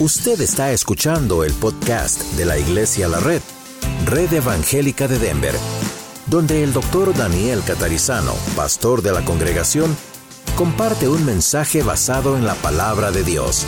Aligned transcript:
Usted 0.00 0.40
está 0.40 0.72
escuchando 0.72 1.44
el 1.44 1.52
podcast 1.52 2.20
de 2.32 2.44
la 2.44 2.58
Iglesia 2.58 3.06
La 3.06 3.20
Red, 3.20 3.40
Red 4.06 4.32
Evangélica 4.32 5.06
de 5.06 5.20
Denver, 5.20 5.54
donde 6.26 6.64
el 6.64 6.72
doctor 6.72 7.16
Daniel 7.16 7.62
Catarizano, 7.64 8.32
pastor 8.56 9.02
de 9.02 9.12
la 9.12 9.24
congregación, 9.24 9.96
comparte 10.56 11.08
un 11.08 11.24
mensaje 11.24 11.84
basado 11.84 12.36
en 12.36 12.44
la 12.44 12.54
palabra 12.56 13.12
de 13.12 13.22
Dios. 13.22 13.64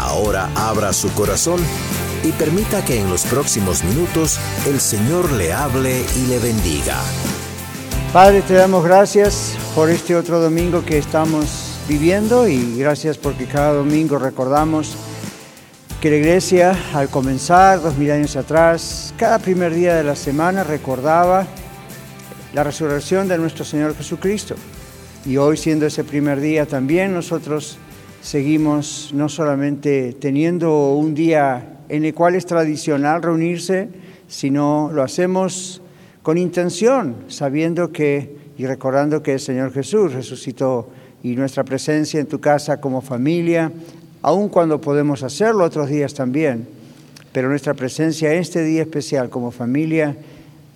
Ahora 0.00 0.50
abra 0.56 0.92
su 0.92 1.08
corazón 1.12 1.60
y 2.24 2.32
permita 2.32 2.84
que 2.84 3.00
en 3.00 3.08
los 3.08 3.22
próximos 3.22 3.84
minutos 3.84 4.40
el 4.66 4.80
Señor 4.80 5.30
le 5.30 5.52
hable 5.52 6.04
y 6.16 6.26
le 6.26 6.40
bendiga. 6.40 6.96
Padre, 8.12 8.42
te 8.42 8.54
damos 8.54 8.82
gracias 8.82 9.56
por 9.76 9.88
este 9.88 10.16
otro 10.16 10.40
domingo 10.40 10.84
que 10.84 10.98
estamos 10.98 11.78
viviendo 11.88 12.48
y 12.48 12.76
gracias 12.76 13.16
porque 13.16 13.46
cada 13.46 13.74
domingo 13.74 14.18
recordamos 14.18 14.96
que 16.00 16.10
la 16.10 16.16
iglesia 16.16 16.76
al 16.94 17.08
comenzar 17.08 17.82
dos 17.82 17.98
mil 17.98 18.12
años 18.12 18.36
atrás, 18.36 19.12
cada 19.16 19.40
primer 19.40 19.74
día 19.74 19.96
de 19.96 20.04
la 20.04 20.14
semana 20.14 20.62
recordaba 20.62 21.44
la 22.54 22.62
resurrección 22.62 23.26
de 23.26 23.36
nuestro 23.36 23.64
Señor 23.64 23.96
Jesucristo. 23.96 24.54
Y 25.26 25.38
hoy 25.38 25.56
siendo 25.56 25.86
ese 25.86 26.04
primer 26.04 26.40
día 26.40 26.66
también 26.66 27.12
nosotros 27.12 27.78
seguimos 28.22 29.10
no 29.12 29.28
solamente 29.28 30.12
teniendo 30.12 30.92
un 30.92 31.16
día 31.16 31.80
en 31.88 32.04
el 32.04 32.14
cual 32.14 32.36
es 32.36 32.46
tradicional 32.46 33.20
reunirse, 33.20 33.88
sino 34.28 34.90
lo 34.92 35.02
hacemos 35.02 35.82
con 36.22 36.38
intención, 36.38 37.16
sabiendo 37.26 37.90
que 37.90 38.36
y 38.56 38.66
recordando 38.66 39.20
que 39.20 39.32
el 39.32 39.40
Señor 39.40 39.72
Jesús 39.72 40.12
resucitó 40.12 40.90
y 41.24 41.34
nuestra 41.34 41.64
presencia 41.64 42.20
en 42.20 42.26
tu 42.26 42.40
casa 42.40 42.80
como 42.80 43.00
familia 43.00 43.72
aun 44.22 44.48
cuando 44.48 44.80
podemos 44.80 45.22
hacerlo 45.22 45.64
otros 45.64 45.88
días 45.88 46.14
también, 46.14 46.68
pero 47.32 47.48
nuestra 47.48 47.74
presencia 47.74 48.32
en 48.32 48.40
este 48.40 48.62
día 48.64 48.82
especial 48.82 49.30
como 49.30 49.50
familia 49.50 50.16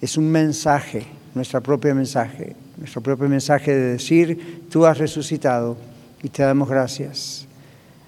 es 0.01 0.17
un 0.17 0.31
mensaje, 0.31 1.07
nuestro 1.35 1.63
propio 1.63 1.95
mensaje, 1.95 2.55
nuestro 2.77 3.01
propio 3.01 3.29
mensaje 3.29 3.75
de 3.75 3.93
decir, 3.93 4.65
tú 4.71 4.87
has 4.87 4.99
resucitado 4.99 5.77
y 6.23 6.29
te 6.29 6.43
damos 6.43 6.69
gracias. 6.69 7.47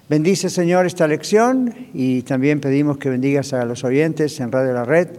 Bendice, 0.07 0.49
Señor, 0.49 0.85
esta 0.85 1.07
lección 1.07 1.73
y 1.93 2.21
también 2.21 2.59
pedimos 2.59 2.97
que 2.97 3.09
bendigas 3.09 3.53
a 3.53 3.65
los 3.65 3.83
oyentes 3.83 4.39
en 4.39 4.51
Radio 4.51 4.73
La 4.73 4.85
Red 4.85 5.09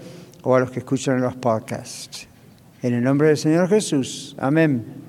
o 0.43 0.55
a 0.55 0.61
los 0.61 0.71
que 0.71 0.79
escuchan 0.79 1.21
los 1.21 1.35
podcasts. 1.35 2.29
En 2.83 2.95
el 2.95 3.03
nombre 3.03 3.29
del 3.29 3.37
Señor 3.37 3.69
Jesús. 3.69 4.37
Amén. 4.39 5.06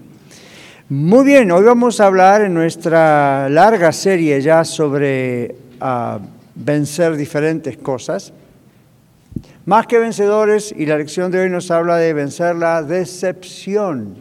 Muy 0.90 1.26
bien, 1.26 1.52
hoy 1.52 1.66
vamos 1.66 2.00
a 2.00 2.06
hablar 2.06 2.44
en 2.44 2.54
nuestra 2.54 3.50
larga 3.50 3.92
serie 3.92 4.40
ya 4.42 4.64
sobre 4.64 5.54
uh, 5.82 6.18
vencer 6.56 7.18
diferentes 7.18 7.76
cosas. 7.76 8.32
Más 9.66 9.86
que 9.86 10.00
vencedores, 10.00 10.74
y 10.74 10.86
la 10.86 10.98
lección 10.98 11.30
de 11.30 11.42
hoy 11.42 11.50
nos 11.50 11.72
habla 11.72 11.98
de 11.98 12.14
vencer 12.14 12.56
la 12.56 12.84
decepción. 12.84 14.16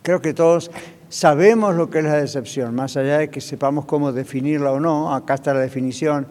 Creo 0.00 0.22
que 0.22 0.32
todos 0.32 0.70
sabemos 1.10 1.74
lo 1.74 1.90
que 1.90 1.98
es 1.98 2.04
la 2.06 2.16
decepción, 2.16 2.74
más 2.74 2.96
allá 2.96 3.18
de 3.18 3.28
que 3.28 3.42
sepamos 3.42 3.84
cómo 3.84 4.12
definirla 4.12 4.72
o 4.72 4.80
no, 4.80 5.14
acá 5.14 5.34
está 5.34 5.52
la 5.52 5.60
definición, 5.60 6.26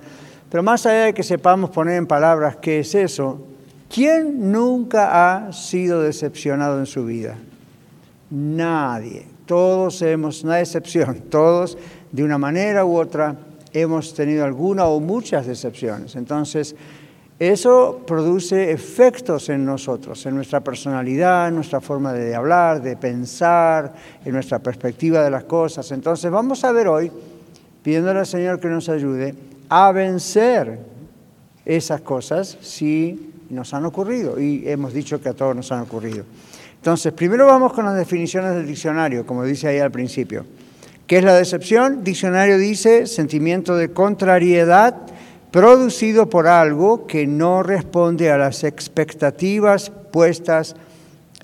pero 0.49 0.63
más 0.63 0.87
allá 0.87 1.03
de 1.03 1.13
que 1.13 1.21
sepamos 1.21 1.69
poner 1.69 1.97
en 1.97 2.07
palabras 2.07 2.55
qué 2.55 2.79
es 2.79 2.95
eso, 2.95 3.45
¿quién 3.93 4.51
nunca 4.51 5.45
ha 5.45 5.53
sido 5.53 6.01
decepcionado 6.01 6.79
en 6.79 6.87
su 6.87 7.05
vida? 7.05 7.37
Nadie. 8.29 9.25
Todos 9.45 10.01
hemos, 10.01 10.43
una 10.43 10.59
excepción, 10.59 11.21
todos 11.29 11.77
de 12.11 12.23
una 12.23 12.37
manera 12.37 12.85
u 12.85 12.97
otra 12.97 13.35
hemos 13.71 14.13
tenido 14.13 14.43
alguna 14.43 14.85
o 14.85 14.99
muchas 14.99 15.45
decepciones. 15.47 16.15
Entonces, 16.15 16.75
eso 17.39 18.01
produce 18.07 18.71
efectos 18.71 19.49
en 19.49 19.63
nosotros, 19.63 20.25
en 20.25 20.35
nuestra 20.35 20.61
personalidad, 20.61 21.49
en 21.49 21.55
nuestra 21.55 21.79
forma 21.79 22.11
de 22.11 22.33
hablar, 22.33 22.81
de 22.81 22.97
pensar, 22.97 23.93
en 24.25 24.33
nuestra 24.33 24.59
perspectiva 24.59 25.23
de 25.23 25.29
las 25.29 25.43
cosas. 25.43 25.91
Entonces, 25.91 26.31
vamos 26.31 26.63
a 26.63 26.71
ver 26.71 26.87
hoy, 26.87 27.11
pidiéndole 27.83 28.19
al 28.19 28.25
Señor 28.25 28.59
que 28.59 28.67
nos 28.67 28.89
ayude 28.89 29.35
a 29.69 29.91
vencer 29.91 30.79
esas 31.63 32.01
cosas 32.01 32.57
si 32.61 33.33
nos 33.49 33.73
han 33.73 33.85
ocurrido. 33.85 34.39
Y 34.39 34.67
hemos 34.67 34.93
dicho 34.93 35.21
que 35.21 35.29
a 35.29 35.33
todos 35.33 35.55
nos 35.55 35.71
han 35.71 35.81
ocurrido. 35.81 36.25
Entonces, 36.77 37.11
primero 37.13 37.45
vamos 37.47 37.73
con 37.73 37.85
las 37.85 37.95
definiciones 37.95 38.55
del 38.55 38.65
diccionario, 38.65 39.25
como 39.25 39.43
dice 39.43 39.67
ahí 39.67 39.79
al 39.79 39.91
principio. 39.91 40.45
¿Qué 41.05 41.17
es 41.17 41.23
la 41.23 41.35
decepción? 41.35 42.03
Diccionario 42.03 42.57
dice 42.57 43.07
sentimiento 43.07 43.75
de 43.75 43.91
contrariedad 43.91 44.95
producido 45.51 46.29
por 46.29 46.47
algo 46.47 47.07
que 47.07 47.25
no 47.25 47.63
responde 47.63 48.29
a 48.29 48.37
las 48.37 48.63
expectativas 48.63 49.91
puestas 50.11 50.75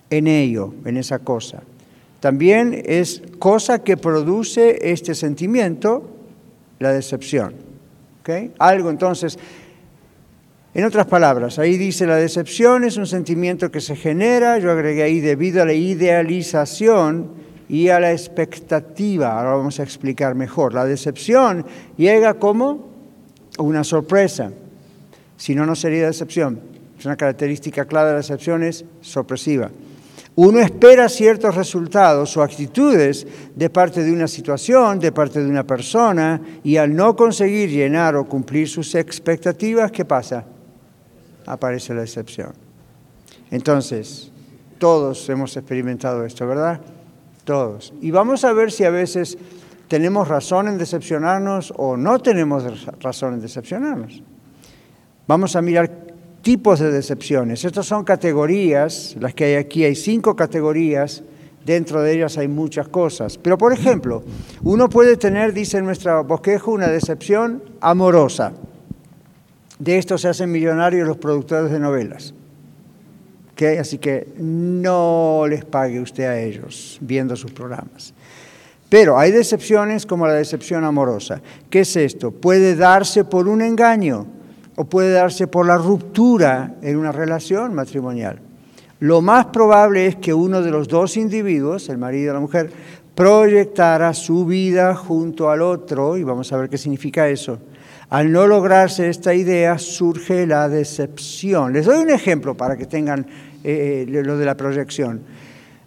en 0.10 0.28
ello, 0.28 0.74
en 0.86 0.98
esa 0.98 1.20
cosa. 1.20 1.64
También 2.20 2.84
es 2.86 3.22
cosa 3.40 3.80
que 3.80 3.98
produce 3.98 4.92
este 4.92 5.16
sentimiento, 5.16 6.10
la 6.80 6.94
decepción. 6.94 7.54
¿Okay? 8.22 8.52
Algo 8.60 8.90
entonces 8.90 9.38
en 10.74 10.86
otras 10.86 11.06
palabras, 11.06 11.60
ahí 11.60 11.78
dice 11.78 12.08
la 12.08 12.16
decepción 12.16 12.84
es 12.84 12.98
un 12.98 13.06
sentimiento 13.06 13.70
que 13.70 13.80
se 13.80 13.96
genera, 13.96 14.58
yo 14.58 14.72
agregué 14.72 15.04
ahí 15.04 15.20
debido 15.20 15.62
a 15.62 15.66
la 15.66 15.74
idealización 15.74 17.30
y 17.70 17.90
a 17.90 18.00
la 18.00 18.12
expectativa. 18.12 19.38
Ahora 19.38 19.56
vamos 19.56 19.80
a 19.80 19.84
explicar 19.84 20.36
mejor. 20.36 20.74
La 20.74 20.86
decepción 20.86 21.66
llega 21.96 22.36
como 22.36 22.90
una 23.60 23.84
sorpresa. 23.84 24.52
Si 25.38 25.56
no, 25.56 25.66
no 25.66 25.76
sería 25.76 26.08
decepción. 26.08 26.60
Es 26.98 27.06
una 27.06 27.18
característica 27.18 27.86
clara 27.86 28.08
de 28.08 28.14
la 28.14 28.18
decepción, 28.18 28.64
es 28.64 28.86
sorpresiva. 29.02 29.70
Uno 30.36 30.60
espera 30.60 31.08
ciertos 31.10 31.54
resultados 31.54 32.36
o 32.38 32.42
actitudes 32.42 33.28
de 33.56 33.70
parte 33.70 34.04
de 34.04 34.12
una 34.12 34.28
situación, 34.28 35.00
de 35.00 35.12
parte 35.12 35.44
de 35.44 35.50
una 35.50 35.66
persona, 35.66 36.42
y 36.64 36.78
al 36.78 36.96
no 36.96 37.16
conseguir 37.16 37.70
llenar 37.70 38.16
o 38.16 38.26
cumplir 38.26 38.68
sus 38.68 38.96
expectativas, 38.96 39.92
¿qué 39.92 40.06
pasa? 40.06 40.46
Aparece 41.46 41.94
la 41.94 42.04
excepción. 42.04 42.54
Entonces, 43.52 44.31
todos 44.78 45.30
hemos 45.30 45.56
experimentado 45.56 46.26
esto, 46.26 46.48
¿verdad? 46.48 46.81
Todos. 47.44 47.94
Y 48.02 48.12
vamos 48.12 48.44
a 48.44 48.54
ver 48.54 48.72
si 48.72 48.84
a 48.84 48.90
veces 48.90 49.38
tenemos 49.88 50.28
razón 50.28 50.68
en 50.68 50.78
decepcionarnos 50.78 51.74
o 51.78 51.98
no 51.98 52.20
tenemos 52.20 52.86
razón 53.00 53.36
en 53.36 53.42
decepcionarnos. 53.42 54.24
Vamos 55.28 55.56
a 55.56 55.62
mirar 55.62 55.90
tipos 56.42 56.80
de 56.80 56.92
decepciones. 56.92 57.64
Estas 57.64 57.86
son 57.86 58.04
categorías, 58.04 59.16
las 59.20 59.34
que 59.34 59.46
hay 59.46 59.56
aquí, 59.56 59.84
hay 59.86 59.96
cinco 59.96 60.36
categorías, 60.36 61.24
dentro 61.66 62.02
de 62.02 62.14
ellas 62.14 62.38
hay 62.38 62.48
muchas 62.48 62.88
cosas. 62.90 63.38
Pero, 63.38 63.58
por 63.58 63.72
ejemplo, 63.74 64.24
uno 64.64 64.90
puede 64.90 65.16
tener, 65.16 65.54
dice 65.54 65.81
nuestra 65.81 66.22
bosquejo, 66.22 66.72
una 66.72 66.88
decepción 66.88 67.64
amorosa. 67.80 68.54
De 69.84 69.98
esto 69.98 70.18
se 70.18 70.30
hacen 70.30 70.50
millonarios 70.50 71.06
los 71.06 71.18
productores 71.18 71.70
de 71.70 71.78
novelas. 71.78 72.34
Así 73.80 73.98
que 73.98 74.30
no 74.38 75.44
les 75.50 75.66
pague 75.66 76.00
usted 76.00 76.24
a 76.24 76.40
ellos 76.40 76.98
viendo 77.02 77.36
sus 77.36 77.52
programas. 77.52 78.14
Pero 78.88 79.20
hay 79.20 79.32
decepciones 79.32 80.06
como 80.06 80.26
la 80.26 80.36
decepción 80.36 80.86
amorosa. 80.86 81.42
¿Qué 81.70 81.82
es 81.82 81.98
esto? 81.98 82.32
Puede 82.32 82.78
darse 82.78 83.26
por 83.26 83.50
un 83.50 83.62
engaño 83.62 84.26
o 84.78 84.86
puede 84.86 85.12
darse 85.12 85.48
por 85.48 85.66
la 85.66 85.78
ruptura 85.78 86.76
en 86.82 86.96
una 86.96 87.12
relación 87.12 87.74
matrimonial. 87.74 88.40
Lo 89.02 89.22
más 89.22 89.48
probable 89.48 90.08
es 90.08 90.16
que 90.16 90.34
uno 90.34 90.62
de 90.62 90.72
los 90.72 90.88
dos 90.88 91.18
individuos, 91.18 91.90
el 91.90 91.98
marido 91.98 92.32
y 92.32 92.34
la 92.36 92.40
mujer, 92.40 92.72
proyectara 93.16 94.14
su 94.14 94.46
vida 94.46 94.96
junto 94.96 95.50
al 95.50 95.62
otro, 95.62 96.16
y 96.16 96.24
vamos 96.24 96.54
a 96.54 96.57
ver 96.57 96.69
qué 96.69 96.78
significa 96.78 97.28
eso, 97.28 97.60
al 98.10 98.32
no 98.32 98.48
lograrse 98.48 99.10
esta 99.10 99.34
idea 99.34 99.78
surge 99.78 100.46
la 100.48 100.70
decepción. 100.70 101.74
Les 101.74 101.86
doy 101.86 102.04
un 102.04 102.10
ejemplo 102.10 102.56
para 102.56 102.78
que 102.78 102.86
tengan 102.86 103.26
eh, 103.64 104.06
eh, 104.08 104.24
lo 104.24 104.38
de 104.38 104.46
la 104.46 104.56
proyección. 104.56 105.22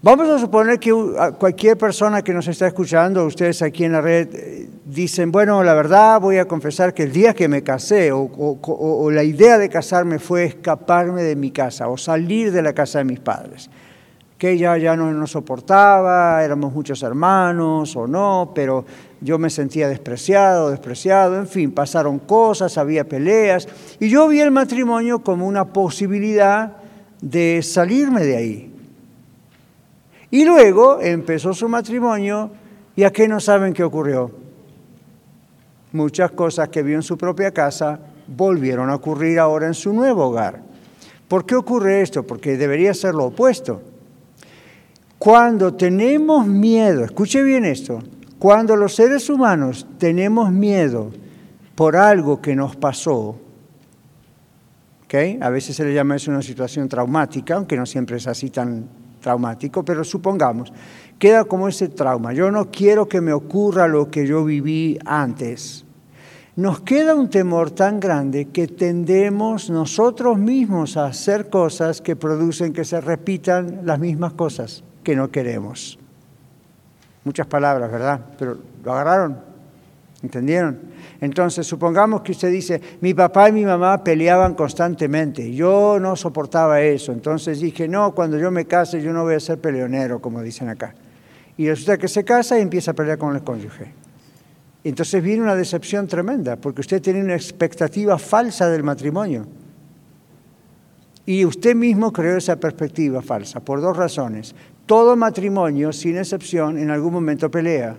Vamos 0.03 0.29
a 0.29 0.39
suponer 0.39 0.79
que 0.79 0.93
cualquier 1.39 1.77
persona 1.77 2.23
que 2.23 2.33
nos 2.33 2.47
está 2.47 2.67
escuchando, 2.69 3.25
ustedes 3.25 3.63
aquí 3.63 3.85
en 3.85 3.93
la 3.93 4.01
red, 4.01 4.29
eh, 4.35 4.69
dicen, 4.85 5.33
bueno, 5.33 5.65
la 5.65 5.75
verdad 5.75 6.21
voy 6.21 6.39
a 6.39 6.45
confesar 6.45 6.95
que 6.95 7.05
el 7.05 7.13
día 7.13 7.35
que 7.35 7.49
me 7.49 7.63
casé 7.63 8.13
o, 8.13 8.31
o 8.31 9.11
la 9.11 9.25
idea 9.25 9.59
de 9.59 9.69
casarme 9.69 10.19
fue 10.19 10.45
escaparme 10.45 11.23
de 11.23 11.35
mi 11.35 11.51
casa 11.51 11.89
o 11.89 11.97
salir 11.97 12.53
de 12.53 12.63
la 12.63 12.73
casa 12.73 12.99
de 12.99 13.05
mis 13.05 13.21
padres 13.21 13.71
que 14.39 14.51
ella 14.51 14.77
ya 14.77 14.97
no 14.97 15.11
nos 15.13 15.31
soportaba, 15.31 16.45
éramos 16.45 16.73
muchos 16.73 17.03
hermanos 17.03 17.97
o 17.97 18.07
no, 18.07 18.53
pero 18.55 18.85
yo 19.21 19.39
me 19.39 19.49
sentía 19.49 19.89
despreciado, 19.89 20.71
despreciado, 20.71 21.39
en 21.39 21.47
fin, 21.47 21.73
pasaron 21.73 22.19
cosas, 22.19 22.77
había 22.77 23.09
peleas, 23.09 23.67
y 23.99 24.11
yo 24.11 24.29
vi 24.29 24.41
el 24.41 24.51
matrimonio 24.51 25.21
como 25.21 25.47
una 25.47 25.65
posibilidad 25.65 26.77
de 27.23 27.63
salirme 27.63 28.25
de 28.25 28.37
ahí. 28.37 28.75
Y 30.31 30.45
luego 30.45 31.01
empezó 31.01 31.55
su 31.55 31.69
matrimonio, 31.69 32.51
y 32.95 33.05
a 33.05 33.13
qué 33.13 33.29
no 33.29 33.41
saben 33.41 33.73
qué 33.73 33.85
ocurrió. 33.85 34.31
muchas 35.93 36.31
cosas 36.33 36.69
que 36.69 36.83
vio 36.83 36.97
en 36.97 37.03
su 37.03 37.17
propia 37.17 37.53
casa 37.53 37.99
volvieron 38.27 38.91
a 38.91 38.97
ocurrir 38.97 39.39
ahora 39.39 39.67
en 39.67 39.73
su 39.73 39.95
nuevo 39.95 40.27
hogar. 40.27 40.61
¿Por 41.27 41.47
qué 41.47 41.55
ocurre 41.55 42.03
esto? 42.03 42.23
Porque 42.27 42.59
debería 42.59 42.93
ser 42.93 43.15
lo 43.15 43.27
opuesto. 43.27 43.81
Cuando 45.19 45.75
tenemos 45.75 46.47
miedo, 46.47 47.03
escuche 47.03 47.43
bien 47.43 47.65
esto, 47.65 48.01
cuando 48.39 48.77
los 48.77 48.95
seres 48.95 49.31
humanos 49.31 49.87
tenemos 49.99 50.53
miedo 50.53 51.11
por 51.75 51.97
algo 51.97 52.43
que 52.43 52.55
nos 52.55 52.77
pasó, 52.77 53.37
¿okay? 55.05 55.39
a 55.41 55.49
veces 55.49 55.75
se 55.75 55.85
le 55.85 55.95
llama 55.95 56.17
eso 56.17 56.31
una 56.31 56.43
situación 56.43 56.87
traumática, 56.89 57.55
aunque 57.55 57.79
no 57.79 57.87
siempre 57.87 58.19
es 58.19 58.27
así 58.27 58.51
tan 58.51 58.89
traumático, 59.21 59.83
pero 59.85 60.05
supongamos, 60.05 60.71
queda 61.19 61.45
como 61.45 61.67
ese 61.67 61.89
trauma. 61.89 62.35
Yo 62.35 62.51
no 62.51 62.71
quiero 62.71 63.09
que 63.09 63.23
me 63.23 63.33
ocurra 63.33 63.89
lo 63.89 64.11
que 64.11 64.27
yo 64.27 64.45
viví 64.45 64.99
antes. 65.07 65.87
Nos 66.57 66.81
queda 66.81 67.15
un 67.15 67.31
temor 67.31 67.71
tan 67.71 68.01
grande 68.01 68.49
que 68.49 68.69
tendemos 68.69 69.71
nosotros 69.71 70.39
mismos 70.39 70.99
a 70.99 71.07
hacer 71.07 71.49
cosas 71.49 72.03
que 72.03 72.17
producen 72.17 72.75
que 72.75 72.85
se 72.85 73.01
repitan 73.01 73.81
las 73.85 73.99
mismas 73.99 74.35
cosas 74.35 74.85
que 75.07 75.15
no 75.15 75.31
queremos. 75.31 76.01
Muchas 77.23 77.47
palabras, 77.47 77.93
¿verdad? 77.93 78.21
Pero 78.37 78.59
lo 78.83 78.93
agarraron, 78.93 79.39
¿entendieron? 80.21 80.81
Entonces, 81.21 81.65
supongamos 81.65 82.23
que 82.23 82.33
usted 82.33 82.51
dice, 82.51 82.81
mi 83.01 83.15
papá 83.15 83.49
y 83.49 83.53
mi 83.53 83.65
mamá 83.65 84.03
peleaban 84.03 84.57
constantemente, 84.57 85.55
yo 85.55 86.01
no 86.01 86.17
soportaba 86.17 86.81
eso, 86.81 87.13
entonces 87.13 87.61
dije, 87.61 87.87
no, 87.87 88.17
cuando 88.17 88.37
yo 88.37 88.51
me 88.51 88.65
case 88.65 89.01
yo 89.01 89.13
no 89.13 89.23
voy 89.23 89.35
a 89.35 89.41
ser 89.41 89.61
peleonero, 89.61 90.21
como 90.21 90.43
dicen 90.43 90.69
acá. 90.71 90.93
Y 91.57 91.69
resulta 91.69 91.99
que 91.99 92.09
se 92.09 92.25
casa 92.25 92.59
y 92.59 92.63
empieza 92.63 92.91
a 92.91 92.95
pelear 92.95 93.17
con 93.17 93.37
el 93.37 93.45
cónyuge. 93.45 93.93
Entonces 94.83 95.23
viene 95.23 95.43
una 95.43 95.55
decepción 95.55 96.09
tremenda, 96.09 96.57
porque 96.57 96.81
usted 96.81 97.01
tiene 97.01 97.23
una 97.23 97.37
expectativa 97.37 98.19
falsa 98.19 98.69
del 98.69 98.83
matrimonio. 98.83 99.47
Y 101.27 101.45
usted 101.45 101.75
mismo 101.75 102.13
creó 102.13 102.37
esa 102.37 102.57
perspectiva 102.57 103.21
falsa, 103.21 103.59
por 103.59 103.81
dos 103.81 103.97
razones. 103.97 104.55
Todo 104.87 105.17
matrimonio, 105.17 105.93
sin 105.93 106.17
excepción, 106.17 106.79
en 106.79 106.91
algún 106.91 107.13
momento 107.13 107.51
pelea. 107.51 107.97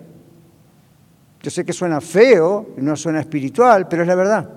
Yo 1.42 1.50
sé 1.50 1.64
que 1.64 1.72
suena 1.72 2.00
feo, 2.00 2.70
no 2.78 2.96
suena 2.96 3.20
espiritual, 3.20 3.86
pero 3.88 4.02
es 4.02 4.08
la 4.08 4.14
verdad. 4.14 4.50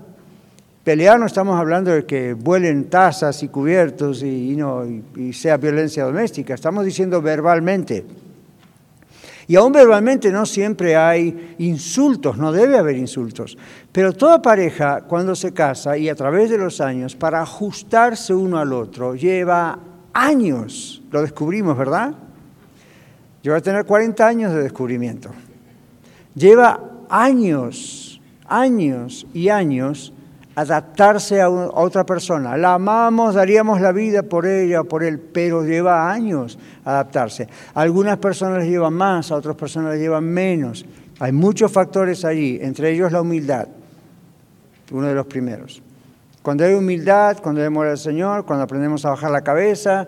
Pelear 0.84 1.20
no 1.20 1.28
estamos 1.28 1.60
hablando 1.60 1.92
de 1.92 2.06
que 2.06 2.34
vuelen 2.34 2.90
tazas 2.90 3.44
y 3.44 3.50
cubiertos 3.50 4.24
y, 4.24 4.56
no, 4.56 4.84
y 5.16 5.32
sea 5.34 5.58
violencia 5.58 6.06
doméstica, 6.06 6.56
estamos 6.56 6.84
diciendo 6.86 7.22
verbalmente. 7.22 8.04
Y 9.48 9.56
aún 9.58 9.74
verbalmente 9.74 10.32
no 10.32 10.46
siempre 10.46 10.96
hay 10.96 11.56
insultos, 11.60 12.38
no 12.38 12.52
debe 12.52 12.78
haber 12.78 12.96
insultos. 12.96 13.58
Pero 13.92 14.14
toda 14.14 14.42
pareja 14.42 15.02
cuando 15.02 15.36
se 15.36 15.52
casa 15.52 15.98
y 15.98 16.08
a 16.08 16.16
través 16.16 16.50
de 16.50 16.58
los 16.58 16.80
años, 16.80 17.16
para 17.16 17.42
ajustarse 17.42 18.34
uno 18.34 18.58
al 18.58 18.72
otro, 18.72 19.14
lleva 19.14 19.78
años. 20.14 21.02
Lo 21.12 21.22
descubrimos, 21.22 21.78
¿verdad? 21.78 22.14
Yo 23.44 23.52
voy 23.52 23.60
a 23.60 23.64
tener 23.64 23.86
40 23.86 24.28
años 24.28 24.54
de 24.54 24.64
descubrimiento. 24.64 25.30
Lleva 26.36 26.80
años, 27.10 28.22
años 28.48 29.26
y 29.34 29.50
años 29.50 30.14
adaptarse 30.56 31.42
a, 31.42 31.50
otra 31.50 32.06
persona. 32.06 32.58
La 32.58 32.76
amamos, 32.76 33.36
daríamos 33.36 33.82
la 33.82 33.92
vida 33.92 34.24
por 34.24 34.46
ella 34.46 34.82
o 34.82 34.84
por 34.86 35.04
él, 35.04 35.20
pero 35.20 35.64
lleva 35.64 36.12
años 36.12 36.58
adaptarse. 36.84 37.48
algunas 37.74 38.18
personas 38.18 38.60
les 38.60 38.70
llevan 38.70 38.94
más, 38.94 39.32
a 39.32 39.36
otras 39.36 39.56
personas 39.56 39.94
les 39.94 40.02
llevan 40.02 40.26
menos. 40.26 40.86
Hay 41.20 41.32
muchos 41.32 41.72
factores 41.72 42.26
allí, 42.26 42.60
entre 42.62 42.92
ellos 42.92 43.12
la 43.12 43.22
humildad, 43.22 43.68
uno 44.92 45.08
de 45.08 45.16
los 45.16 45.26
primeros. 45.26 45.82
Cuando 46.42 46.64
hay 46.64 46.74
humildad, 46.74 47.38
cuando 47.42 47.62
demora 47.62 47.92
el 47.92 47.98
Señor, 47.98 48.46
cuando 48.46 48.64
aprendemos 48.64 49.06
a 49.06 49.12
bajar 49.12 49.30
la 49.30 49.42
cabeza, 49.42 50.08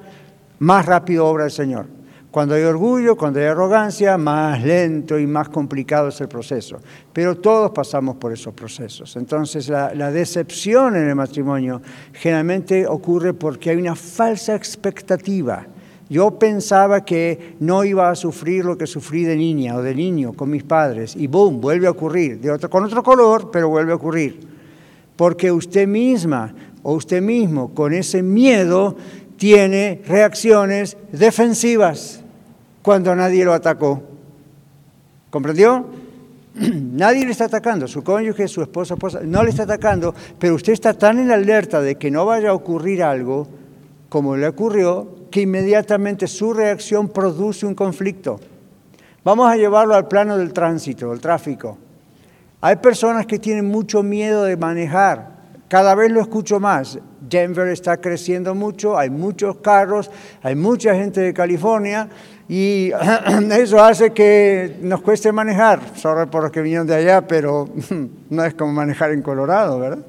más 0.59 0.85
rápido 0.85 1.27
obra 1.27 1.45
el 1.45 1.51
Señor. 1.51 1.85
Cuando 2.31 2.55
hay 2.55 2.63
orgullo, 2.63 3.15
cuando 3.15 3.39
hay 3.39 3.45
arrogancia, 3.45 4.17
más 4.17 4.63
lento 4.63 5.19
y 5.19 5.27
más 5.27 5.49
complicado 5.49 6.07
es 6.07 6.19
el 6.19 6.27
proceso. 6.27 6.79
Pero 7.13 7.37
todos 7.37 7.69
pasamos 7.69 8.15
por 8.15 8.33
esos 8.33 8.55
procesos. 8.55 9.15
Entonces 9.15 9.69
la, 9.69 10.09
decepción 10.09 10.95
en 10.95 11.07
el 11.07 11.15
matrimonio 11.15 11.79
generalmente 12.11 12.87
ocurre 12.87 13.35
porque 13.35 13.69
hay 13.69 13.77
una 13.77 13.95
falsa 13.95 14.55
expectativa. 14.55 15.67
Yo 16.09 16.39
pensaba 16.39 17.05
que 17.05 17.55
no 17.59 17.83
iba 17.83 18.09
a 18.09 18.15
sufrir 18.15 18.65
lo 18.65 18.75
que 18.79 18.87
sufrí 18.87 19.23
de 19.23 19.35
niña 19.35 19.75
o 19.75 19.83
de 19.83 19.93
niño 19.93 20.33
con 20.33 20.49
mis 20.49 20.63
padres 20.63 21.15
y 21.15 21.27
boom, 21.27 21.61
vuelve 21.61 21.85
a 21.85 21.91
ocurrir, 21.91 22.39
de 22.41 22.49
otro, 22.49 22.67
con 22.67 22.83
otro 22.83 23.03
color, 23.03 23.51
pero 23.51 23.69
vuelve 23.69 23.91
a 23.91 23.95
ocurrir. 23.95 24.52
Porque 25.15 25.51
usted 25.51 25.87
misma 25.87 26.53
o 26.81 26.93
usted 26.93 27.21
mismo 27.21 27.73
con 27.73 27.93
ese 27.93 28.21
miedo 28.21 28.95
tiene 29.37 30.01
reacciones 30.07 30.97
defensivas 31.11 32.21
cuando 32.81 33.15
nadie 33.15 33.45
lo 33.45 33.53
atacó. 33.53 34.03
¿Comprendió? 35.29 35.85
Nadie 36.55 37.25
le 37.25 37.31
está 37.31 37.45
atacando, 37.45 37.87
su 37.87 38.03
cónyuge, 38.03 38.47
su 38.47 38.61
esposa, 38.61 38.93
esposa, 38.93 39.21
no 39.23 39.43
le 39.43 39.49
está 39.49 39.63
atacando, 39.63 40.13
pero 40.37 40.53
usted 40.53 40.73
está 40.73 40.93
tan 40.93 41.17
en 41.17 41.31
alerta 41.31 41.81
de 41.81 41.95
que 41.95 42.11
no 42.11 42.25
vaya 42.27 42.51
a 42.51 42.53
ocurrir 42.53 43.01
algo 43.01 43.47
como 44.07 44.37
le 44.37 44.47
ocurrió, 44.47 45.23
que 45.31 45.41
inmediatamente 45.41 46.27
su 46.27 46.53
reacción 46.53 47.09
produce 47.09 47.65
un 47.65 47.73
conflicto. 47.73 48.39
Vamos 49.23 49.49
a 49.49 49.55
llevarlo 49.55 49.95
al 49.95 50.07
plano 50.07 50.37
del 50.37 50.53
tránsito, 50.53 51.09
del 51.09 51.19
tráfico. 51.19 51.79
Hay 52.65 52.77
personas 52.77 53.25
que 53.25 53.39
tienen 53.39 53.65
mucho 53.65 54.03
miedo 54.03 54.45
de 54.45 54.55
manejar, 54.55 55.33
cada 55.67 55.95
vez 55.95 56.09
lo 56.09 56.21
escucho 56.21 56.61
más. 56.61 56.97
Denver 57.19 57.67
está 57.67 57.97
creciendo 57.97 58.55
mucho, 58.55 58.97
hay 58.97 59.09
muchos 59.09 59.57
carros, 59.57 60.09
hay 60.41 60.55
mucha 60.55 60.95
gente 60.95 61.19
de 61.19 61.33
California 61.33 62.07
y 62.47 62.89
eso 63.51 63.83
hace 63.83 64.13
que 64.13 64.77
nos 64.81 65.01
cueste 65.01 65.33
manejar. 65.33 65.81
Sorry 65.95 66.25
por 66.27 66.43
los 66.43 66.53
que 66.53 66.61
vinieron 66.61 66.87
de 66.87 66.95
allá, 66.95 67.27
pero 67.27 67.67
no 68.29 68.45
es 68.45 68.53
como 68.53 68.71
manejar 68.71 69.11
en 69.11 69.21
Colorado, 69.21 69.77
¿verdad? 69.77 70.05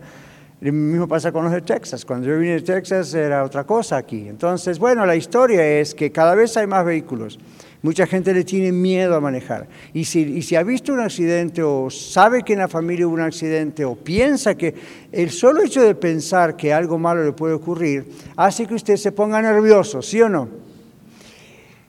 Lo 0.61 0.73
mismo 0.73 1.09
pasa 1.09 1.33
con 1.33 1.43
los 1.43 1.53
de 1.53 1.63
Texas. 1.63 2.05
Cuando 2.05 2.29
yo 2.29 2.39
vine 2.39 2.53
de 2.53 2.61
Texas 2.61 3.13
era 3.15 3.43
otra 3.43 3.65
cosa 3.65 3.97
aquí. 3.97 4.29
Entonces, 4.29 4.79
bueno, 4.79 5.05
la 5.05 5.17
historia 5.17 5.67
es 5.81 5.93
que 5.93 6.13
cada 6.13 6.37
vez 6.37 6.57
hay 6.57 6.69
más 6.69 6.85
vehículos. 6.85 7.37
Mucha 7.85 8.07
gente 8.07 8.33
le 8.33 8.45
tiene 8.45 8.73
miedo 8.73 9.15
a 9.15 9.21
manejar. 9.21 9.69
Y 9.93 10.07
si, 10.07 10.21
y 10.21 10.41
si 10.41 10.57
ha 10.57 10.63
visto 10.63 10.91
un 10.95 11.01
accidente 11.01 11.63
o 11.63 11.91
sabe 11.91 12.43
que 12.43 12.55
en 12.55 12.61
la 12.61 12.67
familia 12.67 13.07
hubo 13.07 13.13
un 13.13 13.21
accidente 13.21 13.85
o 13.85 13.95
piensa 13.95 14.55
que 14.55 14.75
el 15.13 15.31
solo 15.31 15.63
hecho 15.63 15.83
de 15.83 15.95
pensar 15.95 16.57
que 16.57 16.73
algo 16.73 16.99
malo 16.99 17.23
le 17.23 17.33
puede 17.33 17.53
ocurrir 17.53 18.07
hace 18.37 18.67
que 18.67 18.73
usted 18.73 18.97
se 18.97 19.13
ponga 19.13 19.43
nervioso, 19.43 20.01
¿sí 20.01 20.23
o 20.23 20.31
no? 20.31 20.49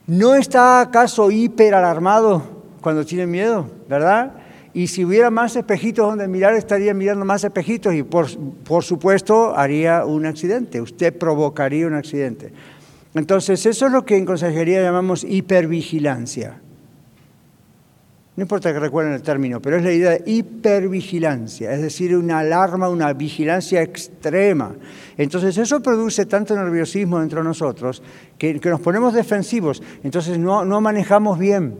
¿No 0.06 0.34
está 0.34 0.82
acaso 0.82 1.30
hiper 1.30 1.74
alarmado 1.74 2.42
cuando 2.82 3.06
tiene 3.06 3.26
miedo, 3.26 3.66
verdad? 3.88 4.34
Y 4.74 4.88
si 4.88 5.02
hubiera 5.02 5.30
más 5.30 5.56
espejitos 5.56 6.06
donde 6.06 6.28
mirar, 6.28 6.52
estaría 6.56 6.92
mirando 6.92 7.24
más 7.24 7.42
espejitos 7.42 7.94
y 7.94 8.02
por, 8.02 8.26
por 8.64 8.84
supuesto 8.84 9.56
haría 9.56 10.04
un 10.04 10.26
accidente, 10.26 10.78
usted 10.78 11.16
provocaría 11.16 11.86
un 11.86 11.94
accidente. 11.94 12.52
Entonces, 13.16 13.64
eso 13.64 13.86
es 13.86 13.92
lo 13.92 14.04
que 14.04 14.16
en 14.16 14.26
consejería 14.26 14.82
llamamos 14.82 15.24
hipervigilancia. 15.24 16.60
No 18.36 18.42
importa 18.42 18.70
que 18.70 18.78
recuerden 18.78 19.14
el 19.14 19.22
término, 19.22 19.62
pero 19.62 19.78
es 19.78 19.82
la 19.82 19.92
idea 19.92 20.10
de 20.10 20.22
hipervigilancia, 20.26 21.72
es 21.72 21.80
decir, 21.80 22.14
una 22.14 22.40
alarma, 22.40 22.90
una 22.90 23.14
vigilancia 23.14 23.80
extrema. 23.80 24.74
Entonces 25.16 25.56
eso 25.56 25.80
produce 25.80 26.26
tanto 26.26 26.54
nerviosismo 26.54 27.22
entre 27.22 27.42
nosotros 27.42 28.02
que, 28.36 28.60
nos 28.62 28.80
ponemos 28.80 29.14
defensivos, 29.14 29.82
entonces 30.04 30.38
no, 30.38 30.66
no 30.66 30.82
manejamos 30.82 31.38
bien. 31.38 31.78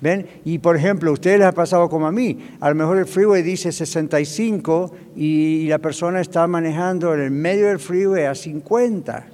¿Ven? 0.00 0.28
Y 0.44 0.58
por 0.58 0.76
ejemplo, 0.76 1.10
ustedes 1.10 1.40
les 1.40 1.48
ha 1.48 1.52
pasado 1.52 1.88
como 1.88 2.06
a 2.06 2.12
mí, 2.12 2.38
a 2.60 2.68
lo 2.68 2.76
mejor 2.76 2.98
el 2.98 3.06
freeway 3.06 3.42
dice 3.42 3.72
65 3.72 4.94
y 5.16 5.66
la 5.66 5.78
persona 5.78 6.20
está 6.20 6.46
manejando 6.46 7.14
en 7.14 7.20
el 7.20 7.30
medio 7.32 7.66
del 7.66 7.80
freeway 7.80 8.26
a 8.26 8.36
50. 8.36 9.33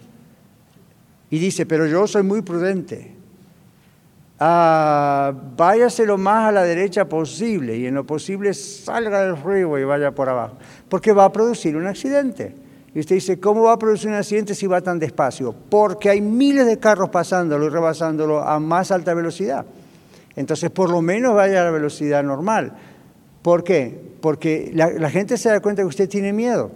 Y 1.31 1.39
dice, 1.39 1.65
pero 1.67 1.87
yo 1.87 2.07
soy 2.07 2.23
muy 2.23 2.43
prudente 2.43 3.21
ah, 4.41 5.33
váyase 5.57 6.05
lo 6.07 6.19
más 6.19 6.49
a 6.49 6.53
la 6.53 6.65
derecha 6.65 7.05
posible 7.05 7.77
y 7.77 7.87
en 7.87 7.95
lo 7.95 8.05
posible 8.05 8.53
salga 8.55 9.23
del 9.23 9.37
freeway 9.37 9.83
y 9.83 9.85
vaya 9.85 10.13
por 10.13 10.29
abajo, 10.29 10.57
porque 10.89 11.13
va 11.13 11.27
a 11.27 11.33
producir 11.33 11.77
un 11.77 11.87
accidente. 11.87 12.55
Y 12.93 12.99
usted 12.99 13.15
dice, 13.15 13.39
¿cómo 13.39 13.63
va 13.63 13.75
a 13.75 13.79
producir 13.79 14.09
un 14.09 14.17
accidente 14.17 14.53
si 14.53 14.67
va 14.67 14.81
tan 14.81 14.99
despacio? 14.99 15.55
Porque 15.69 16.11
hay 16.11 16.21
miles 16.21 16.67
de 16.67 16.79
carros 16.79 17.11
pasándolo 17.11 17.67
y 17.67 17.69
rebasándolo 17.69 18.43
a 18.43 18.59
más 18.59 18.91
alta 18.91 19.15
velocidad. 19.15 19.65
Entonces, 20.35 20.71
por 20.71 20.91
lo 20.91 21.01
menos 21.01 21.37
vaya 21.37 21.61
a 21.61 21.65
la 21.65 21.71
velocidad 21.71 22.25
normal. 22.25 22.73
¿Por 23.43 23.63
qué? 23.63 23.97
Porque 24.21 24.73
la 24.75 25.09
gente 25.09 25.37
se 25.37 25.51
da 25.51 25.61
cuenta 25.61 25.83
que 25.83 25.87
usted 25.87 26.09
tiene 26.09 26.33
miedo. 26.33 26.73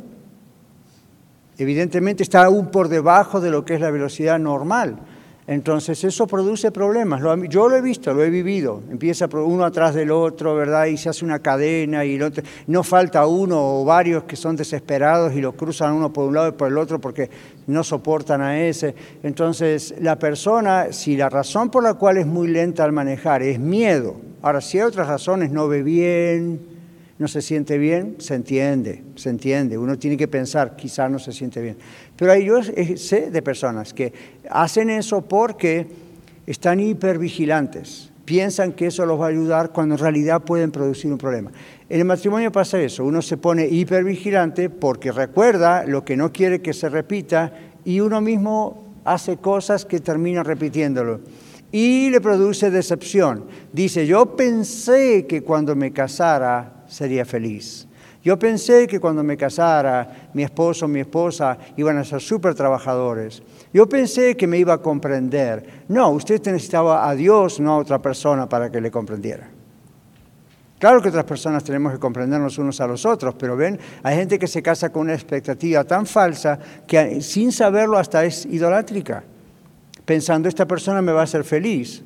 Evidentemente 1.59 2.23
está 2.23 2.45
aún 2.45 2.71
por 2.71 2.89
debajo 2.89 3.41
de 3.41 3.51
lo 3.51 3.65
que 3.65 3.75
es 3.75 3.81
la 3.81 3.91
velocidad 3.91 4.39
normal. 4.39 4.99
Entonces 5.47 6.03
eso 6.05 6.27
produce 6.27 6.71
problemas. 6.71 7.21
Yo 7.51 7.69
lo 7.69 7.77
he 7.77 7.83
visto, 7.83 8.15
lo 8.15 8.25
he 8.25 8.31
vivido. 8.31 8.81
Empieza 8.91 9.27
uno 9.27 9.67
atrás 9.67 9.95
del 9.95 10.11
otro, 10.11 10.55
¿verdad? 10.55 10.87
Y 10.87 10.97
se 10.97 11.11
hace 11.11 11.23
una 11.23 11.41
cadena 11.41 12.03
y 12.07 12.19
no 12.67 12.83
falta 12.83 13.27
uno 13.27 13.81
o 13.81 13.85
varios 13.85 14.25
que 14.25 14.37
son 14.37 14.57
desesperados 14.57 15.35
y 15.35 15.43
lo 15.43 15.53
cruzan 15.53 15.93
uno 15.93 16.11
por 16.11 16.29
un 16.29 16.35
lado 16.35 16.49
y 16.49 16.53
por 16.53 16.69
el 16.69 16.79
otro 16.79 16.99
porque 16.99 17.29
no 17.67 17.85
soportan 17.85 18.41
a 18.41 18.59
ese. 18.59 18.95
Entonces 19.23 19.95
la 20.01 20.19
persona, 20.19 20.93
si 20.93 21.15
la 21.15 21.29
razón 21.29 21.69
por 21.69 21.83
la 21.83 21.93
cual 21.93 22.17
es 22.17 22.27
muy 22.27 22.49
lenta 22.49 22.83
al 22.83 22.93
manejar 22.93 23.43
es 23.43 23.61
miedo, 23.61 24.17
ahora 24.41 24.63
si 24.63 24.79
hay 24.79 24.85
otras 24.85 25.09
razones, 25.09 25.51
no 25.51 25.69
ve 25.69 25.83
bien, 25.83 26.74
no 27.19 27.29
se 27.29 27.43
siente 27.43 27.79
bien, 27.79 28.17
se 28.19 28.35
entiende, 28.35 29.05
se 29.15 29.31
entiende. 29.31 29.79
Uno 29.79 29.99
tiene 29.99 30.17
que 30.17 30.29
pensar, 30.29 30.75
quizás 30.77 31.11
no 31.11 31.19
se 31.19 31.33
siente 31.33 31.61
bien. 31.61 31.77
Pero 32.17 32.35
yo 32.37 32.61
sé 32.63 33.31
de 33.31 33.43
personas 33.43 33.95
que 33.95 34.13
hacen 34.51 34.91
eso 34.91 35.23
porque 35.23 35.87
están 36.47 36.81
hipervigilantes, 36.81 38.11
piensan 38.25 38.73
que 38.73 38.87
eso 38.87 39.07
los 39.07 39.21
va 39.21 39.27
a 39.27 39.29
ayudar 39.29 39.73
cuando 39.73 39.95
en 39.95 40.01
realidad 40.01 40.43
pueden 40.43 40.71
producir 40.71 41.13
un 41.13 41.19
problema. 41.19 41.53
En 41.89 42.01
el 42.01 42.05
matrimonio 42.05 42.51
pasa 42.51 42.81
eso, 42.81 43.05
uno 43.05 43.23
se 43.23 43.37
pone 43.37 43.67
hipervigilante 43.67 44.71
porque 44.71 45.13
recuerda 45.13 45.85
lo 45.87 46.05
que 46.05 46.17
no 46.17 46.33
quiere 46.33 46.61
que 46.61 46.73
se 46.73 46.89
repita 46.89 47.53
y 47.85 48.01
uno 48.01 48.21
mismo 48.21 48.83
hace 49.05 49.37
cosas 49.37 49.85
que 49.85 50.01
termina 50.01 50.43
repitiéndolo 50.43 51.21
y 51.71 52.11
le 52.11 52.21
produce 52.21 52.71
decepción. 52.71 53.47
Dice, 53.73 54.07
yo 54.07 54.37
pensé 54.37 55.27
que 55.27 55.43
cuando 55.43 55.75
me 55.75 55.93
casara 55.93 56.74
sería 56.95 57.25
feliz. 57.25 57.87
Yo 58.23 58.39
pensé 58.39 58.87
que 58.87 59.01
cuando 59.01 59.23
me 59.23 59.37
casara, 59.37 60.31
mi 60.33 60.45
esposo 60.45 60.89
mi 60.89 61.01
esposa 61.01 61.59
iban 61.77 61.99
a 61.99 62.05
ser 62.05 62.23
súper 62.23 62.55
trabajadores. 62.55 63.43
Yo 63.73 63.87
pensé 63.87 64.35
que 64.35 64.47
me 64.47 64.57
iba 64.57 64.73
a 64.73 64.79
comprender. 64.79 65.85
No, 65.89 66.11
usted 66.11 66.41
necesitaba 66.47 67.07
a 67.07 67.15
Dios, 67.15 67.61
no 67.61 67.73
a 67.73 67.79
otra 67.79 68.01
persona 68.01 68.49
para 68.49 68.71
que 68.71 68.81
le 68.81 68.91
comprendiera. 68.91 69.47
Claro 70.79 71.03
que 71.03 71.09
otras 71.09 71.25
personas 71.25 71.65
tenemos 71.65 71.93
que 71.93 71.99
comprendernos 71.99 72.57
unos 72.59 72.81
a 72.81 72.87
los 72.87 73.05
otros, 73.05 73.35
pero 73.39 73.57
ven, 73.57 73.79
hay 74.03 74.17
gente 74.17 74.39
que 74.39 74.47
se 74.47 74.63
casa 74.63 74.91
con 74.91 75.03
una 75.03 75.15
expectativa 75.15 75.85
tan 75.85 76.07
falsa 76.07 76.59
que 76.87 77.21
sin 77.21 77.53
saberlo 77.53 77.99
hasta 77.99 78.25
es 78.25 78.47
idolátrica, 78.47 79.23
pensando 80.05 80.49
esta 80.49 80.67
persona 80.67 81.03
me 81.03 81.13
va 81.13 81.21
a 81.21 81.25
hacer 81.25 81.45
feliz. 81.45 82.03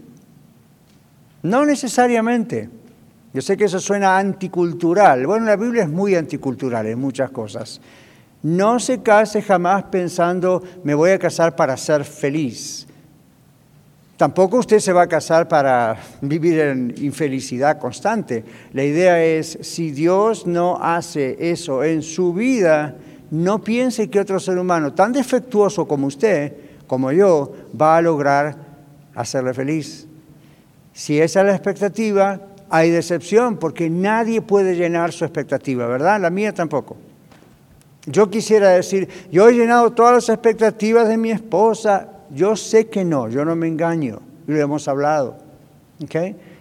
No 1.42 1.64
necesariamente. 1.64 2.77
Yo 3.34 3.42
sé 3.42 3.56
que 3.56 3.64
eso 3.64 3.78
suena 3.78 4.18
anticultural. 4.18 5.26
Bueno, 5.26 5.46
la 5.46 5.56
Biblia 5.56 5.82
es 5.82 5.90
muy 5.90 6.14
anticultural 6.14 6.86
en 6.86 6.98
muchas 6.98 7.30
cosas. 7.30 7.80
No 8.42 8.78
se 8.78 9.02
case 9.02 9.42
jamás 9.42 9.84
pensando, 9.84 10.62
me 10.84 10.94
voy 10.94 11.10
a 11.10 11.18
casar 11.18 11.56
para 11.56 11.76
ser 11.76 12.04
feliz. 12.04 12.86
Tampoco 14.16 14.58
usted 14.58 14.80
se 14.80 14.92
va 14.92 15.02
a 15.02 15.06
casar 15.06 15.46
para 15.46 15.96
vivir 16.20 16.58
en 16.58 16.94
infelicidad 16.98 17.78
constante. 17.78 18.44
La 18.72 18.82
idea 18.82 19.22
es, 19.22 19.58
si 19.62 19.92
Dios 19.92 20.46
no 20.46 20.78
hace 20.82 21.36
eso 21.50 21.84
en 21.84 22.02
su 22.02 22.32
vida, 22.32 22.96
no 23.30 23.62
piense 23.62 24.08
que 24.08 24.18
otro 24.18 24.40
ser 24.40 24.58
humano 24.58 24.92
tan 24.92 25.12
defectuoso 25.12 25.86
como 25.86 26.06
usted, 26.06 26.52
como 26.86 27.12
yo, 27.12 27.52
va 27.80 27.96
a 27.96 28.02
lograr 28.02 28.56
hacerle 29.14 29.54
feliz. 29.54 30.08
Si 30.92 31.20
esa 31.20 31.40
es 31.40 31.46
la 31.46 31.54
expectativa, 31.54 32.40
hay 32.70 32.90
decepción 32.90 33.56
porque 33.56 33.90
nadie 33.90 34.42
puede 34.42 34.76
llenar 34.76 35.12
su 35.12 35.24
expectativa, 35.24 35.86
¿verdad? 35.86 36.20
La 36.20 36.30
mía 36.30 36.52
tampoco. 36.52 36.96
Yo 38.06 38.30
quisiera 38.30 38.70
decir, 38.70 39.08
yo 39.30 39.48
he 39.48 39.52
llenado 39.52 39.92
todas 39.92 40.14
las 40.14 40.28
expectativas 40.28 41.08
de 41.08 41.18
mi 41.18 41.30
esposa. 41.30 42.08
Yo 42.30 42.56
sé 42.56 42.88
que 42.88 43.04
no, 43.04 43.28
yo 43.28 43.44
no 43.44 43.56
me 43.56 43.68
engaño, 43.68 44.20
lo 44.46 44.58
hemos 44.58 44.88
hablado. 44.88 45.36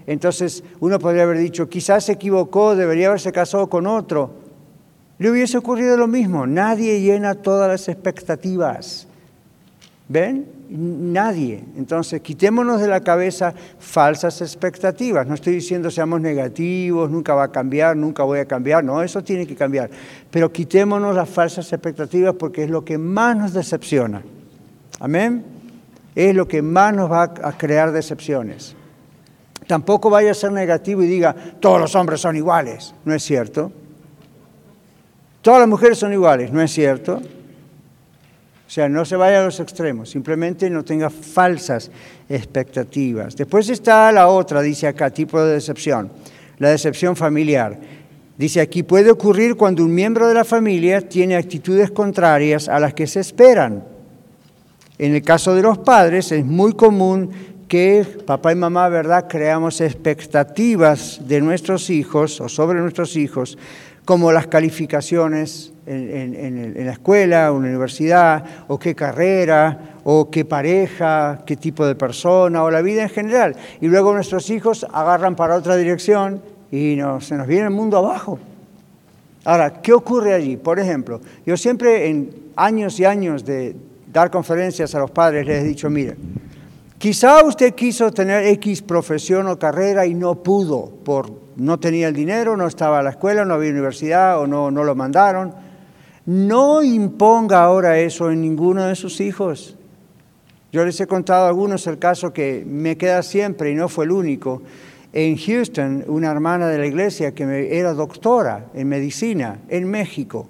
Entonces 0.05 0.63
uno 0.79 0.99
podría 0.99 1.23
haber 1.23 1.37
dicho, 1.37 1.69
quizás 1.69 2.05
se 2.05 2.13
equivocó, 2.13 2.75
debería 2.75 3.07
haberse 3.07 3.31
casado 3.31 3.69
con 3.69 3.87
otro. 3.87 4.31
Le 5.19 5.31
hubiese 5.31 5.57
ocurrido 5.57 5.97
lo 5.97 6.07
mismo, 6.07 6.45
nadie 6.45 7.01
llena 7.01 7.35
todas 7.35 7.69
las 7.69 7.87
expectativas. 7.89 9.07
¿Ven? 10.09 10.47
Nadie. 10.69 11.63
Entonces, 11.77 12.21
quitémonos 12.21 12.79
de 12.79 12.87
la 12.87 13.01
cabeza 13.01 13.53
falsas 13.79 14.41
expectativas. 14.41 15.27
No 15.27 15.33
estoy 15.33 15.55
diciendo 15.55 15.91
seamos 15.91 16.21
negativos, 16.21 17.09
nunca 17.09 17.33
va 17.33 17.43
a 17.43 17.51
cambiar, 17.51 17.95
nunca 17.97 18.23
voy 18.23 18.39
a 18.39 18.45
cambiar. 18.45 18.83
No, 18.83 19.01
eso 19.01 19.21
tiene 19.21 19.45
que 19.45 19.55
cambiar. 19.55 19.89
Pero 20.31 20.51
quitémonos 20.51 21.15
las 21.15 21.29
falsas 21.29 21.71
expectativas 21.71 22.35
porque 22.35 22.63
es 22.63 22.69
lo 22.69 22.85
que 22.85 22.97
más 22.97 23.35
nos 23.35 23.53
decepciona. 23.53 24.21
Amén. 24.99 25.43
Es 26.15 26.33
lo 26.33 26.47
que 26.47 26.61
más 26.61 26.93
nos 26.93 27.11
va 27.11 27.23
a 27.23 27.57
crear 27.57 27.91
decepciones. 27.91 28.75
Tampoco 29.67 30.09
vaya 30.09 30.31
a 30.31 30.33
ser 30.33 30.53
negativo 30.53 31.03
y 31.03 31.07
diga, 31.07 31.35
todos 31.59 31.79
los 31.79 31.95
hombres 31.95 32.21
son 32.21 32.37
iguales. 32.37 32.95
No 33.03 33.13
es 33.13 33.23
cierto. 33.23 33.71
Todas 35.41 35.59
las 35.59 35.69
mujeres 35.69 35.97
son 35.97 36.13
iguales. 36.13 36.51
No 36.51 36.61
es 36.61 36.71
cierto. 36.71 37.21
O 38.67 38.69
sea, 38.69 38.89
no 38.89 39.05
se 39.05 39.15
vaya 39.15 39.41
a 39.41 39.45
los 39.45 39.61
extremos, 39.61 40.09
simplemente 40.09 40.69
no 40.69 40.83
tenga 40.83 41.09
falsas 41.09 41.89
expectativas. 42.27 43.37
Después 43.37 43.69
está 43.69 44.11
la 44.11 44.27
otra, 44.27 44.61
dice 44.61 44.87
acá, 44.87 45.09
tipo 45.09 45.41
de 45.41 45.53
decepción, 45.53 46.11
la 46.59 46.71
decepción 46.71 47.15
familiar. 47.15 47.79
Dice 48.37 48.59
aquí, 48.59 48.83
puede 48.83 49.09
ocurrir 49.09 49.55
cuando 49.55 49.85
un 49.85 49.95
miembro 49.95 50.27
de 50.27 50.33
la 50.33 50.43
familia 50.43 50.99
tiene 50.99 51.37
actitudes 51.37 51.91
contrarias 51.91 52.67
a 52.67 52.79
las 52.79 52.93
que 52.93 53.07
se 53.07 53.21
esperan. 53.21 53.85
En 54.97 55.15
el 55.15 55.21
caso 55.21 55.55
de 55.55 55.61
los 55.61 55.77
padres 55.77 56.33
es 56.33 56.45
muy 56.45 56.73
común 56.73 57.31
que 57.69 58.05
papá 58.25 58.51
y 58.51 58.55
mamá, 58.55 58.89
¿verdad?, 58.89 59.27
creamos 59.29 59.79
expectativas 59.79 61.21
de 61.25 61.39
nuestros 61.39 61.89
hijos 61.89 62.41
o 62.41 62.49
sobre 62.49 62.79
nuestros 62.79 63.15
hijos, 63.15 63.57
como 64.03 64.31
las 64.33 64.47
calificaciones 64.47 65.71
en, 65.87 66.85
la 66.85 66.91
escuela, 66.91 67.51
o 67.51 67.57
en 67.57 67.63
la 67.63 67.69
universidad, 67.69 68.43
o 68.67 68.77
qué 68.77 68.93
carrera, 68.93 69.79
o 70.03 70.29
qué 70.29 70.45
pareja, 70.45 71.39
qué 71.45 71.55
tipo 71.55 71.85
de 71.85 71.95
persona, 71.95 72.63
o 72.63 72.71
la 72.71 72.81
vida 72.81 73.03
en 73.03 73.09
general. 73.09 73.55
Y 73.81 73.87
luego 73.87 74.13
nuestros 74.13 74.49
hijos 74.49 74.85
agarran 74.91 75.35
para 75.35 75.55
otra 75.55 75.75
dirección 75.75 76.41
y 76.71 76.97
se 77.21 77.35
nos 77.35 77.47
viene 77.47 77.65
el 77.65 77.71
mundo 77.71 77.97
abajo. 77.97 78.37
Ahora, 79.45 79.81
¿qué 79.81 79.93
ocurre 79.93 80.33
allí? 80.33 80.57
Por 80.57 80.79
ejemplo, 80.79 81.21
yo 81.45 81.55
siempre 81.55 82.09
en 82.09 82.29
años 82.57 82.99
y 82.99 83.05
años 83.05 83.45
de 83.45 83.75
dar 84.11 84.29
conferencias 84.29 84.93
a 84.93 84.99
los 84.99 85.11
padres 85.11 85.47
les 85.47 85.63
he 85.63 85.67
dicho, 85.67 85.89
mire, 85.89 86.17
quizá 86.97 87.43
usted 87.45 87.73
quiso 87.73 88.11
tener 88.11 88.45
X 88.47 88.81
profesión 88.81 89.47
o 89.47 89.57
carrera 89.57 90.05
y 90.05 90.13
no 90.13 90.43
pudo, 90.43 90.91
por 91.05 91.47
no 91.55 91.79
tenía 91.79 92.09
el 92.09 92.13
dinero, 92.13 92.57
no 92.57 92.67
estaba 92.67 92.99
a 92.99 93.03
la 93.03 93.11
escuela, 93.11 93.45
no 93.45 93.53
había 93.53 93.71
universidad 93.71 94.39
o 94.39 94.47
no, 94.47 94.69
no 94.69 94.83
lo 94.83 94.95
mandaron 94.95 95.66
no 96.27 96.83
imponga 96.83 97.63
ahora 97.63 97.99
eso 97.99 98.29
en 98.29 98.41
ninguno 98.41 98.85
de 98.85 98.95
sus 98.95 99.21
hijos. 99.21 99.77
Yo 100.73 100.85
les 100.85 100.99
he 100.99 101.07
contado 101.07 101.45
a 101.45 101.47
algunos 101.47 101.87
el 101.87 101.99
caso 101.99 102.33
que 102.33 102.65
me 102.67 102.97
queda 102.97 103.23
siempre 103.23 103.71
y 103.71 103.75
no 103.75 103.87
fue 103.87 104.03
el 104.03 104.11
único. 104.11 104.61
En 105.13 105.37
Houston, 105.37 106.03
una 106.07 106.29
hermana 106.29 106.67
de 106.67 106.77
la 106.77 106.85
iglesia 106.85 107.33
que 107.33 107.77
era 107.79 107.93
doctora 107.93 108.65
en 108.73 108.89
medicina 108.89 109.61
en 109.69 109.89
México, 109.89 110.49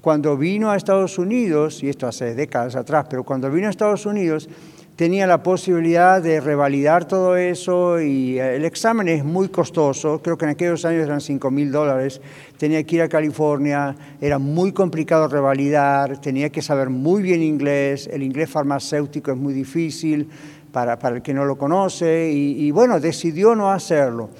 cuando 0.00 0.38
vino 0.38 0.70
a 0.70 0.76
Estados 0.76 1.18
Unidos, 1.18 1.82
y 1.82 1.90
esto 1.90 2.06
hace 2.06 2.34
décadas 2.34 2.74
atrás, 2.74 3.06
pero 3.10 3.22
cuando 3.22 3.50
vino 3.50 3.66
a 3.66 3.70
Estados 3.70 4.06
Unidos, 4.06 4.48
tenía 4.98 5.28
la 5.28 5.44
posibilidad 5.44 6.20
de 6.20 6.40
revalidar 6.40 7.04
todo 7.04 7.36
eso 7.36 8.00
y 8.00 8.40
eh, 8.40 8.56
el 8.56 8.64
examen 8.64 9.06
es 9.06 9.24
muy 9.24 9.48
costoso, 9.48 10.20
creo 10.20 10.36
que 10.36 10.44
en 10.44 10.50
aquellos 10.50 10.84
años 10.84 11.04
eran 11.04 11.20
5 11.20 11.52
mil 11.52 11.70
dólares, 11.70 12.20
tenía 12.56 12.82
que 12.82 12.96
ir 12.96 13.02
a 13.02 13.08
California, 13.08 13.94
era 14.20 14.40
muy 14.40 14.72
complicado 14.72 15.28
revalidar, 15.28 16.20
tenía 16.20 16.50
que 16.50 16.62
saber 16.62 16.90
muy 16.90 17.22
bien 17.22 17.44
inglés, 17.44 18.10
el 18.12 18.24
inglés 18.24 18.50
farmacéutico 18.50 19.30
es 19.30 19.36
muy 19.36 19.54
difícil 19.54 20.28
para, 20.72 20.98
para 20.98 21.14
el 21.14 21.22
que 21.22 21.32
no 21.32 21.44
lo 21.44 21.56
conoce 21.56 22.32
y, 22.32 22.66
y 22.66 22.72
bueno, 22.72 22.98
decidió 22.98 23.54
no 23.54 23.70
hacerlo. 23.70 24.30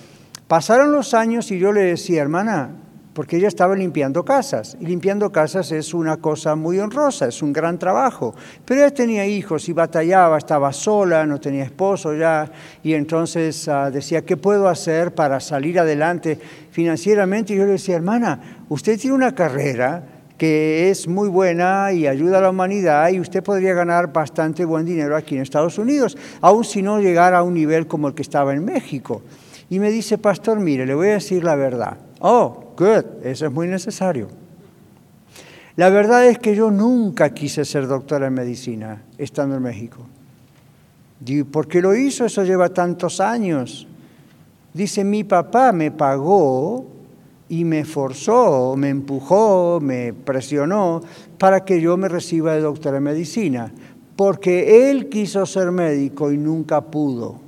Pasaron 0.48 0.90
los 0.90 1.14
años 1.14 1.52
y 1.52 1.60
yo 1.60 1.70
le 1.70 1.82
decía, 1.82 2.20
hermana, 2.20 2.70
porque 3.18 3.36
ella 3.36 3.48
estaba 3.48 3.74
limpiando 3.74 4.24
casas. 4.24 4.76
Y 4.78 4.86
limpiando 4.86 5.32
casas 5.32 5.72
es 5.72 5.92
una 5.92 6.18
cosa 6.18 6.54
muy 6.54 6.78
honrosa, 6.78 7.26
es 7.26 7.42
un 7.42 7.52
gran 7.52 7.76
trabajo. 7.76 8.32
Pero 8.64 8.80
ella 8.80 8.94
tenía 8.94 9.26
hijos 9.26 9.68
y 9.68 9.72
batallaba, 9.72 10.38
estaba 10.38 10.72
sola, 10.72 11.26
no 11.26 11.40
tenía 11.40 11.64
esposo 11.64 12.14
ya, 12.14 12.48
y 12.80 12.94
entonces 12.94 13.66
ah, 13.66 13.90
decía, 13.90 14.24
¿qué 14.24 14.36
puedo 14.36 14.68
hacer 14.68 15.16
para 15.16 15.40
salir 15.40 15.80
adelante 15.80 16.38
financieramente? 16.70 17.54
Y 17.54 17.56
yo 17.56 17.64
le 17.64 17.72
decía, 17.72 17.96
hermana, 17.96 18.64
usted 18.68 18.96
tiene 18.96 19.16
una 19.16 19.34
carrera 19.34 20.04
que 20.36 20.88
es 20.88 21.08
muy 21.08 21.28
buena 21.28 21.90
y 21.92 22.06
ayuda 22.06 22.38
a 22.38 22.42
la 22.42 22.50
humanidad 22.50 23.08
y 23.08 23.18
usted 23.18 23.42
podría 23.42 23.74
ganar 23.74 24.12
bastante 24.12 24.64
buen 24.64 24.86
dinero 24.86 25.16
aquí 25.16 25.34
en 25.34 25.42
Estados 25.42 25.76
Unidos, 25.76 26.16
aun 26.40 26.62
si 26.62 26.82
no 26.82 27.00
llegara 27.00 27.38
a 27.38 27.42
un 27.42 27.54
nivel 27.54 27.88
como 27.88 28.06
el 28.06 28.14
que 28.14 28.22
estaba 28.22 28.54
en 28.54 28.64
México. 28.64 29.22
Y 29.68 29.80
me 29.80 29.90
dice, 29.90 30.18
pastor, 30.18 30.60
mire, 30.60 30.86
le 30.86 30.94
voy 30.94 31.08
a 31.08 31.14
decir 31.14 31.42
la 31.42 31.56
verdad. 31.56 31.98
Oh, 32.20 32.67
Good, 32.78 33.26
eso 33.26 33.46
es 33.46 33.52
muy 33.52 33.66
necesario. 33.66 34.28
La 35.74 35.90
verdad 35.90 36.26
es 36.26 36.38
que 36.38 36.54
yo 36.54 36.70
nunca 36.70 37.30
quise 37.30 37.64
ser 37.64 37.88
doctora 37.88 38.28
en 38.28 38.34
medicina 38.34 39.02
estando 39.18 39.56
en 39.56 39.62
México. 39.62 40.06
¿por 41.50 41.66
qué 41.66 41.82
lo 41.82 41.96
hizo? 41.96 42.24
Eso 42.24 42.44
lleva 42.44 42.68
tantos 42.68 43.20
años. 43.20 43.88
Dice, 44.72 45.02
mi 45.02 45.24
papá 45.24 45.72
me 45.72 45.90
pagó 45.90 46.86
y 47.48 47.64
me 47.64 47.84
forzó, 47.84 48.76
me 48.76 48.90
empujó, 48.90 49.80
me 49.80 50.12
presionó 50.12 51.02
para 51.36 51.64
que 51.64 51.80
yo 51.80 51.96
me 51.96 52.08
reciba 52.08 52.54
de 52.54 52.60
doctor 52.60 52.94
en 52.94 53.02
medicina, 53.02 53.72
porque 54.14 54.90
él 54.90 55.08
quiso 55.08 55.44
ser 55.46 55.72
médico 55.72 56.30
y 56.30 56.38
nunca 56.38 56.80
pudo. 56.80 57.47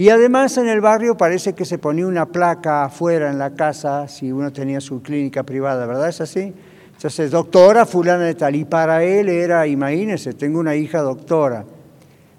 Y 0.00 0.08
además 0.08 0.56
en 0.56 0.66
el 0.66 0.80
barrio 0.80 1.14
parece 1.14 1.52
que 1.52 1.66
se 1.66 1.76
ponía 1.76 2.06
una 2.06 2.24
placa 2.24 2.84
afuera 2.84 3.30
en 3.30 3.38
la 3.38 3.50
casa 3.50 4.08
si 4.08 4.32
uno 4.32 4.50
tenía 4.50 4.80
su 4.80 5.02
clínica 5.02 5.42
privada, 5.42 5.84
¿verdad? 5.84 6.08
¿Es 6.08 6.22
así? 6.22 6.54
Entonces, 6.94 7.30
doctora 7.30 7.84
fulana 7.84 8.24
de 8.24 8.34
tal. 8.34 8.56
Y 8.56 8.64
para 8.64 9.04
él 9.04 9.28
era, 9.28 9.66
imagínese, 9.66 10.32
tengo 10.32 10.58
una 10.58 10.74
hija 10.74 11.02
doctora. 11.02 11.66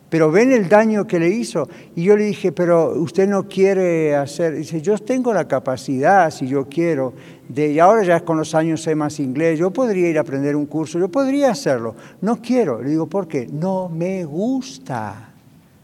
Pero 0.09 0.31
ven 0.31 0.51
el 0.51 0.69
daño 0.69 1.05
que 1.05 1.19
le 1.19 1.29
hizo. 1.29 1.69
Y 1.95 2.05
yo 2.05 2.17
le 2.17 2.23
dije, 2.23 2.51
pero 2.51 2.99
usted 2.99 3.27
no 3.27 3.47
quiere 3.47 4.15
hacer. 4.15 4.55
Dice, 4.55 4.81
yo 4.81 4.97
tengo 4.97 5.31
la 5.31 5.47
capacidad, 5.47 6.31
si 6.31 6.47
yo 6.47 6.67
quiero, 6.67 7.13
de, 7.47 7.73
y 7.73 7.77
ahora 7.77 8.01
ya 8.01 8.21
con 8.21 8.37
los 8.37 8.55
años 8.55 8.81
sé 8.81 8.95
más 8.95 9.19
inglés, 9.19 9.59
yo 9.59 9.69
podría 9.69 10.09
ir 10.09 10.17
a 10.17 10.21
aprender 10.21 10.55
un 10.55 10.65
curso, 10.65 10.97
yo 10.97 11.09
podría 11.09 11.51
hacerlo. 11.51 11.95
No 12.21 12.41
quiero. 12.41 12.81
Le 12.81 12.89
digo, 12.89 13.05
¿por 13.05 13.27
qué? 13.27 13.47
No 13.51 13.87
me 13.87 14.25
gusta. 14.25 15.30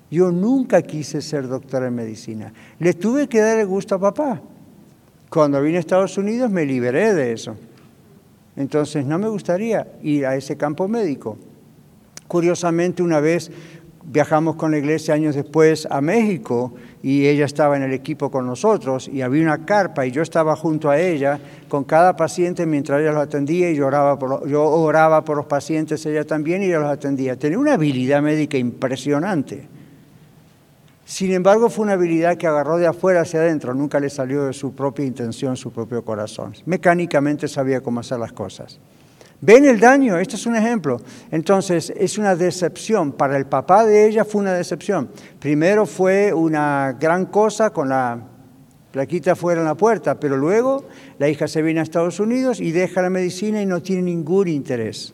Yo 0.10 0.32
nunca 0.32 0.82
quise 0.82 1.22
ser 1.22 1.48
doctor 1.48 1.84
en 1.84 1.96
medicina. 1.96 2.54
Le 2.80 2.94
tuve 2.94 3.28
que 3.28 3.40
dar 3.40 3.58
el 3.58 3.68
gusto 3.68 3.96
a 3.96 4.00
papá. 4.00 4.42
Cuando 5.30 5.62
vine 5.62 5.78
a 5.78 5.80
Estados 5.82 6.18
Unidos 6.18 6.50
me 6.50 6.66
liberé 6.66 7.14
de 7.14 7.34
eso. 7.34 7.56
Entonces 8.56 9.06
no 9.06 9.20
me 9.20 9.28
gustaría 9.28 9.88
ir 10.02 10.26
a 10.26 10.36
ese 10.36 10.56
campo 10.56 10.88
médico. 10.88 11.38
Curiosamente, 12.28 13.04
una 13.04 13.20
vez 13.20 13.52
viajamos 14.10 14.56
con 14.56 14.72
la 14.72 14.78
iglesia 14.78 15.14
años 15.14 15.36
después 15.36 15.86
a 15.92 16.00
México 16.00 16.74
y 17.04 17.28
ella 17.28 17.46
estaba 17.46 17.76
en 17.76 17.84
el 17.84 17.94
equipo 17.94 18.32
con 18.32 18.48
nosotros 18.48 19.10
y 19.10 19.22
había 19.22 19.44
una 19.44 19.66
carpa 19.66 20.06
y 20.06 20.12
yo 20.12 20.22
estaba 20.22 20.56
junto 20.56 20.90
a 20.90 20.98
ella 20.98 21.40
con 21.68 21.84
cada 21.84 22.16
paciente 22.16 22.66
mientras 22.66 23.02
ella 23.02 23.12
los 23.12 23.24
atendía 23.24 23.70
y 23.70 23.76
yo 23.76 23.86
oraba 23.86 24.18
por, 24.18 24.48
yo 24.48 24.64
oraba 24.64 25.26
por 25.26 25.36
los 25.36 25.46
pacientes, 25.46 26.06
ella 26.06 26.26
también 26.26 26.64
y 26.64 26.68
ella 26.68 26.80
los 26.80 26.92
atendía. 26.92 27.38
Tenía 27.38 27.60
una 27.60 27.74
habilidad 27.74 28.22
médica 28.22 28.58
impresionante. 28.58 29.68
Sin 31.08 31.32
embargo, 31.32 31.70
fue 31.70 31.86
una 31.86 31.94
habilidad 31.94 32.36
que 32.36 32.48
agarró 32.48 32.76
de 32.76 32.86
afuera 32.86 33.22
hacia 33.22 33.40
adentro, 33.40 33.74
nunca 33.74 33.98
le 33.98 34.10
salió 34.10 34.44
de 34.44 34.52
su 34.52 34.76
propia 34.76 35.06
intención, 35.06 35.56
su 35.56 35.72
propio 35.72 36.04
corazón. 36.04 36.54
Mecánicamente 36.66 37.48
sabía 37.48 37.80
cómo 37.80 38.02
hacer 38.02 38.20
las 38.20 38.34
cosas. 38.34 38.78
¿Ven 39.40 39.64
el 39.64 39.80
daño? 39.80 40.18
Este 40.18 40.36
es 40.36 40.46
un 40.46 40.58
ejemplo. 40.58 41.00
Entonces, 41.32 41.94
es 41.96 42.18
una 42.18 42.36
decepción. 42.36 43.14
Para 43.14 43.38
el 43.38 43.46
papá 43.46 43.86
de 43.86 44.06
ella 44.06 44.26
fue 44.26 44.42
una 44.42 44.52
decepción. 44.52 45.10
Primero 45.40 45.86
fue 45.86 46.34
una 46.34 46.98
gran 47.00 47.28
cosa 47.28 47.70
con 47.70 47.88
la 47.88 48.20
plaquita 48.92 49.34
fuera 49.38 49.62
en 49.62 49.68
la 49.68 49.76
puerta, 49.76 50.20
pero 50.20 50.36
luego 50.36 50.84
la 51.20 51.30
hija 51.30 51.48
se 51.48 51.62
viene 51.62 51.80
a 51.80 51.84
Estados 51.84 52.20
Unidos 52.20 52.60
y 52.60 52.74
deja 52.74 53.02
la 53.02 53.10
medicina 53.10 53.62
y 53.62 53.66
no 53.66 53.82
tiene 53.82 54.02
ningún 54.02 54.50
interés. 54.50 55.14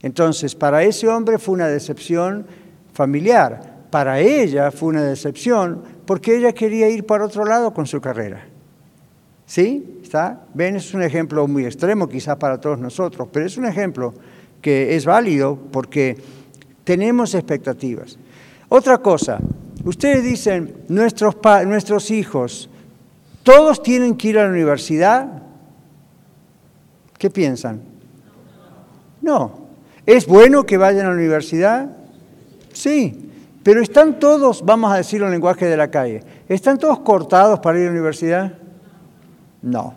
Entonces, 0.00 0.54
para 0.54 0.82
ese 0.82 1.08
hombre 1.08 1.38
fue 1.38 1.52
una 1.52 1.68
decepción 1.68 2.46
familiar 2.94 3.75
para 3.90 4.20
ella 4.20 4.70
fue 4.70 4.90
una 4.90 5.02
decepción 5.02 5.82
porque 6.06 6.36
ella 6.36 6.52
quería 6.52 6.88
ir 6.88 7.04
para 7.04 7.24
otro 7.24 7.44
lado 7.44 7.72
con 7.72 7.86
su 7.86 8.00
carrera. 8.00 8.46
¿Sí? 9.46 10.00
¿Está? 10.02 10.40
Ven, 10.54 10.76
es 10.76 10.92
un 10.92 11.02
ejemplo 11.02 11.46
muy 11.46 11.64
extremo 11.64 12.08
quizás 12.08 12.36
para 12.36 12.60
todos 12.60 12.78
nosotros, 12.78 13.28
pero 13.32 13.46
es 13.46 13.56
un 13.56 13.66
ejemplo 13.66 14.12
que 14.60 14.96
es 14.96 15.04
válido 15.04 15.56
porque 15.70 16.16
tenemos 16.84 17.34
expectativas. 17.34 18.18
Otra 18.68 18.98
cosa, 18.98 19.38
ustedes 19.84 20.24
dicen, 20.24 20.74
nuestros, 20.88 21.36
nuestros 21.66 22.10
hijos, 22.10 22.68
¿todos 23.42 23.82
tienen 23.82 24.16
que 24.16 24.28
ir 24.28 24.38
a 24.38 24.44
la 24.44 24.50
universidad? 24.50 25.42
¿Qué 27.18 27.30
piensan? 27.30 27.80
No. 29.22 29.66
¿Es 30.04 30.26
bueno 30.26 30.66
que 30.66 30.76
vayan 30.76 31.06
a 31.06 31.10
la 31.10 31.16
universidad? 31.16 31.96
Sí. 32.72 33.25
Pero 33.66 33.82
están 33.82 34.20
todos, 34.20 34.64
vamos 34.64 34.92
a 34.92 34.98
decirlo 34.98 35.26
en 35.26 35.32
lenguaje 35.32 35.66
de 35.66 35.76
la 35.76 35.90
calle, 35.90 36.22
¿están 36.48 36.78
todos 36.78 37.00
cortados 37.00 37.58
para 37.58 37.80
ir 37.80 37.82
a 37.82 37.86
la 37.86 37.94
universidad? 37.94 38.52
No. 39.60 39.92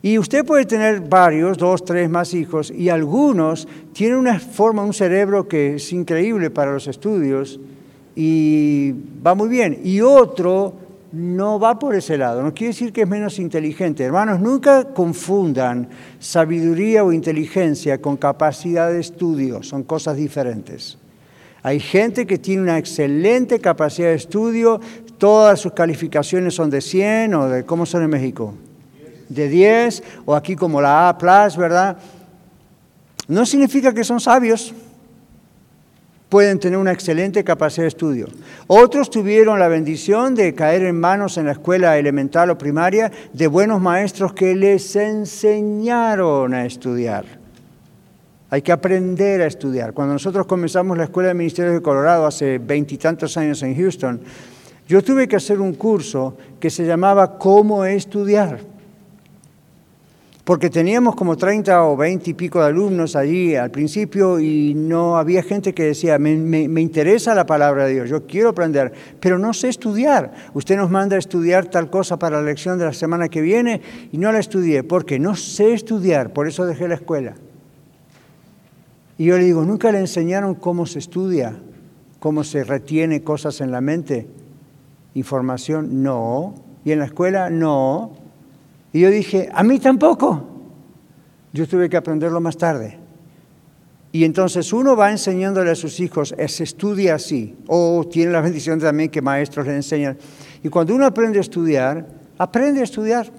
Y 0.00 0.16
usted 0.16 0.46
puede 0.46 0.64
tener 0.64 1.02
varios, 1.02 1.58
dos, 1.58 1.84
tres 1.84 2.08
más 2.08 2.32
hijos, 2.32 2.70
y 2.70 2.88
algunos 2.88 3.68
tienen 3.92 4.16
una 4.16 4.40
forma, 4.40 4.82
un 4.82 4.94
cerebro 4.94 5.46
que 5.46 5.74
es 5.74 5.92
increíble 5.92 6.48
para 6.48 6.72
los 6.72 6.86
estudios 6.86 7.60
y 8.16 8.94
va 9.26 9.34
muy 9.34 9.50
bien. 9.50 9.78
Y 9.84 10.00
otro 10.00 10.72
no 11.12 11.60
va 11.60 11.78
por 11.78 11.94
ese 11.94 12.16
lado. 12.16 12.42
No 12.42 12.54
quiere 12.54 12.72
decir 12.72 12.94
que 12.94 13.02
es 13.02 13.08
menos 13.08 13.38
inteligente. 13.38 14.04
Hermanos, 14.04 14.40
nunca 14.40 14.84
confundan 14.94 15.86
sabiduría 16.18 17.04
o 17.04 17.12
inteligencia 17.12 18.00
con 18.00 18.16
capacidad 18.16 18.90
de 18.90 19.00
estudio. 19.00 19.62
Son 19.62 19.82
cosas 19.82 20.16
diferentes. 20.16 20.96
Hay 21.62 21.80
gente 21.80 22.26
que 22.26 22.38
tiene 22.38 22.62
una 22.62 22.78
excelente 22.78 23.60
capacidad 23.60 24.08
de 24.08 24.14
estudio, 24.14 24.80
todas 25.18 25.60
sus 25.60 25.72
calificaciones 25.72 26.54
son 26.54 26.70
de 26.70 26.80
100 26.80 27.34
o 27.34 27.48
de, 27.48 27.64
¿cómo 27.64 27.84
son 27.84 28.02
en 28.02 28.10
México? 28.10 28.54
De 29.28 29.48
10, 29.48 30.02
o 30.24 30.34
aquí 30.34 30.56
como 30.56 30.80
la 30.80 31.08
A, 31.08 31.48
¿verdad? 31.56 31.98
No 33.28 33.44
significa 33.44 33.92
que 33.92 34.02
son 34.02 34.18
sabios. 34.18 34.74
Pueden 36.30 36.58
tener 36.60 36.78
una 36.78 36.92
excelente 36.92 37.44
capacidad 37.44 37.84
de 37.84 37.88
estudio. 37.88 38.28
Otros 38.66 39.10
tuvieron 39.10 39.58
la 39.58 39.68
bendición 39.68 40.34
de 40.34 40.54
caer 40.54 40.84
en 40.84 40.98
manos 40.98 41.36
en 41.36 41.46
la 41.46 41.52
escuela 41.52 41.98
elemental 41.98 42.50
o 42.50 42.58
primaria 42.58 43.10
de 43.32 43.46
buenos 43.48 43.80
maestros 43.80 44.32
que 44.32 44.54
les 44.54 44.94
enseñaron 44.96 46.54
a 46.54 46.66
estudiar. 46.66 47.39
Hay 48.50 48.62
que 48.62 48.72
aprender 48.72 49.42
a 49.42 49.46
estudiar. 49.46 49.92
Cuando 49.92 50.14
nosotros 50.14 50.44
comenzamos 50.46 50.98
la 50.98 51.04
Escuela 51.04 51.28
de 51.28 51.34
Ministerios 51.34 51.74
de 51.74 51.82
Colorado 51.82 52.26
hace 52.26 52.58
veintitantos 52.58 53.36
años 53.36 53.62
en 53.62 53.76
Houston, 53.76 54.20
yo 54.88 55.04
tuve 55.04 55.28
que 55.28 55.36
hacer 55.36 55.60
un 55.60 55.74
curso 55.74 56.36
que 56.58 56.68
se 56.68 56.84
llamaba 56.84 57.38
Cómo 57.38 57.84
estudiar. 57.84 58.58
Porque 60.42 60.68
teníamos 60.68 61.14
como 61.14 61.36
30 61.36 61.84
o 61.84 61.96
20 61.96 62.30
y 62.30 62.34
pico 62.34 62.58
de 62.58 62.66
alumnos 62.66 63.14
allí 63.14 63.54
al 63.54 63.70
principio 63.70 64.40
y 64.40 64.74
no 64.74 65.16
había 65.16 65.44
gente 65.44 65.72
que 65.72 65.84
decía, 65.84 66.18
me, 66.18 66.34
me, 66.36 66.80
interesa 66.80 67.36
la 67.36 67.46
palabra 67.46 67.84
de 67.84 67.92
Dios, 67.94 68.10
yo 68.10 68.26
quiero 68.26 68.48
aprender, 68.48 68.92
pero 69.20 69.38
no 69.38 69.52
sé 69.52 69.68
estudiar. 69.68 70.32
Usted 70.52 70.76
nos 70.76 70.90
manda 70.90 71.14
a 71.14 71.20
estudiar 71.20 71.66
tal 71.66 71.88
cosa 71.88 72.18
para 72.18 72.38
la 72.38 72.46
lección 72.46 72.80
de 72.80 72.86
la 72.86 72.92
semana 72.92 73.28
que 73.28 73.42
viene 73.42 73.80
y 74.10 74.18
no 74.18 74.32
la 74.32 74.40
estudié 74.40 74.82
porque 74.82 75.20
no 75.20 75.36
sé 75.36 75.72
estudiar, 75.72 76.32
por 76.32 76.48
eso 76.48 76.66
dejé 76.66 76.88
la 76.88 76.96
escuela. 76.96 77.36
Y 79.20 79.26
yo 79.26 79.36
le 79.36 79.44
digo, 79.44 79.66
¿nunca 79.66 79.92
le 79.92 79.98
enseñaron 79.98 80.54
cómo 80.54 80.86
se 80.86 80.98
estudia, 80.98 81.54
cómo 82.20 82.42
se 82.42 82.64
retiene 82.64 83.22
cosas 83.22 83.60
en 83.60 83.70
la 83.70 83.82
mente? 83.82 84.26
Información, 85.12 86.02
no. 86.02 86.54
¿Y 86.86 86.92
en 86.92 87.00
la 87.00 87.04
escuela? 87.04 87.50
No. 87.50 88.12
Y 88.94 89.00
yo 89.00 89.10
dije, 89.10 89.50
a 89.52 89.62
mí 89.62 89.78
tampoco. 89.78 90.42
Yo 91.52 91.68
tuve 91.68 91.90
que 91.90 91.98
aprenderlo 91.98 92.40
más 92.40 92.56
tarde. 92.56 92.98
Y 94.10 94.24
entonces 94.24 94.72
uno 94.72 94.96
va 94.96 95.10
enseñándole 95.10 95.70
a 95.70 95.74
sus 95.74 96.00
hijos, 96.00 96.34
se 96.46 96.64
estudia 96.64 97.16
así, 97.16 97.58
o 97.66 98.08
tiene 98.10 98.32
la 98.32 98.40
bendición 98.40 98.80
también 98.80 99.10
que 99.10 99.20
maestros 99.20 99.66
le 99.66 99.76
enseñan. 99.76 100.16
Y 100.62 100.70
cuando 100.70 100.94
uno 100.94 101.04
aprende 101.04 101.36
a 101.36 101.42
estudiar, 101.42 102.06
aprende 102.38 102.80
a 102.80 102.84
estudiar 102.84 103.30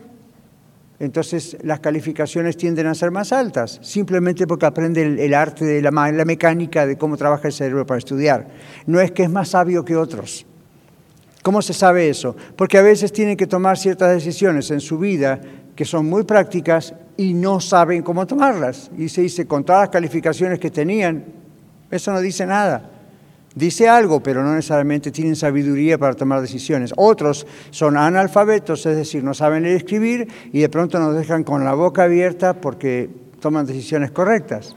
entonces 1.02 1.58
las 1.64 1.80
calificaciones 1.80 2.56
tienden 2.58 2.86
a 2.86 2.94
ser 2.94 3.10
más 3.10 3.34
altas, 3.34 3.80
simplemente 3.82 4.46
porque 4.46 4.68
aprende 4.68 5.02
el, 5.02 5.34
arte 5.34 5.66
de 5.66 5.82
la, 5.82 5.90
la, 5.90 6.26
mecánica 6.26 6.86
de 6.86 6.96
cómo 6.96 7.18
trabaja 7.18 7.48
el 7.48 7.54
cerebro 7.54 7.88
para 7.88 7.98
estudiar. 7.98 8.48
No 8.86 9.02
es 9.02 9.12
que 9.12 9.24
es 9.24 9.30
más 9.32 9.50
sabio 9.50 9.84
que 9.84 9.96
otros. 9.96 10.46
¿Cómo 11.42 11.64
se 11.64 11.74
sabe 11.74 12.08
eso? 12.08 12.36
Porque 12.56 12.78
a 12.78 12.84
veces 12.84 13.12
tienen 13.12 13.36
que 13.36 13.48
tomar 13.48 13.80
ciertas 13.80 14.14
decisiones 14.14 14.70
en 14.70 14.80
su 14.80 15.00
vida 15.00 15.42
que 15.76 15.86
son 15.86 16.06
muy 16.06 16.22
prácticas 16.22 16.94
y 17.18 17.34
no 17.34 17.60
saben 17.60 18.04
cómo 18.04 18.28
tomarlas. 18.28 18.92
Y 18.96 19.10
se 19.10 19.24
dice, 19.24 19.48
con 19.48 19.64
todas 19.64 19.82
las 19.82 19.90
calificaciones 19.90 20.60
que 20.60 20.70
tenían, 20.70 21.26
eso 21.90 22.12
no 22.12 22.22
dice 22.22 22.46
nada. 22.46 22.92
Dice 23.54 23.90
algo, 23.90 24.24
pero 24.24 24.44
no 24.44 24.56
necesariamente 24.56 25.12
tienen 25.12 25.36
sabiduría 25.36 25.98
para 25.98 26.14
tomar 26.14 26.40
decisiones. 26.40 26.94
Otros 26.96 27.46
son 27.70 27.98
analfabetos, 27.98 28.86
es 28.86 28.96
decir, 28.96 29.26
no 29.26 29.34
saben 29.34 29.66
escribir 29.66 30.28
y 30.54 30.62
de 30.62 30.70
pronto 30.70 31.00
nos 31.00 31.16
dejan 31.16 31.44
con 31.44 31.66
la 31.66 31.74
boca 31.74 32.04
abierta 32.04 32.54
porque 32.54 33.10
toman 33.42 33.66
decisiones 33.66 34.12
correctas. 34.12 34.76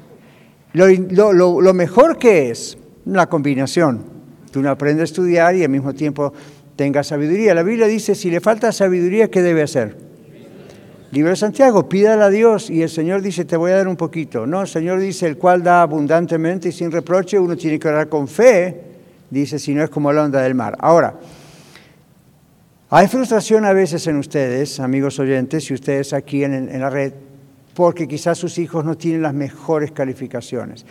Lo, 0.73 1.75
mejor 1.75 2.19
que 2.19 2.51
es 2.51 2.77
la 3.05 3.29
combinación. 3.29 4.07
Tú 4.51 4.61
no 4.61 4.71
aprendes 4.71 5.03
a 5.03 5.05
estudiar 5.05 5.55
y 5.55 5.63
al 5.63 5.69
mismo 5.69 5.95
tiempo 5.95 6.33
tengas 6.75 7.07
sabiduría. 7.07 7.55
La 7.55 7.63
Biblia 7.63 7.87
dice, 7.87 8.17
si 8.17 8.29
le 8.29 8.41
falta 8.41 8.73
sabiduría, 8.73 9.31
¿qué 9.31 9.43
debe 9.43 9.63
hacer? 9.63 9.97
Libro 11.15 11.31
de 11.31 11.37
Santiago, 11.37 11.89
pídale 11.89 12.25
a 12.25 12.29
Dios 12.29 12.71
y 12.71 12.83
el 12.83 12.91
Señor 12.91 13.23
dice, 13.23 13.45
te 13.45 13.57
voy 13.57 13.71
a 13.71 13.77
dar 13.77 13.87
un 13.87 13.95
poquito. 13.95 14.49
No, 14.49 14.63
el 14.63 14.67
Señor 14.67 14.99
dice, 14.99 15.29
el 15.29 15.37
cual 15.37 15.63
da 15.63 15.81
abundantemente 15.81 16.71
y 16.71 16.73
sin 16.73 16.91
reproche, 16.91 17.39
uno 17.39 17.57
tiene 17.57 17.79
que 17.79 17.87
orar 17.87 18.09
con 18.09 18.27
fe, 18.27 18.81
dice, 19.31 19.61
si 19.61 19.75
no 19.75 19.85
es 19.85 19.91
como 19.91 20.13
la 20.13 20.25
onda 20.25 20.43
del 20.43 20.57
mar. 20.57 20.77
Ahora, 20.81 21.15
hay 22.91 23.07
frustración 23.07 23.65
a 23.65 23.73
veces 23.73 24.05
en 24.09 24.17
ustedes, 24.17 24.81
amigos 24.81 25.21
oyentes, 25.21 25.71
y 25.71 25.75
ustedes 25.75 26.13
aquí 26.13 26.43
en, 26.43 26.53
en 26.53 26.81
la 26.81 26.91
red, 26.91 27.13
porque 27.75 28.09
quizás 28.09 28.37
sus 28.37 28.59
hijos 28.59 28.85
no 28.85 28.97
tienen 28.97 29.23
las 29.23 29.35
mejores 29.35 29.93
calificaciones. 29.93 30.85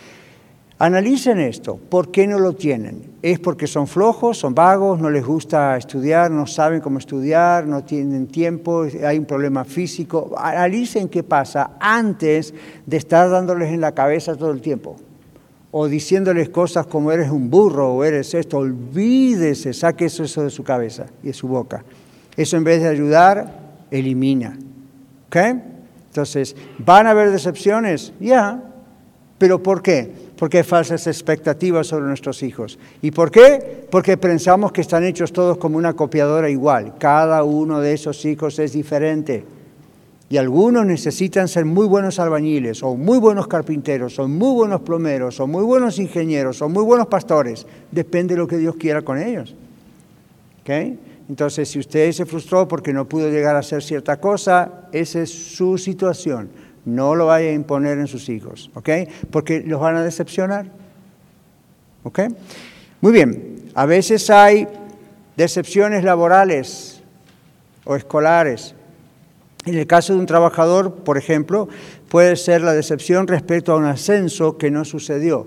Analicen 0.78 1.38
esto, 1.38 1.76
¿por 1.76 2.10
qué 2.10 2.26
no 2.26 2.40
lo 2.40 2.54
tienen? 2.54 3.14
¿Es 3.22 3.38
porque 3.38 3.68
son 3.68 3.86
flojos, 3.86 4.38
son 4.38 4.54
vagos, 4.54 5.00
no 5.00 5.08
les 5.08 5.24
gusta 5.24 5.76
estudiar, 5.76 6.32
no 6.32 6.46
saben 6.46 6.80
cómo 6.80 6.98
estudiar, 6.98 7.66
no 7.66 7.84
tienen 7.84 8.26
tiempo, 8.26 8.84
hay 9.06 9.18
un 9.18 9.24
problema 9.24 9.64
físico? 9.64 10.34
Analicen 10.36 11.08
qué 11.08 11.22
pasa 11.22 11.72
antes 11.78 12.52
de 12.84 12.96
estar 12.96 13.30
dándoles 13.30 13.72
en 13.72 13.80
la 13.80 13.92
cabeza 13.92 14.34
todo 14.34 14.50
el 14.50 14.60
tiempo 14.60 14.96
o 15.76 15.88
diciéndoles 15.88 16.50
cosas 16.50 16.86
como 16.86 17.10
eres 17.10 17.30
un 17.30 17.50
burro 17.50 17.94
o 17.94 18.04
eres 18.04 18.32
esto, 18.34 18.58
olvídese, 18.58 19.72
saque 19.72 20.04
eso, 20.04 20.42
de 20.42 20.50
su 20.50 20.62
cabeza 20.62 21.06
y 21.20 21.28
de 21.28 21.32
su 21.32 21.48
boca. 21.48 21.84
Eso 22.36 22.56
en 22.56 22.62
vez 22.62 22.80
de 22.80 22.88
ayudar, 22.88 23.58
elimina. 23.90 24.56
¿Ok? 25.26 25.36
Entonces, 26.06 26.54
¿van 26.78 27.08
a 27.08 27.10
haber 27.10 27.32
decepciones? 27.32 28.12
Ya. 28.20 28.62
¿Pero 29.38 29.64
por 29.64 29.82
qué? 29.82 30.12
Porque 30.44 30.58
hay 30.58 30.62
falsas 30.62 31.06
expectativas 31.06 31.86
sobre 31.86 32.04
nuestros 32.04 32.42
hijos. 32.42 32.78
¿Y 33.00 33.12
por 33.12 33.30
qué? 33.30 33.86
Porque 33.90 34.18
pensamos 34.18 34.72
que 34.72 34.82
están 34.82 35.02
hechos 35.02 35.32
todos 35.32 35.56
como 35.56 35.78
una 35.78 35.94
copiadora 35.94 36.50
igual. 36.50 36.96
Cada 36.98 37.42
uno 37.44 37.80
de 37.80 37.94
esos 37.94 38.22
hijos 38.26 38.58
es 38.58 38.74
diferente. 38.74 39.42
Y 40.28 40.36
algunos 40.36 40.84
necesitan 40.84 41.48
ser 41.48 41.64
muy 41.64 41.86
buenos 41.86 42.18
albañiles, 42.18 42.82
o 42.82 42.94
muy 42.94 43.16
buenos 43.16 43.46
carpinteros, 43.46 44.18
o 44.18 44.28
muy 44.28 44.52
buenos 44.52 44.82
plomeros, 44.82 45.40
o 45.40 45.46
muy 45.46 45.64
buenos 45.64 45.98
ingenieros, 45.98 46.60
o 46.60 46.68
muy 46.68 46.84
buenos 46.84 47.06
pastores. 47.06 47.66
Depende 47.90 48.34
de 48.34 48.40
lo 48.40 48.46
que 48.46 48.58
Dios 48.58 48.76
quiera 48.76 49.00
con 49.00 49.16
ellos. 49.16 49.54
¿Okay? 50.60 50.98
Entonces, 51.26 51.70
si 51.70 51.78
usted 51.78 52.12
se 52.12 52.26
frustró 52.26 52.68
porque 52.68 52.92
no 52.92 53.08
pudo 53.08 53.30
llegar 53.30 53.56
a 53.56 53.60
hacer 53.60 53.82
cierta 53.82 54.20
cosa, 54.20 54.90
esa 54.92 55.22
es 55.22 55.30
su 55.30 55.78
situación. 55.78 56.50
No 56.84 57.14
lo 57.14 57.26
vaya 57.26 57.48
a 57.48 57.52
imponer 57.52 57.98
en 57.98 58.06
sus 58.06 58.28
hijos, 58.28 58.70
¿ok? 58.74 58.88
Porque 59.30 59.60
los 59.60 59.80
van 59.80 59.96
a 59.96 60.02
decepcionar. 60.02 60.66
¿Ok? 62.02 62.20
Muy 63.00 63.12
bien, 63.12 63.70
a 63.74 63.86
veces 63.86 64.28
hay 64.30 64.68
decepciones 65.36 66.04
laborales 66.04 67.02
o 67.84 67.96
escolares. 67.96 68.74
En 69.66 69.74
el 69.74 69.86
caso 69.86 70.12
de 70.12 70.18
un 70.18 70.26
trabajador, 70.26 70.94
por 70.96 71.16
ejemplo, 71.16 71.68
puede 72.10 72.36
ser 72.36 72.60
la 72.60 72.74
decepción 72.74 73.26
respecto 73.26 73.72
a 73.72 73.76
un 73.76 73.86
ascenso 73.86 74.58
que 74.58 74.70
no 74.70 74.84
sucedió. 74.84 75.46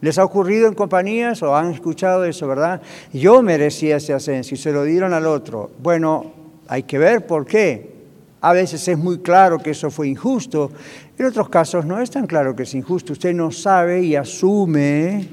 ¿Les 0.00 0.18
ha 0.18 0.24
ocurrido 0.24 0.68
en 0.68 0.74
compañías 0.74 1.42
o 1.42 1.56
han 1.56 1.72
escuchado 1.72 2.24
eso, 2.24 2.46
verdad? 2.46 2.80
Yo 3.12 3.42
merecía 3.42 3.96
ese 3.96 4.12
ascenso 4.12 4.54
y 4.54 4.58
se 4.58 4.72
lo 4.72 4.84
dieron 4.84 5.12
al 5.12 5.26
otro. 5.26 5.70
Bueno, 5.82 6.32
hay 6.68 6.84
que 6.84 6.98
ver 6.98 7.26
por 7.26 7.46
qué. 7.46 7.95
A 8.46 8.52
veces 8.52 8.86
es 8.86 8.96
muy 8.96 9.18
claro 9.18 9.58
que 9.58 9.70
eso 9.70 9.90
fue 9.90 10.06
injusto, 10.06 10.70
en 11.18 11.26
otros 11.26 11.48
casos 11.48 11.84
no 11.84 12.00
es 12.00 12.12
tan 12.12 12.28
claro 12.28 12.54
que 12.54 12.62
es 12.62 12.74
injusto. 12.74 13.12
Usted 13.12 13.34
no 13.34 13.50
sabe 13.50 14.04
y 14.04 14.14
asume 14.14 15.26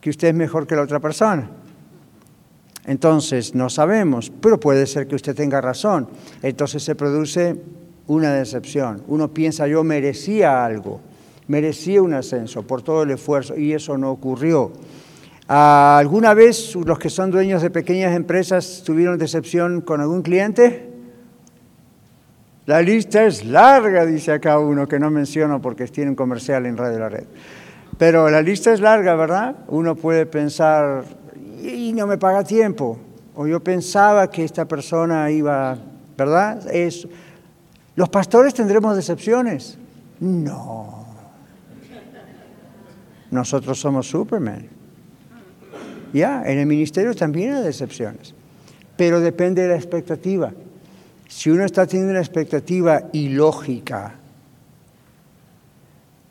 que 0.00 0.10
usted 0.10 0.26
es 0.26 0.34
mejor 0.34 0.66
que 0.66 0.74
la 0.74 0.82
otra 0.82 0.98
persona. 0.98 1.48
Entonces, 2.86 3.54
no 3.54 3.70
sabemos, 3.70 4.32
pero 4.40 4.58
puede 4.58 4.84
ser 4.88 5.06
que 5.06 5.14
usted 5.14 5.36
tenga 5.36 5.60
razón. 5.60 6.08
Entonces 6.42 6.82
se 6.82 6.96
produce 6.96 7.62
una 8.08 8.34
decepción. 8.34 9.04
Uno 9.06 9.32
piensa, 9.32 9.68
yo 9.68 9.84
merecía 9.84 10.64
algo, 10.64 11.00
merecía 11.46 12.02
un 12.02 12.14
ascenso 12.14 12.64
por 12.64 12.82
todo 12.82 13.04
el 13.04 13.12
esfuerzo 13.12 13.56
y 13.56 13.74
eso 13.74 13.96
no 13.96 14.10
ocurrió. 14.10 14.72
¿Alguna 15.46 16.34
vez 16.34 16.74
los 16.74 16.98
que 16.98 17.10
son 17.10 17.30
dueños 17.30 17.62
de 17.62 17.70
pequeñas 17.70 18.16
empresas 18.16 18.82
tuvieron 18.84 19.18
decepción 19.18 19.82
con 19.82 20.00
algún 20.00 20.22
cliente? 20.22 20.90
La 22.66 22.80
lista 22.80 23.24
es 23.24 23.44
larga, 23.44 24.06
dice 24.06 24.32
acá 24.32 24.58
uno, 24.58 24.86
que 24.86 25.00
no 25.00 25.10
menciono 25.10 25.60
porque 25.60 25.86
tiene 25.88 26.10
un 26.10 26.16
comercial 26.16 26.64
en 26.66 26.76
Radio 26.76 26.98
La 27.00 27.08
Red. 27.08 27.24
Pero 27.98 28.30
la 28.30 28.40
lista 28.40 28.72
es 28.72 28.80
larga, 28.80 29.16
¿verdad? 29.16 29.56
Uno 29.68 29.96
puede 29.96 30.26
pensar, 30.26 31.04
y 31.60 31.92
no 31.92 32.06
me 32.06 32.18
paga 32.18 32.44
tiempo. 32.44 32.98
O 33.34 33.46
yo 33.46 33.60
pensaba 33.60 34.30
que 34.30 34.44
esta 34.44 34.66
persona 34.66 35.30
iba, 35.30 35.76
¿verdad? 36.16 36.72
Es, 36.72 37.08
¿Los 37.96 38.08
pastores 38.08 38.54
tendremos 38.54 38.94
decepciones? 38.94 39.78
No. 40.20 41.04
Nosotros 43.30 43.80
somos 43.80 44.08
Superman. 44.08 44.68
Ya, 46.12 46.42
en 46.44 46.58
el 46.58 46.66
ministerio 46.66 47.14
también 47.14 47.54
hay 47.54 47.62
decepciones. 47.62 48.34
Pero 48.96 49.20
depende 49.20 49.62
de 49.62 49.68
la 49.68 49.76
expectativa. 49.76 50.52
Si 51.34 51.48
uno 51.50 51.64
está 51.64 51.86
teniendo 51.86 52.10
una 52.10 52.20
expectativa 52.20 53.08
ilógica 53.14 54.14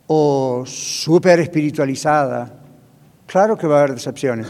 o 0.06 0.62
súper 0.64 1.40
espiritualizada, 1.40 2.54
claro 3.26 3.58
que 3.58 3.66
va 3.66 3.74
a 3.74 3.78
haber 3.80 3.94
decepciones. 3.94 4.46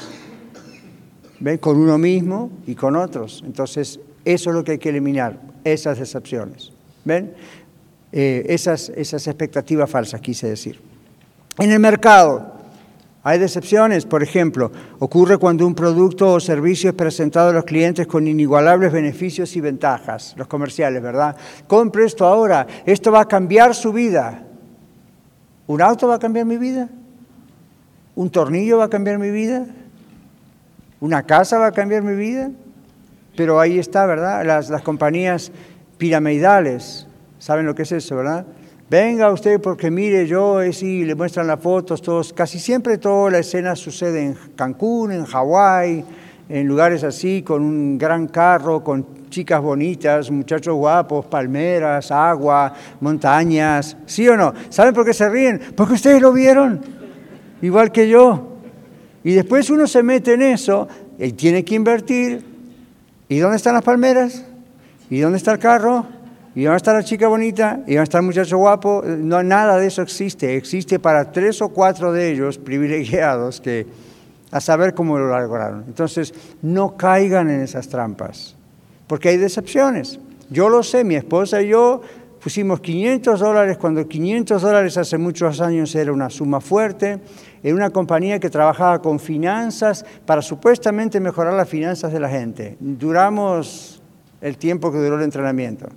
¿Ven? 1.40 1.56
Con 1.56 1.78
uno 1.78 1.96
mismo 1.96 2.50
y 2.66 2.74
con 2.74 2.96
otros. 2.96 3.42
Entonces, 3.46 3.98
eso 4.26 4.50
es 4.50 4.54
lo 4.54 4.62
que 4.62 4.72
hay 4.72 4.78
que 4.78 4.90
eliminar, 4.90 5.40
esas 5.64 5.98
decepciones. 5.98 6.70
¿Ven? 7.06 7.34
Eh, 8.12 8.44
esas, 8.50 8.90
esas 8.90 9.26
expectativas 9.26 9.88
falsas, 9.88 10.20
quise 10.20 10.50
decir. 10.50 10.78
En 11.58 11.72
el 11.72 11.80
mercado, 11.80 12.51
hay 13.24 13.38
decepciones, 13.38 14.04
por 14.04 14.22
ejemplo, 14.22 14.72
ocurre 14.98 15.38
cuando 15.38 15.64
un 15.64 15.76
producto 15.76 16.32
o 16.32 16.40
servicio 16.40 16.90
es 16.90 16.96
presentado 16.96 17.50
a 17.50 17.52
los 17.52 17.64
clientes 17.64 18.08
con 18.08 18.26
inigualables 18.26 18.90
beneficios 18.90 19.54
y 19.54 19.60
ventajas, 19.60 20.34
los 20.36 20.48
comerciales, 20.48 21.00
¿verdad? 21.00 21.36
Compre 21.68 22.04
esto 22.04 22.26
ahora, 22.26 22.66
esto 22.84 23.12
va 23.12 23.20
a 23.20 23.28
cambiar 23.28 23.76
su 23.76 23.92
vida. 23.92 24.42
¿Un 25.68 25.80
auto 25.80 26.08
va 26.08 26.16
a 26.16 26.18
cambiar 26.18 26.46
mi 26.46 26.58
vida? 26.58 26.88
¿Un 28.16 28.28
tornillo 28.28 28.78
va 28.78 28.84
a 28.84 28.90
cambiar 28.90 29.18
mi 29.18 29.30
vida? 29.30 29.66
¿Una 30.98 31.22
casa 31.22 31.58
va 31.58 31.68
a 31.68 31.72
cambiar 31.72 32.02
mi 32.02 32.16
vida? 32.16 32.50
Pero 33.36 33.60
ahí 33.60 33.78
está, 33.78 34.04
¿verdad? 34.04 34.44
Las, 34.44 34.68
las 34.68 34.82
compañías 34.82 35.52
piramidales, 35.96 37.06
¿saben 37.38 37.66
lo 37.66 37.76
que 37.76 37.82
es 37.82 37.92
eso, 37.92 38.16
verdad? 38.16 38.46
Venga 38.92 39.32
usted 39.32 39.58
porque 39.58 39.90
mire 39.90 40.26
yo, 40.26 40.62
y 40.62 41.06
le 41.06 41.14
muestran 41.14 41.46
las 41.46 41.58
fotos, 41.60 42.02
todos, 42.02 42.34
casi 42.34 42.58
siempre 42.58 42.98
toda 42.98 43.30
la 43.30 43.38
escena 43.38 43.74
sucede 43.74 44.22
en 44.22 44.36
Cancún, 44.54 45.12
en 45.12 45.24
Hawái, 45.24 46.04
en 46.50 46.66
lugares 46.66 47.02
así, 47.02 47.40
con 47.40 47.62
un 47.62 47.96
gran 47.96 48.26
carro, 48.26 48.84
con 48.84 49.30
chicas 49.30 49.62
bonitas, 49.62 50.30
muchachos 50.30 50.74
guapos, 50.74 51.24
palmeras, 51.24 52.10
agua, 52.10 52.74
montañas, 53.00 53.96
¿sí 54.04 54.28
o 54.28 54.36
no? 54.36 54.52
¿Saben 54.68 54.92
por 54.92 55.06
qué 55.06 55.14
se 55.14 55.26
ríen? 55.26 55.58
Porque 55.74 55.94
ustedes 55.94 56.20
lo 56.20 56.30
vieron, 56.30 56.82
igual 57.62 57.90
que 57.92 58.10
yo. 58.10 58.58
Y 59.24 59.32
después 59.32 59.70
uno 59.70 59.86
se 59.86 60.02
mete 60.02 60.34
en 60.34 60.42
eso 60.42 60.86
y 61.18 61.32
tiene 61.32 61.64
que 61.64 61.76
invertir. 61.76 62.44
¿Y 63.26 63.38
dónde 63.38 63.56
están 63.56 63.72
las 63.72 63.84
palmeras? 63.84 64.44
¿Y 65.08 65.18
dónde 65.20 65.38
está 65.38 65.52
el 65.52 65.58
carro? 65.58 66.04
Y 66.54 66.64
va 66.66 66.74
a 66.74 66.76
estar 66.76 66.94
la 66.94 67.02
chica 67.02 67.28
bonita, 67.28 67.80
y 67.86 67.94
va 67.94 68.02
a 68.02 68.04
estar 68.04 68.20
el 68.20 68.26
muchacho 68.26 68.58
guapo. 68.58 69.02
No, 69.04 69.42
nada 69.42 69.78
de 69.78 69.86
eso 69.86 70.02
existe. 70.02 70.56
Existe 70.56 70.98
para 70.98 71.32
tres 71.32 71.62
o 71.62 71.70
cuatro 71.70 72.12
de 72.12 72.30
ellos 72.30 72.58
privilegiados 72.58 73.60
que 73.60 73.86
a 74.50 74.60
saber 74.60 74.92
cómo 74.92 75.18
lo 75.18 75.28
lograron. 75.28 75.84
Entonces, 75.86 76.34
no 76.60 76.96
caigan 76.96 77.48
en 77.48 77.62
esas 77.62 77.88
trampas, 77.88 78.54
porque 79.06 79.30
hay 79.30 79.38
decepciones. 79.38 80.20
Yo 80.50 80.68
lo 80.68 80.82
sé, 80.82 81.04
mi 81.04 81.14
esposa 81.14 81.62
y 81.62 81.68
yo 81.68 82.02
pusimos 82.42 82.80
500 82.80 83.40
dólares 83.40 83.78
cuando 83.78 84.06
500 84.06 84.60
dólares 84.60 84.98
hace 84.98 85.16
muchos 85.16 85.60
años 85.60 85.94
era 85.94 86.12
una 86.12 86.28
suma 86.28 86.60
fuerte, 86.60 87.20
en 87.62 87.74
una 87.74 87.90
compañía 87.90 88.40
que 88.40 88.50
trabajaba 88.50 89.00
con 89.00 89.20
finanzas 89.20 90.04
para 90.26 90.42
supuestamente 90.42 91.20
mejorar 91.20 91.54
las 91.54 91.68
finanzas 91.68 92.12
de 92.12 92.20
la 92.20 92.28
gente. 92.28 92.76
Duramos 92.80 94.02
el 94.40 94.58
tiempo 94.58 94.92
que 94.92 94.98
duró 94.98 95.16
el 95.16 95.22
entrenamiento. 95.22 95.88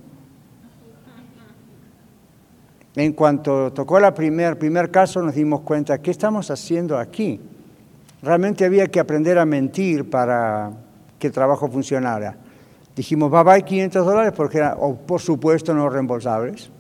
En 2.95 3.11
cuanto 3.13 3.73
tocó 3.73 3.97
el 3.97 4.13
primer, 4.13 4.57
primer 4.57 4.89
caso 4.89 5.21
nos 5.21 5.35
dimos 5.35 5.61
cuenta, 5.61 5.97
¿qué 5.97 6.11
estamos 6.11 6.49
haciendo 6.49 6.97
aquí? 6.97 7.41
Realmente 8.21 8.63
había 8.63 8.87
que 8.87 8.99
aprender 8.99 9.37
a 9.37 9.45
mentir 9.45 10.09
para 10.09 10.71
que 11.19 11.27
el 11.27 11.33
trabajo 11.33 11.67
funcionara. 11.67 12.37
Dijimos, 12.95 13.33
va, 13.33 13.43
va, 13.43 13.59
500 13.59 14.05
dólares 14.05 14.33
porque 14.35 14.59
eran, 14.59 14.77
por 15.05 15.19
supuesto, 15.19 15.73
no 15.73 15.89
reembolsables. 15.89 16.71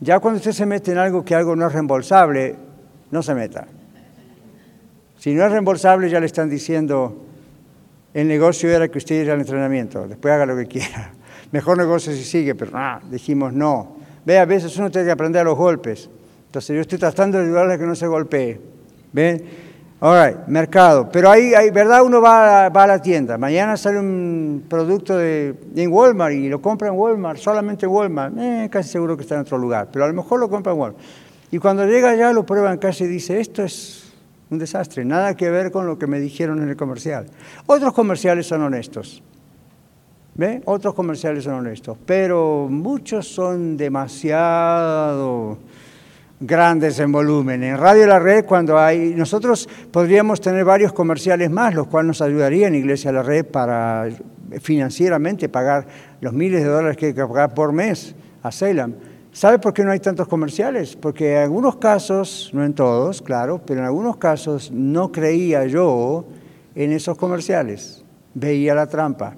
Ya 0.00 0.18
cuando 0.18 0.38
usted 0.38 0.52
se 0.52 0.66
mete 0.66 0.92
en 0.92 0.98
algo 0.98 1.24
que 1.24 1.34
algo 1.34 1.54
no 1.54 1.66
es 1.66 1.72
reembolsable, 1.72 2.56
no 3.10 3.22
se 3.22 3.34
meta. 3.34 3.66
Si 5.18 5.34
no 5.34 5.44
es 5.44 5.50
reembolsable, 5.52 6.10
ya 6.10 6.18
le 6.20 6.26
están 6.26 6.48
diciendo, 6.48 7.24
el 8.14 8.26
negocio 8.26 8.70
era 8.70 8.88
que 8.88 8.98
usted 8.98 9.24
iba 9.24 9.34
al 9.34 9.40
entrenamiento, 9.40 10.08
después 10.08 10.34
haga 10.34 10.46
lo 10.46 10.56
que 10.56 10.66
quiera. 10.66 11.12
mejor 11.52 11.78
negocio 11.78 12.12
si 12.12 12.24
sigue, 12.24 12.54
pero 12.54 12.72
ah, 12.74 13.00
dijimos 13.08 13.52
no. 13.52 13.97
Ve, 14.28 14.38
a 14.38 14.44
veces 14.44 14.76
uno 14.76 14.90
tiene 14.90 15.06
que 15.06 15.12
aprender 15.12 15.40
a 15.40 15.44
los 15.44 15.56
golpes. 15.56 16.10
Entonces 16.44 16.76
yo 16.76 16.82
estoy 16.82 16.98
tratando 16.98 17.38
de 17.38 17.44
ayudarle 17.44 17.72
a 17.72 17.78
que 17.78 17.86
no 17.86 17.94
se 17.94 18.06
golpee. 18.06 18.60
¿Ven? 19.10 19.42
All 20.00 20.22
right, 20.22 20.46
mercado. 20.48 21.08
Pero 21.10 21.30
ahí, 21.30 21.54
hay, 21.54 21.70
¿verdad? 21.70 22.02
Uno 22.02 22.20
va 22.20 22.66
a, 22.66 22.68
va 22.68 22.82
a, 22.82 22.86
la 22.86 23.00
tienda. 23.00 23.38
Mañana 23.38 23.78
sale 23.78 23.98
un 23.98 24.66
producto 24.68 25.16
de, 25.16 25.54
en 25.74 25.90
Walmart 25.90 26.34
y 26.34 26.50
lo 26.50 26.60
compra 26.60 26.88
en 26.88 26.94
Walmart, 26.94 27.38
solamente 27.38 27.86
en 27.86 27.92
Walmart. 27.92 28.34
Eh, 28.36 28.68
casi 28.70 28.90
seguro 28.90 29.16
que 29.16 29.22
está 29.22 29.36
en 29.36 29.40
otro 29.40 29.56
lugar, 29.56 29.88
pero 29.90 30.04
a 30.04 30.08
lo 30.08 30.12
mejor 30.12 30.38
lo 30.40 30.50
compra 30.50 30.74
en 30.74 30.78
Walmart. 30.78 31.02
Y 31.50 31.58
cuando 31.58 31.86
llega 31.86 32.10
allá 32.10 32.30
lo 32.34 32.44
prueba 32.44 32.70
en 32.70 32.76
casa 32.76 33.04
y 33.04 33.06
dice, 33.06 33.40
esto 33.40 33.62
es 33.62 34.12
un 34.50 34.58
desastre, 34.58 35.06
nada 35.06 35.34
que 35.36 35.48
ver 35.48 35.72
con 35.72 35.86
lo 35.86 35.98
que 35.98 36.06
me 36.06 36.20
dijeron 36.20 36.62
en 36.62 36.68
el 36.68 36.76
comercial. 36.76 37.28
Otros 37.64 37.94
comerciales 37.94 38.46
son 38.46 38.60
honestos. 38.60 39.22
Otros 40.66 40.94
comerciales 40.94 41.42
son 41.42 41.54
honestos, 41.54 41.98
pero 42.06 42.68
muchos 42.70 43.26
son 43.26 43.76
demasiado 43.76 45.58
grandes 46.38 47.00
en 47.00 47.10
volumen. 47.10 47.64
En 47.64 47.76
Radio 47.76 48.06
La 48.06 48.20
Red, 48.20 48.44
cuando 48.44 48.78
hay, 48.78 49.14
nosotros 49.16 49.68
podríamos 49.90 50.40
tener 50.40 50.64
varios 50.64 50.92
comerciales 50.92 51.50
más, 51.50 51.74
los 51.74 51.88
cuales 51.88 52.06
nos 52.06 52.22
ayudarían 52.22 52.76
Iglesia 52.76 53.10
La 53.10 53.24
Red 53.24 53.46
para 53.46 54.08
financieramente 54.60 55.48
pagar 55.48 55.88
los 56.20 56.32
miles 56.32 56.62
de 56.62 56.68
dólares 56.68 56.96
que 56.96 57.06
hay 57.06 57.14
que 57.14 57.26
pagar 57.26 57.52
por 57.52 57.72
mes 57.72 58.14
a 58.40 58.52
Salem. 58.52 58.94
¿Sabe 59.32 59.58
por 59.58 59.74
qué 59.74 59.82
no 59.82 59.90
hay 59.90 59.98
tantos 59.98 60.28
comerciales? 60.28 60.94
Porque 60.94 61.32
en 61.32 61.42
algunos 61.42 61.78
casos, 61.78 62.50
no 62.52 62.64
en 62.64 62.74
todos, 62.74 63.22
claro, 63.22 63.60
pero 63.66 63.80
en 63.80 63.86
algunos 63.86 64.18
casos 64.18 64.70
no 64.70 65.10
creía 65.10 65.66
yo 65.66 66.26
en 66.76 66.92
esos 66.92 67.18
comerciales. 67.18 68.04
Veía 68.34 68.72
la 68.76 68.86
trampa. 68.86 69.34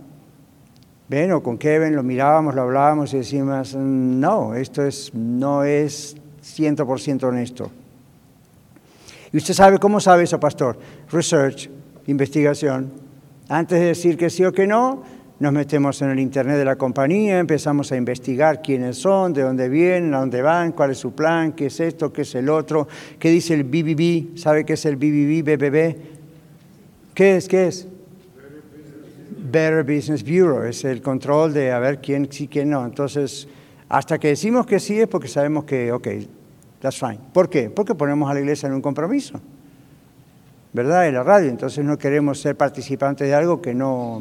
Ven, 1.10 1.32
o 1.32 1.42
con 1.42 1.58
Kevin 1.58 1.96
lo 1.96 2.04
mirábamos, 2.04 2.54
lo 2.54 2.62
hablábamos 2.62 3.12
y 3.14 3.16
decíamos, 3.16 3.74
no, 3.74 4.54
esto 4.54 4.86
es, 4.86 5.12
no 5.12 5.64
es 5.64 6.16
100% 6.40 7.24
honesto. 7.24 7.68
¿Y 9.32 9.38
usted 9.38 9.52
sabe 9.52 9.78
cómo 9.78 9.98
sabe 9.98 10.22
eso, 10.22 10.38
pastor? 10.38 10.78
Research, 11.10 11.68
investigación. 12.06 12.92
Antes 13.48 13.80
de 13.80 13.86
decir 13.86 14.16
que 14.16 14.30
sí 14.30 14.44
o 14.44 14.52
que 14.52 14.68
no, 14.68 15.02
nos 15.40 15.52
metemos 15.52 16.00
en 16.00 16.10
el 16.10 16.20
internet 16.20 16.58
de 16.58 16.64
la 16.64 16.76
compañía, 16.76 17.40
empezamos 17.40 17.90
a 17.90 17.96
investigar 17.96 18.62
quiénes 18.62 18.96
son, 18.98 19.32
de 19.32 19.42
dónde 19.42 19.68
vienen, 19.68 20.14
a 20.14 20.20
dónde 20.20 20.42
van, 20.42 20.70
cuál 20.70 20.92
es 20.92 20.98
su 20.98 21.12
plan, 21.12 21.54
qué 21.54 21.66
es 21.66 21.80
esto, 21.80 22.12
qué 22.12 22.22
es 22.22 22.36
el 22.36 22.48
otro, 22.48 22.86
qué 23.18 23.30
dice 23.30 23.54
el 23.54 23.64
BBB, 23.64 24.38
¿sabe 24.38 24.64
qué 24.64 24.74
es 24.74 24.84
el 24.84 24.94
BBB, 24.94 25.42
BBB? 25.42 25.96
¿Qué 27.14 27.36
es? 27.36 27.48
¿Qué 27.48 27.66
es? 27.66 27.88
Better 29.50 29.82
Business 29.82 30.22
Bureau, 30.22 30.62
es 30.62 30.84
el 30.84 31.02
control 31.02 31.52
de 31.52 31.72
a 31.72 31.78
ver 31.78 32.00
quién 32.00 32.30
sí, 32.30 32.48
quién 32.48 32.70
no. 32.70 32.84
Entonces, 32.84 33.48
hasta 33.88 34.18
que 34.18 34.28
decimos 34.28 34.66
que 34.66 34.80
sí 34.80 35.00
es 35.00 35.08
porque 35.08 35.28
sabemos 35.28 35.64
que, 35.64 35.92
ok, 35.92 36.08
that's 36.80 36.98
fine. 36.98 37.18
¿Por 37.32 37.48
qué? 37.48 37.70
Porque 37.70 37.94
ponemos 37.94 38.30
a 38.30 38.34
la 38.34 38.40
iglesia 38.40 38.66
en 38.66 38.74
un 38.74 38.82
compromiso, 38.82 39.40
¿verdad? 40.72 41.08
En 41.08 41.14
la 41.14 41.22
radio, 41.22 41.48
entonces 41.48 41.84
no 41.84 41.98
queremos 41.98 42.40
ser 42.40 42.56
participantes 42.56 43.26
de 43.26 43.34
algo 43.34 43.60
que 43.60 43.74
no 43.74 44.20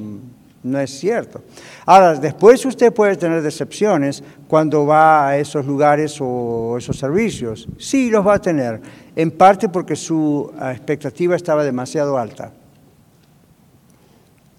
no 0.64 0.80
es 0.80 0.92
cierto. 0.92 1.42
Ahora, 1.86 2.16
después 2.16 2.66
usted 2.66 2.94
puede 2.94 3.16
tener 3.16 3.42
decepciones 3.42 4.24
cuando 4.48 4.86
va 4.86 5.30
a 5.30 5.38
esos 5.38 5.66
lugares 5.66 6.18
o 6.20 6.76
esos 6.78 6.98
servicios. 6.98 7.68
Sí, 7.78 8.10
los 8.10 8.26
va 8.26 8.36
a 8.36 8.42
tener, 8.42 8.82
en 9.16 9.32
parte 9.32 9.70
porque 9.70 9.96
su 9.96 10.52
expectativa 10.62 11.36
estaba 11.36 11.64
demasiado 11.64 12.18
alta. 12.18 12.52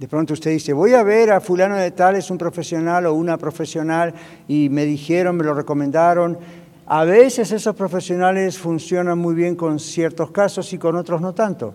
De 0.00 0.08
pronto 0.08 0.32
usted 0.32 0.52
dice, 0.52 0.72
voy 0.72 0.94
a 0.94 1.02
ver 1.02 1.30
a 1.30 1.42
fulano 1.42 1.76
de 1.76 1.90
tal, 1.90 2.16
es 2.16 2.30
un 2.30 2.38
profesional 2.38 3.04
o 3.04 3.12
una 3.12 3.36
profesional, 3.36 4.14
y 4.48 4.70
me 4.70 4.86
dijeron, 4.86 5.36
me 5.36 5.44
lo 5.44 5.52
recomendaron. 5.52 6.38
A 6.86 7.04
veces 7.04 7.52
esos 7.52 7.76
profesionales 7.76 8.56
funcionan 8.56 9.18
muy 9.18 9.34
bien 9.34 9.56
con 9.56 9.78
ciertos 9.78 10.30
casos 10.30 10.72
y 10.72 10.78
con 10.78 10.96
otros 10.96 11.20
no 11.20 11.34
tanto. 11.34 11.74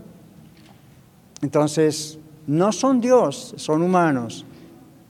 Entonces, 1.44 2.18
no 2.48 2.72
son 2.72 3.00
Dios, 3.00 3.54
son 3.58 3.84
humanos. 3.84 4.44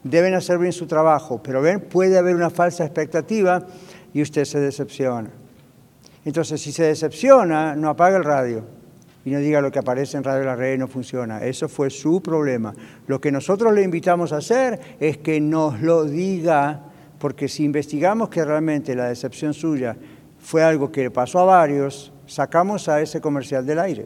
Deben 0.03 0.33
hacer 0.33 0.57
bien 0.57 0.73
su 0.73 0.85
trabajo, 0.85 1.39
pero 1.41 1.61
ven, 1.61 1.79
puede 1.79 2.17
haber 2.17 2.35
una 2.35 2.49
falsa 2.49 2.83
expectativa 2.83 3.65
y 4.13 4.21
usted 4.21 4.43
se 4.43 4.59
decepciona. 4.59 5.29
Entonces, 6.25 6.61
si 6.61 6.73
se 6.73 6.83
decepciona, 6.83 7.77
no 7.77 7.87
apaga 7.87 8.17
el 8.17 8.25
radio 8.25 8.74
y 9.25 9.31
no 9.31 9.39
diga 9.39 9.59
lo 9.59 9.71
que 9.71 9.79
aparece 9.79 10.17
en 10.17 10.23
Radio 10.23 10.45
La 10.45 10.55
Red 10.55 10.77
no 10.77 10.87
funciona. 10.87 11.43
Eso 11.43 11.67
fue 11.67 11.89
su 11.89 12.21
problema. 12.21 12.75
Lo 13.07 13.19
que 13.19 13.31
nosotros 13.31 13.73
le 13.73 13.81
invitamos 13.81 14.31
a 14.31 14.37
hacer 14.37 14.79
es 14.99 15.17
que 15.17 15.41
nos 15.41 15.81
lo 15.81 16.05
diga, 16.05 16.83
porque 17.17 17.47
si 17.47 17.63
investigamos 17.63 18.29
que 18.29 18.45
realmente 18.45 18.95
la 18.95 19.09
decepción 19.09 19.55
suya 19.55 19.97
fue 20.37 20.63
algo 20.63 20.91
que 20.91 21.01
le 21.01 21.11
pasó 21.11 21.39
a 21.39 21.45
varios, 21.45 22.13
sacamos 22.27 22.87
a 22.87 23.01
ese 23.01 23.19
comercial 23.19 23.65
del 23.65 23.79
aire. 23.79 24.05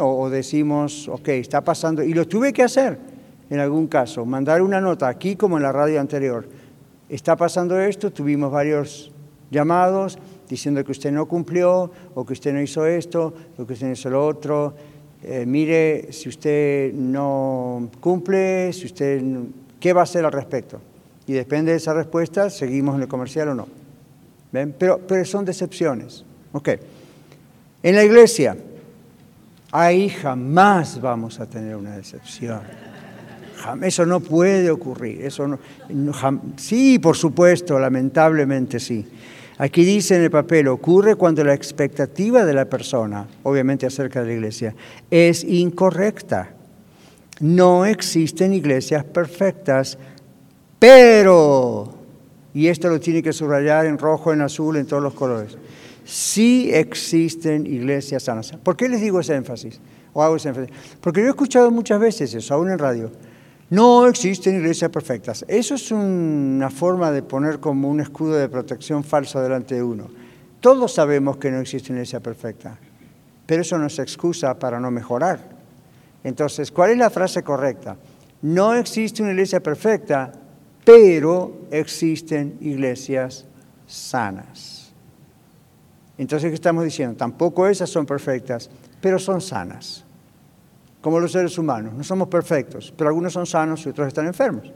O, 0.00 0.30
decimos, 0.30 1.08
ok, 1.08 1.28
está 1.28 1.60
pasando, 1.60 2.04
y 2.04 2.14
lo 2.14 2.26
tuve 2.26 2.52
que 2.52 2.62
hacer 2.62 2.98
en 3.50 3.58
algún 3.58 3.88
caso, 3.88 4.24
mandar 4.24 4.62
una 4.62 4.80
nota 4.80 5.08
aquí 5.08 5.34
como 5.34 5.56
en 5.56 5.64
la 5.64 5.72
radio 5.72 6.00
anterior. 6.00 6.48
Está 7.08 7.34
pasando 7.34 7.80
esto, 7.80 8.12
tuvimos 8.12 8.52
varios 8.52 9.12
llamados 9.50 10.18
diciendo 10.48 10.84
que 10.84 10.92
usted 10.92 11.12
no 11.12 11.26
cumplió, 11.26 11.90
o 12.14 12.24
que 12.24 12.32
usted 12.32 12.52
no 12.52 12.60
hizo 12.60 12.86
esto, 12.86 13.34
o 13.56 13.66
que 13.66 13.72
usted 13.72 13.86
no 13.86 13.92
hizo 13.92 14.10
lo 14.10 14.26
otro. 14.26 14.74
Eh, 15.22 15.44
mire, 15.46 16.12
si 16.12 16.28
usted 16.28 16.92
no 16.92 17.88
cumple, 18.00 18.72
si 18.72 18.86
usted, 18.86 19.22
¿qué 19.80 19.92
va 19.92 20.00
a 20.00 20.04
hacer 20.04 20.24
al 20.24 20.32
respecto? 20.32 20.80
Y 21.26 21.32
depende 21.32 21.72
de 21.72 21.78
esa 21.78 21.92
respuesta, 21.92 22.48
seguimos 22.50 22.96
en 22.96 23.02
el 23.02 23.08
comercial 23.08 23.48
o 23.48 23.54
no. 23.54 23.68
¿Ven? 24.50 24.74
Pero, 24.78 24.98
pero 24.98 25.24
son 25.24 25.44
decepciones. 25.44 26.24
Ok. 26.52 26.70
En 27.82 27.94
la 27.94 28.04
iglesia, 28.04 28.56
ahí 29.70 30.08
jamás 30.08 31.00
vamos 31.00 31.38
a 31.40 31.46
tener 31.46 31.76
una 31.76 31.96
decepción. 31.96 32.60
Eso 33.82 34.06
no 34.06 34.20
puede 34.20 34.70
ocurrir. 34.70 35.24
Eso 35.24 35.46
no, 35.48 35.58
sí, 36.56 36.98
por 36.98 37.16
supuesto, 37.16 37.78
lamentablemente 37.78 38.78
sí. 38.80 39.04
Aquí 39.60 39.84
dice 39.84 40.14
en 40.14 40.22
el 40.22 40.30
papel, 40.30 40.68
ocurre 40.68 41.16
cuando 41.16 41.42
la 41.42 41.52
expectativa 41.52 42.44
de 42.44 42.54
la 42.54 42.66
persona, 42.66 43.26
obviamente 43.42 43.86
acerca 43.86 44.20
de 44.20 44.28
la 44.28 44.32
iglesia, 44.34 44.74
es 45.10 45.42
incorrecta. 45.42 46.50
No 47.40 47.84
existen 47.84 48.52
iglesias 48.52 49.02
perfectas, 49.02 49.98
pero, 50.78 51.92
y 52.54 52.68
esto 52.68 52.88
lo 52.88 53.00
tiene 53.00 53.20
que 53.20 53.32
subrayar 53.32 53.86
en 53.86 53.98
rojo, 53.98 54.32
en 54.32 54.42
azul, 54.42 54.76
en 54.76 54.86
todos 54.86 55.02
los 55.02 55.14
colores, 55.14 55.58
sí 56.04 56.70
existen 56.72 57.66
iglesias 57.66 58.22
sanas. 58.22 58.52
¿Por 58.62 58.76
qué 58.76 58.88
les 58.88 59.00
digo 59.00 59.18
ese 59.18 59.34
énfasis? 59.34 59.80
O 60.12 60.22
hago 60.22 60.36
ese 60.36 60.50
énfasis? 60.50 60.70
Porque 61.00 61.20
yo 61.20 61.26
he 61.26 61.30
escuchado 61.30 61.72
muchas 61.72 61.98
veces 61.98 62.32
eso, 62.32 62.54
aún 62.54 62.70
en 62.70 62.78
radio. 62.78 63.10
No 63.70 64.06
existen 64.06 64.56
iglesias 64.56 64.90
perfectas. 64.90 65.44
Eso 65.46 65.74
es 65.74 65.90
una 65.92 66.70
forma 66.70 67.10
de 67.10 67.22
poner 67.22 67.60
como 67.60 67.88
un 67.88 68.00
escudo 68.00 68.34
de 68.34 68.48
protección 68.48 69.04
falso 69.04 69.42
delante 69.42 69.74
de 69.74 69.82
uno. 69.82 70.08
Todos 70.60 70.94
sabemos 70.94 71.36
que 71.36 71.50
no 71.50 71.58
existe 71.60 71.92
una 71.92 72.00
iglesia 72.00 72.20
perfecta, 72.20 72.78
pero 73.44 73.62
eso 73.62 73.76
no 73.76 73.86
es 73.86 73.98
excusa 73.98 74.58
para 74.58 74.80
no 74.80 74.90
mejorar. 74.90 75.40
Entonces, 76.24 76.72
¿cuál 76.72 76.92
es 76.92 76.98
la 76.98 77.10
frase 77.10 77.42
correcta? 77.42 77.96
No 78.40 78.74
existe 78.74 79.22
una 79.22 79.32
iglesia 79.32 79.62
perfecta, 79.62 80.32
pero 80.84 81.66
existen 81.70 82.56
iglesias 82.60 83.44
sanas. 83.86 84.92
Entonces, 86.16 86.48
¿qué 86.48 86.54
estamos 86.54 86.84
diciendo? 86.84 87.16
Tampoco 87.16 87.68
esas 87.68 87.90
son 87.90 88.06
perfectas, 88.06 88.70
pero 89.00 89.18
son 89.18 89.40
sanas. 89.40 90.04
Como 91.00 91.20
los 91.20 91.32
seres 91.32 91.56
humanos, 91.58 91.94
no 91.94 92.02
somos 92.02 92.28
perfectos, 92.28 92.92
pero 92.96 93.08
algunos 93.08 93.32
son 93.32 93.46
sanos 93.46 93.84
y 93.86 93.90
otros 93.90 94.08
están 94.08 94.26
enfermos. 94.26 94.72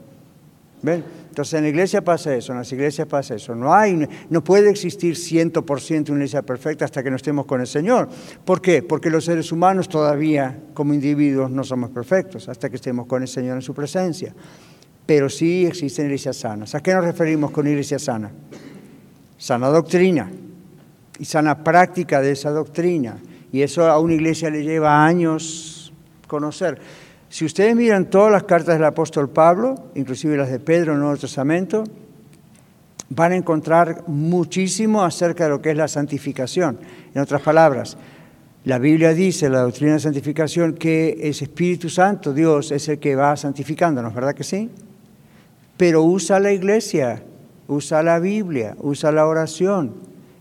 ¿Ven? 0.81 1.03
Entonces 1.29 1.53
en 1.55 1.63
la 1.63 1.69
iglesia 1.69 2.03
pasa 2.03 2.35
eso, 2.35 2.51
en 2.51 2.59
las 2.59 2.71
iglesias 2.71 3.07
pasa 3.07 3.35
eso. 3.35 3.55
No, 3.55 3.73
hay, 3.73 4.07
no 4.29 4.43
puede 4.43 4.69
existir 4.69 5.15
100% 5.15 6.09
una 6.09 6.17
iglesia 6.19 6.41
perfecta 6.41 6.85
hasta 6.85 7.01
que 7.01 7.09
no 7.09 7.15
estemos 7.15 7.45
con 7.45 7.61
el 7.61 7.67
Señor. 7.67 8.09
¿Por 8.45 8.61
qué? 8.61 8.83
Porque 8.83 9.09
los 9.09 9.25
seres 9.25 9.51
humanos 9.51 9.87
todavía 9.87 10.59
como 10.73 10.93
individuos 10.93 11.49
no 11.49 11.63
somos 11.63 11.89
perfectos 11.89 12.49
hasta 12.49 12.69
que 12.69 12.75
estemos 12.75 13.07
con 13.07 13.21
el 13.21 13.27
Señor 13.27 13.55
en 13.55 13.61
su 13.61 13.73
presencia. 13.73 14.35
Pero 15.05 15.29
sí 15.29 15.65
existen 15.65 16.05
iglesias 16.05 16.37
sanas. 16.37 16.75
¿A 16.75 16.81
qué 16.81 16.93
nos 16.93 17.03
referimos 17.03 17.51
con 17.51 17.65
iglesia 17.67 17.97
sana? 17.97 18.31
Sana 19.37 19.69
doctrina, 19.69 20.29
y 21.19 21.25
sana 21.25 21.63
práctica 21.63 22.21
de 22.21 22.31
esa 22.31 22.51
doctrina. 22.51 23.17
Y 23.51 23.61
eso 23.61 23.85
a 23.89 23.99
una 23.99 24.13
iglesia 24.13 24.49
le 24.49 24.63
lleva 24.63 25.05
años 25.05 25.82
conocer. 26.27 26.79
Si 27.29 27.45
ustedes 27.45 27.75
miran 27.75 28.09
todas 28.09 28.31
las 28.31 28.43
cartas 28.43 28.75
del 28.75 28.85
apóstol 28.85 29.29
Pablo, 29.29 29.89
inclusive 29.95 30.37
las 30.37 30.49
de 30.49 30.59
Pedro 30.59 30.91
en 30.91 30.97
el 30.97 31.03
Nuevo 31.03 31.17
Testamento, 31.17 31.83
van 33.09 33.31
a 33.31 33.35
encontrar 33.35 34.03
muchísimo 34.07 35.03
acerca 35.03 35.45
de 35.45 35.49
lo 35.51 35.61
que 35.61 35.71
es 35.71 35.77
la 35.77 35.87
santificación. 35.87 36.79
En 37.13 37.21
otras 37.21 37.41
palabras, 37.41 37.97
la 38.65 38.79
Biblia 38.79 39.13
dice, 39.13 39.49
la 39.49 39.61
doctrina 39.61 39.93
de 39.93 39.99
santificación, 39.99 40.73
que 40.73 41.17
es 41.21 41.41
Espíritu 41.41 41.89
Santo, 41.89 42.33
Dios, 42.33 42.71
es 42.71 42.87
el 42.87 42.99
que 42.99 43.15
va 43.15 43.35
santificándonos, 43.35 44.13
¿verdad 44.13 44.33
que 44.33 44.43
sí? 44.43 44.69
pero 45.77 46.03
usa 46.03 46.39
la 46.39 46.51
iglesia, 46.51 47.23
usa 47.67 48.03
la 48.03 48.19
Biblia, 48.19 48.75
usa 48.79 49.11
la 49.11 49.27
oración. 49.27 49.93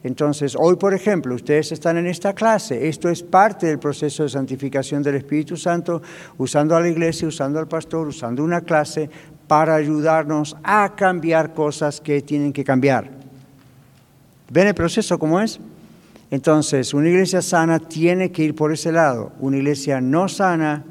Entonces, 0.04 0.56
hoy, 0.58 0.76
por 0.76 0.94
ejemplo, 0.94 1.34
ustedes 1.34 1.70
están 1.70 1.96
en 1.96 2.06
esta 2.06 2.32
clase. 2.32 2.88
Esto 2.88 3.08
es 3.08 3.22
parte 3.22 3.68
del 3.68 3.78
proceso 3.78 4.24
de 4.24 4.28
santificación 4.28 5.02
del 5.02 5.16
Espíritu 5.16 5.56
Santo, 5.56 6.02
usando 6.38 6.74
a 6.74 6.80
la 6.80 6.88
iglesia, 6.88 7.28
usando 7.28 7.60
al 7.60 7.68
pastor, 7.68 8.08
usando 8.08 8.42
una 8.42 8.62
clase 8.62 9.08
para 9.46 9.76
ayudarnos 9.76 10.56
a 10.64 10.94
cambiar 10.96 11.54
cosas 11.54 12.00
que 12.00 12.20
tienen 12.22 12.52
que 12.52 12.64
cambiar. 12.64 13.10
¿Ven 14.50 14.66
el 14.66 14.74
proceso 14.74 15.18
cómo 15.18 15.40
es? 15.40 15.60
Entonces, 16.30 16.94
una 16.94 17.08
iglesia 17.08 17.40
sana 17.40 17.78
tiene 17.78 18.32
que 18.32 18.42
ir 18.42 18.54
por 18.54 18.72
ese 18.72 18.90
lado. 18.90 19.32
Una 19.38 19.58
iglesia 19.58 20.00
no 20.00 20.28
sana, 20.28 20.82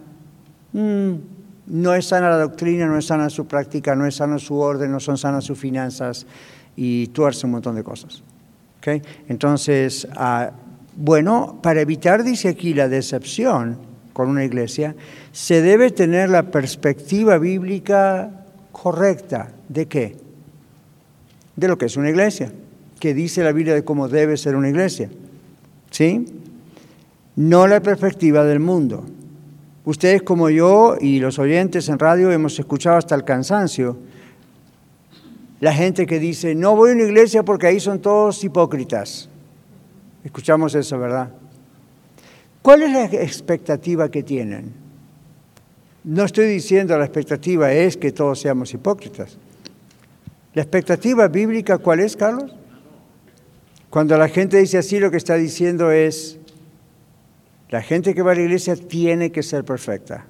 mm, 0.72 1.14
no 1.68 1.96
es 1.96 2.06
sana 2.06 2.30
la 2.30 2.38
doctrina, 2.38 2.86
no 2.86 2.98
es 2.98 3.08
sana 3.08 3.30
su 3.30 3.46
práctica, 3.46 3.94
no 3.96 4.06
es 4.06 4.16
sana 4.16 4.40
su 4.40 4.58
orden, 4.58 4.92
no 4.92 5.00
son 5.00 5.18
sanas 5.18 5.44
sus 5.44 5.58
finanzas 5.58 6.26
y 6.76 7.08
tuerce 7.08 7.46
un 7.46 7.54
montón 7.54 7.76
de 7.76 7.84
cosas. 7.84 8.24
Entonces, 9.28 10.08
ah, 10.16 10.52
bueno, 10.96 11.60
para 11.62 11.82
evitar, 11.82 12.24
dice 12.24 12.50
aquí, 12.50 12.74
la 12.74 12.90
decepción 12.90 13.78
con 14.14 14.30
una 14.30 14.44
iglesia, 14.44 14.96
se 15.32 15.62
debe 15.62 15.92
tener 15.92 16.30
la 16.30 16.52
perspectiva 16.52 17.38
bíblica 17.38 18.46
correcta. 18.72 19.52
¿De 19.70 19.88
qué? 19.88 20.18
De 21.56 21.68
lo 21.68 21.78
que 21.78 21.86
es 21.86 21.98
una 21.98 22.10
iglesia, 22.10 22.52
que 23.00 23.14
dice 23.14 23.44
la 23.44 23.52
Biblia 23.52 23.74
de 23.74 23.84
cómo 23.84 24.08
debe 24.08 24.38
ser 24.38 24.56
una 24.56 24.70
iglesia. 24.70 25.10
¿Sí? 25.90 26.26
No 27.36 27.68
la 27.68 27.82
perspectiva 27.82 28.44
del 28.44 28.60
mundo. 28.60 29.06
Ustedes 29.86 30.22
como 30.22 30.50
yo 30.50 30.96
y 31.00 31.20
los 31.20 31.40
oyentes 31.40 31.90
en 31.90 31.98
radio 31.98 32.32
hemos 32.32 32.60
escuchado 32.60 32.98
hasta 32.98 33.16
el 33.16 33.24
cansancio 33.24 33.98
la 35.62 35.74
gente 35.74 36.08
que 36.08 36.20
dice, 36.20 36.56
no 36.56 36.76
voy 36.76 36.90
a 36.90 36.94
una 36.96 37.04
iglesia 37.04 37.44
porque 37.44 37.68
ahí 37.68 37.80
son 37.80 38.02
todos 38.02 38.44
hipócritas. 38.44 39.30
Escuchamos 40.24 40.74
eso, 40.74 40.98
¿verdad? 40.98 41.30
¿Cuál 42.64 42.82
es 42.82 42.92
la 42.92 43.06
expectativa 43.06 44.10
que 44.10 44.24
tienen? 44.24 44.74
No 46.04 46.24
estoy 46.24 46.48
diciendo 46.48 46.98
la 46.98 47.06
expectativa 47.06 47.72
es 47.72 47.96
que 47.96 48.12
todos 48.12 48.40
seamos 48.40 48.74
hipócritas. 48.74 49.38
¿La 50.56 50.64
expectativa 50.64 51.28
bíblica 51.28 51.78
cuál 51.78 52.00
es, 52.00 52.18
Carlos? 52.18 52.56
Cuando 53.92 54.18
la 54.18 54.30
gente 54.30 54.58
dice 54.58 54.80
así, 54.80 55.00
lo 55.00 55.12
que 55.12 55.18
está 55.18 55.36
diciendo 55.36 55.92
es, 55.92 56.40
la 57.70 57.84
gente 57.84 58.16
que 58.16 58.24
va 58.24 58.32
a 58.32 58.36
la 58.36 58.42
iglesia 58.42 58.76
tiene 58.76 59.32
que 59.32 59.44
ser 59.44 59.64
perfecta. 59.64 60.26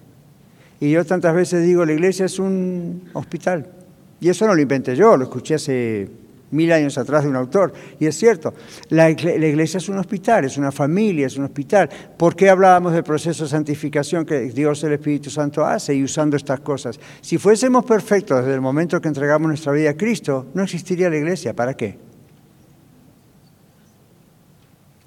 Y 0.81 0.91
yo 0.91 1.05
tantas 1.05 1.33
veces 1.33 1.63
digo, 1.63 1.85
la 1.85 1.93
iglesia 1.93 2.25
es 2.25 2.37
un 2.37 3.09
hospital. 3.13 3.80
Y 4.21 4.29
eso 4.29 4.45
no 4.45 4.53
lo 4.53 4.61
inventé 4.61 4.95
yo, 4.95 5.17
lo 5.17 5.23
escuché 5.23 5.55
hace 5.55 6.07
mil 6.51 6.71
años 6.71 6.95
atrás 6.99 7.23
de 7.23 7.29
un 7.29 7.35
autor. 7.35 7.73
Y 7.99 8.05
es 8.05 8.15
cierto, 8.15 8.53
la, 8.89 9.09
iglesia 9.09 9.79
es 9.79 9.89
un 9.89 9.97
hospital, 9.97 10.45
es 10.45 10.57
una 10.57 10.71
familia, 10.71 11.25
es 11.25 11.37
un 11.37 11.45
hospital. 11.45 11.89
¿Por 12.17 12.35
qué 12.35 12.49
hablábamos 12.49 12.93
del 12.93 13.03
proceso 13.03 13.45
de 13.45 13.49
santificación 13.49 14.23
que 14.23 14.41
Dios 14.51 14.83
el 14.83 14.93
Espíritu 14.93 15.31
Santo 15.31 15.65
hace 15.65 15.95
y 15.95 16.03
usando 16.03 16.37
estas 16.37 16.59
cosas? 16.59 16.99
Si 17.21 17.39
fuésemos 17.39 17.83
perfectos 17.83 18.41
desde 18.41 18.53
el 18.53 18.61
momento 18.61 19.01
que 19.01 19.07
entregamos 19.07 19.47
nuestra 19.47 19.71
vida 19.71 19.89
a 19.89 19.97
Cristo, 19.97 20.45
no 20.53 20.61
existiría 20.61 21.09
la 21.09 21.17
iglesia. 21.17 21.55
¿Para 21.55 21.73
qué? 21.73 21.97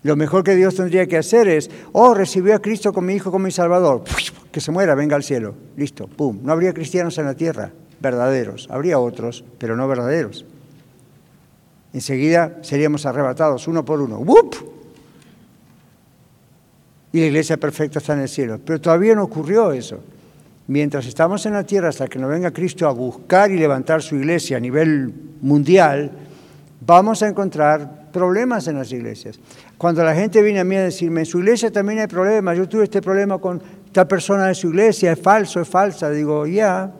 Lo 0.03 0.17
mejor 0.17 0.43
que 0.43 0.57
Dios 0.57 0.75
tendría 0.75 1.07
que 1.07 1.17
hacer 1.17 1.47
es, 1.47 1.71
oh, 1.93 2.15
recibió 2.15 2.57
a 2.57 2.59
Cristo 2.59 2.93
como 2.93 3.07
mi 3.07 3.15
hijo, 3.15 3.31
como 3.31 3.45
mi 3.45 3.53
salvador, 3.53 4.03
que 4.51 4.61
se 4.61 4.73
muera, 4.73 4.97
venga 4.97 5.15
al 5.15 5.23
cielo, 5.23 5.55
listo, 5.77 6.09
pum. 6.09 6.41
No 6.43 6.53
habría 6.53 6.75
cristianos 6.75 7.17
en 7.19 7.27
la 7.27 7.35
tierra 7.35 7.73
verdaderos. 8.01 8.69
Habría 8.71 8.99
otros, 8.99 9.45
pero 9.59 9.77
no 9.77 9.89
verdaderos. 9.89 10.45
Enseguida 11.93 12.59
seríamos 12.63 13.07
arrebatados 13.07 13.69
uno 13.69 13.85
por 13.85 14.01
uno. 14.01 14.19
¡Wup! 14.19 14.55
Y 17.13 17.21
la 17.21 17.27
iglesia 17.27 17.57
perfecta 17.57 18.01
está 18.01 18.15
en 18.15 18.21
el 18.21 18.29
cielo. 18.29 18.59
Pero 18.65 18.81
todavía 18.81 19.15
no 19.15 19.23
ocurrió 19.23 19.71
eso. 19.71 20.01
Mientras 20.67 21.07
estamos 21.07 21.47
en 21.47 21.53
la 21.53 21.63
tierra, 21.63 21.91
hasta 21.91 22.09
que 22.09 22.19
no 22.19 22.27
venga 22.27 22.51
Cristo 22.51 22.89
a 22.89 22.93
buscar 22.93 23.51
y 23.51 23.59
levantar 23.59 24.03
su 24.03 24.17
iglesia 24.17 24.57
a 24.57 24.61
nivel 24.61 25.13
mundial, 25.41 26.11
vamos 26.81 27.23
a 27.23 27.29
encontrar 27.29 28.11
problemas 28.11 28.67
en 28.67 28.79
las 28.79 28.91
iglesias. 28.91 29.39
Cuando 29.77 30.03
la 30.03 30.15
gente 30.15 30.43
viene 30.43 30.61
a 30.61 30.65
mí 30.65 30.75
a 30.77 30.85
decirme, 30.85 31.21
en 31.21 31.27
su 31.27 31.39
iglesia 31.39 31.71
también 31.71 31.99
hay 32.01 32.07
problemas, 32.07 32.57
yo 32.57 32.69
tuve 32.69 32.85
este 32.85 33.03
problema 33.03 33.39
con 33.39 33.63
esta 33.85 34.09
persona 34.09 34.47
de 34.47 34.55
su 34.55 34.71
iglesia, 34.71 35.13
es 35.13 35.21
falso, 35.21 35.61
es 35.61 35.69
falsa, 35.69 36.11
digo, 36.11 36.47
ya, 36.47 36.91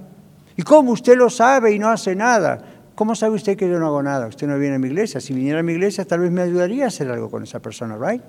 ¿Y 0.57 0.63
cómo 0.63 0.93
usted 0.93 1.17
lo 1.17 1.31
sabe 1.31 1.73
y 1.73 1.79
no 1.79 1.89
hace 1.89 2.15
nada? 2.15 2.63
¿Cómo 2.95 3.15
sabe 3.15 3.35
usted 3.35 3.57
que 3.57 3.69
yo 3.69 3.79
no 3.79 3.87
hago 3.87 4.03
nada? 4.03 4.29
Usted 4.29 4.47
no 4.47 4.59
viene 4.59 4.77
a 4.77 4.79
mi 4.79 4.89
iglesia. 4.89 5.21
Si 5.21 5.35
viniera 5.35 5.61
a 5.61 5.63
mi 5.63 5.73
iglesia, 5.73 6.05
tal 6.05 6.21
vez 6.21 6.31
me 6.31 6.43
ayudaría 6.43 6.85
a 6.85 6.89
hacer 6.89 7.11
algo 7.11 7.31
con 7.31 7.43
esa 7.43 7.61
persona, 7.61 7.97
¿right? 7.97 8.23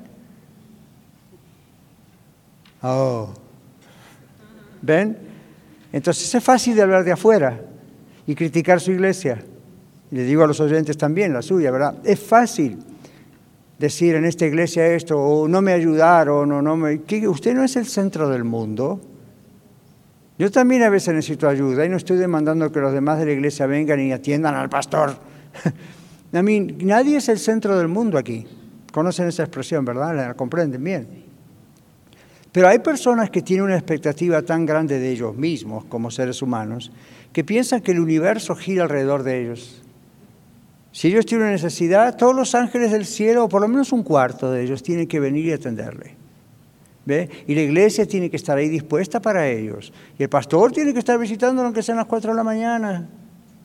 Oh. 2.81 3.29
¿Ven? 4.81 5.17
Entonces 5.91 6.33
es 6.33 6.43
fácil 6.43 6.75
de 6.75 6.81
hablar 6.81 7.03
de 7.03 7.11
afuera 7.11 7.61
y 8.27 8.35
criticar 8.35 8.81
su 8.81 8.91
iglesia. 8.91 9.43
Le 10.11 10.23
digo 10.23 10.43
a 10.43 10.47
los 10.47 10.59
oyentes 10.59 10.97
también, 10.97 11.33
la 11.33 11.41
suya, 11.41 11.71
¿verdad? 11.71 11.95
Es 12.03 12.19
fácil 12.19 12.79
decir 13.77 14.15
en 14.15 14.25
esta 14.25 14.45
iglesia 14.45 14.88
esto, 14.88 15.17
o 15.17 15.47
no 15.47 15.61
me 15.61 15.73
ayudaron, 15.73 16.51
o 16.51 16.61
no 16.61 16.75
me... 16.75 17.01
Usted 17.27 17.53
no 17.53 17.63
es 17.63 17.75
el 17.75 17.85
centro 17.85 18.29
del 18.29 18.43
mundo. 18.43 18.99
Yo 20.38 20.52
también 20.52 20.84
a 20.84 20.89
veces 20.89 21.13
necesito 21.13 21.48
ayuda 21.48 21.86
y 21.86 21.89
no 21.89 21.95
estoy 21.95 22.17
demandando 22.17 22.71
que 22.71 22.80
los 22.80 22.91
demás 22.91 23.19
de 23.19 23.26
la 23.26 23.32
iglesia 23.32 23.67
vengan 23.67 24.00
y 24.02 24.12
atiendan 24.12 24.56
al 24.56 24.69
pastor. 24.69 25.15
a 26.34 26.41
mí, 26.41 26.60
nadie 26.60 27.17
es 27.17 27.30
el 27.30 27.39
centro 27.39 27.78
del 27.78 27.88
mundo 27.88 28.17
aquí. 28.17 28.45
Conocen 28.91 29.28
esa 29.28 29.43
expresión, 29.43 29.86
¿verdad? 29.86 30.15
La 30.15 30.34
comprenden 30.34 30.84
bien. 30.84 31.08
Pero 32.52 32.67
hay 32.67 32.80
personas 32.80 33.30
que 33.30 33.41
tienen 33.41 33.65
una 33.65 33.76
expectativa 33.76 34.41
tan 34.41 34.65
grande 34.65 35.00
de 35.00 35.10
ellos 35.10 35.36
mismos 35.36 35.86
como 35.86 36.12
seres 36.12 36.41
humanos 36.41 36.91
que 37.34 37.43
piensan 37.43 37.82
que 37.82 37.91
el 37.91 38.00
universo 38.00 38.56
gira 38.56 38.84
alrededor 38.84 39.24
de 39.24 39.41
ellos. 39.41 39.82
Si 40.93 41.10
ellos 41.10 41.26
tienen 41.26 41.48
una 41.48 41.52
necesidad, 41.52 42.15
todos 42.15 42.34
los 42.34 42.56
ángeles 42.56 42.91
del 42.91 43.06
cielo, 43.06 43.43
o 43.43 43.50
por 43.50 43.62
lo 43.62 43.67
menos 43.67 43.91
un 43.91 44.04
cuarto 44.04 44.50
de 44.52 44.63
ellos, 44.63 44.82
tienen 44.82 45.08
que 45.08 45.19
venir 45.19 45.45
y 45.45 45.52
atenderle. 45.52 46.15
Y 47.07 47.55
la 47.55 47.61
iglesia 47.61 48.07
tiene 48.07 48.29
que 48.29 48.35
estar 48.35 48.57
ahí 48.57 48.67
dispuesta 48.67 49.21
para 49.21 49.47
ellos. 49.47 49.93
Y 50.17 50.23
el 50.23 50.29
pastor 50.29 50.71
tiene 50.71 50.93
que 50.93 50.99
estar 50.99 51.19
visitando 51.19 51.63
aunque 51.63 51.83
sean 51.83 51.97
las 51.97 52.07
4 52.07 52.31
de 52.31 52.37
la 52.37 52.43
mañana. 52.43 53.07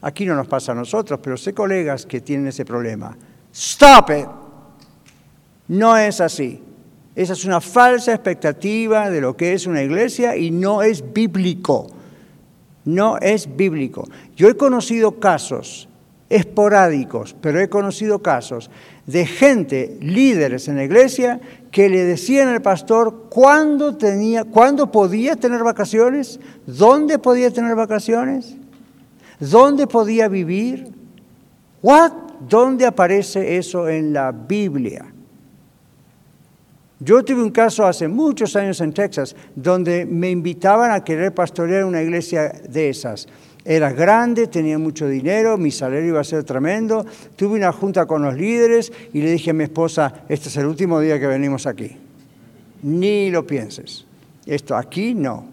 Aquí 0.03 0.24
no 0.24 0.35
nos 0.35 0.46
pasa 0.46 0.72
a 0.72 0.74
nosotros, 0.74 1.20
pero 1.22 1.37
sé 1.37 1.53
colegas 1.55 2.07
que 2.07 2.20
tienen 2.20 2.48
ese 2.48 2.64
problema. 2.64 3.16
Stop 3.53 4.11
it. 4.11 4.26
No 5.68 5.96
es 5.96 6.20
así. 6.20 6.62
Esa 7.14 7.33
es 7.33 7.44
una 7.44 7.61
falsa 7.61 8.14
expectativa 8.14 9.11
de 9.11 9.20
lo 9.20 9.37
que 9.37 9.53
es 9.53 9.66
una 9.66 9.83
iglesia 9.83 10.37
y 10.37 10.50
no 10.50 10.83
es 10.83 11.12
bíblico. 11.12 11.87
No 12.85 13.18
es 13.18 13.57
bíblico. 13.57 14.09
Yo 14.37 14.48
he 14.48 14.57
conocido 14.57 15.20
casos 15.20 15.89
esporádicos, 16.31 17.37
pero 17.40 17.61
he 17.61 17.69
conocido 17.69 18.21
casos 18.21 18.71
de 19.07 19.27
gente, 19.27 19.99
líderes 20.01 20.69
en 20.69 20.77
la 20.77 20.85
iglesia, 20.85 21.40
que 21.71 21.88
le 21.88 22.05
decían 22.05 22.49
al 22.49 22.62
pastor 22.62 23.27
cuándo, 23.29 23.97
tenía, 23.97 24.45
cuándo 24.45 24.90
podía 24.90 25.37
tener 25.37 25.64
vacaciones, 25.64 26.38
dónde 26.66 27.19
podía 27.19 27.51
tener 27.51 27.75
vacaciones, 27.75 28.57
dónde 29.40 29.87
podía 29.87 30.29
vivir. 30.29 30.93
What? 31.83 32.12
¿Dónde 32.49 32.87
aparece 32.87 33.59
eso 33.59 33.88
en 33.88 34.12
la 34.12 34.33
Biblia? 34.33 35.12
Yo 37.01 37.25
tuve 37.25 37.43
un 37.43 37.51
caso 37.51 37.87
hace 37.87 38.09
muchos 38.09 38.55
años 38.57 38.81
en 38.81 38.93
Texas 38.93 39.35
donde 39.55 40.05
me 40.05 40.31
invitaban 40.31 40.90
a 40.93 41.03
querer 41.03 41.35
pastorear 41.35 41.85
una 41.85 42.03
iglesia 42.03 42.53
de 42.69 42.90
esas. 42.90 43.27
Era 43.64 43.92
grande, 43.92 44.46
tenía 44.46 44.79
mucho 44.79 45.07
dinero, 45.07 45.59
mi 45.59 45.70
salario 45.70 46.09
iba 46.09 46.20
a 46.20 46.25
ser 46.25 46.44
tremendo. 46.44 47.05
Tuve 47.37 47.57
una 47.57 47.73
junta 47.73 48.07
con 48.07 48.23
los 48.23 48.35
líderes 48.35 48.92
y 49.12 49.20
le 49.20 49.32
dije 49.32 49.51
a 49.51 49.55
mi 49.55 49.64
esposa, 49.64 50.24
este 50.28 50.49
es 50.49 50.57
el 50.57 50.66
último 50.66 50.99
día 51.01 51.20
que 51.20 51.26
venimos 51.26 51.66
aquí. 51.66 51.97
Ni 52.82 53.30
lo 53.30 53.47
pienses. 53.47 54.07
Esto 54.47 54.76
aquí 54.76 55.14
no. 55.14 55.45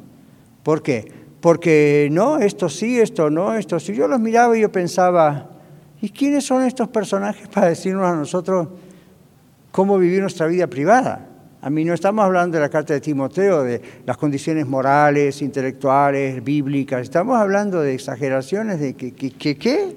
¿Por 0.64 0.82
qué? 0.82 1.12
Porque 1.42 2.08
no, 2.12 2.40
esto 2.40 2.70
sí, 2.70 3.00
esto 3.00 3.30
no, 3.30 3.56
esto 3.56 3.80
sí. 3.80 3.94
Yo 3.94 4.08
los 4.08 4.20
miraba 4.20 4.58
y 4.58 4.62
yo 4.62 4.72
pensaba, 4.72 5.50
¿y 6.02 6.10
quiénes 6.10 6.46
son 6.46 6.64
estos 6.64 6.88
personajes 6.88 7.48
para 7.50 7.68
decirnos 7.68 8.06
a 8.06 8.16
nosotros 8.16 8.70
cómo 9.72 9.98
vivir 9.98 10.22
nuestra 10.22 10.48
vida 10.48 10.68
privada? 10.68 11.28
A 11.68 11.70
mí 11.70 11.84
no 11.84 11.94
estamos 11.94 12.24
hablando 12.24 12.56
de 12.56 12.62
la 12.62 12.70
carta 12.70 12.94
de 12.94 13.02
Timoteo, 13.02 13.62
de 13.62 13.82
las 14.06 14.16
condiciones 14.16 14.66
morales, 14.66 15.42
intelectuales, 15.42 16.42
bíblicas, 16.42 17.02
estamos 17.02 17.36
hablando 17.38 17.82
de 17.82 17.94
exageraciones 17.94 18.80
de 18.80 18.94
que, 18.94 19.12
¿qué? 19.58 19.94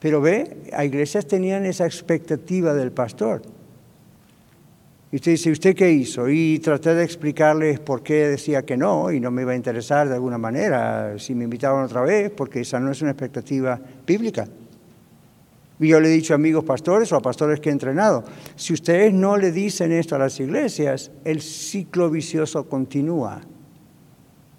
Pero 0.00 0.20
ve, 0.20 0.56
a 0.72 0.84
iglesias 0.84 1.28
tenían 1.28 1.66
esa 1.66 1.86
expectativa 1.86 2.74
del 2.74 2.90
pastor. 2.90 3.42
Y 5.12 5.16
usted 5.16 5.30
dice, 5.30 5.52
¿usted 5.52 5.76
qué 5.76 5.88
hizo? 5.92 6.28
Y 6.28 6.58
traté 6.58 6.96
de 6.96 7.04
explicarles 7.04 7.78
por 7.78 8.02
qué 8.02 8.26
decía 8.26 8.64
que 8.64 8.76
no 8.76 9.12
y 9.12 9.20
no 9.20 9.30
me 9.30 9.42
iba 9.42 9.52
a 9.52 9.54
interesar 9.54 10.08
de 10.08 10.14
alguna 10.14 10.38
manera 10.38 11.16
si 11.16 11.32
me 11.36 11.44
invitaban 11.44 11.84
otra 11.84 12.00
vez, 12.00 12.32
porque 12.32 12.62
esa 12.62 12.80
no 12.80 12.90
es 12.90 13.00
una 13.02 13.12
expectativa 13.12 13.78
bíblica. 14.04 14.48
Y 15.80 15.88
yo 15.88 16.00
le 16.00 16.08
he 16.08 16.12
dicho 16.12 16.34
a 16.34 16.36
amigos 16.36 16.64
pastores 16.64 17.12
o 17.12 17.16
a 17.16 17.20
pastores 17.20 17.60
que 17.60 17.68
he 17.68 17.72
entrenado, 17.72 18.24
si 18.56 18.72
ustedes 18.72 19.12
no 19.12 19.36
le 19.36 19.50
dicen 19.50 19.92
esto 19.92 20.14
a 20.14 20.18
las 20.18 20.38
iglesias, 20.38 21.10
el 21.24 21.40
ciclo 21.40 22.10
vicioso 22.10 22.68
continúa. 22.68 23.40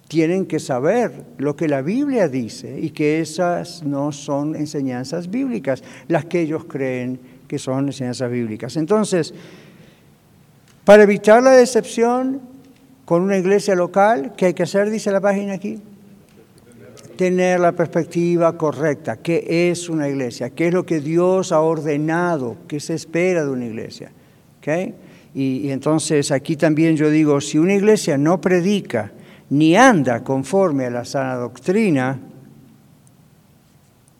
Tienen 0.08 0.44
que 0.44 0.60
saber 0.60 1.24
lo 1.38 1.56
que 1.56 1.66
la 1.66 1.80
Biblia 1.80 2.28
dice 2.28 2.78
y 2.78 2.90
que 2.90 3.20
esas 3.20 3.82
no 3.82 4.12
son 4.12 4.54
enseñanzas 4.54 5.30
bíblicas, 5.30 5.82
las 6.08 6.26
que 6.26 6.42
ellos 6.42 6.64
creen 6.66 7.18
que 7.48 7.58
son 7.58 7.86
enseñanzas 7.86 8.30
bíblicas. 8.30 8.76
Entonces, 8.76 9.32
para 10.84 11.04
evitar 11.04 11.42
la 11.42 11.52
decepción 11.52 12.42
con 13.06 13.22
una 13.22 13.38
iglesia 13.38 13.74
local, 13.74 14.34
¿qué 14.36 14.46
hay 14.46 14.54
que 14.54 14.64
hacer? 14.64 14.90
Dice 14.90 15.10
la 15.10 15.20
página 15.20 15.54
aquí. 15.54 15.80
Tener 17.16 17.60
la 17.60 17.72
perspectiva 17.72 18.56
correcta. 18.56 19.16
¿Qué 19.16 19.70
es 19.70 19.88
una 19.88 20.08
iglesia? 20.08 20.50
¿Qué 20.50 20.68
es 20.68 20.74
lo 20.74 20.84
que 20.84 21.00
Dios 21.00 21.52
ha 21.52 21.60
ordenado? 21.60 22.56
¿Qué 22.66 22.80
se 22.80 22.94
espera 22.94 23.44
de 23.44 23.50
una 23.50 23.66
iglesia? 23.66 24.10
¿Okay? 24.58 24.94
Y, 25.34 25.66
y 25.66 25.70
entonces 25.70 26.30
aquí 26.30 26.56
también 26.56 26.96
yo 26.96 27.10
digo, 27.10 27.40
si 27.40 27.58
una 27.58 27.74
iglesia 27.74 28.18
no 28.18 28.40
predica 28.40 29.12
ni 29.50 29.76
anda 29.76 30.24
conforme 30.24 30.86
a 30.86 30.90
la 30.90 31.04
sana 31.04 31.36
doctrina, 31.36 32.18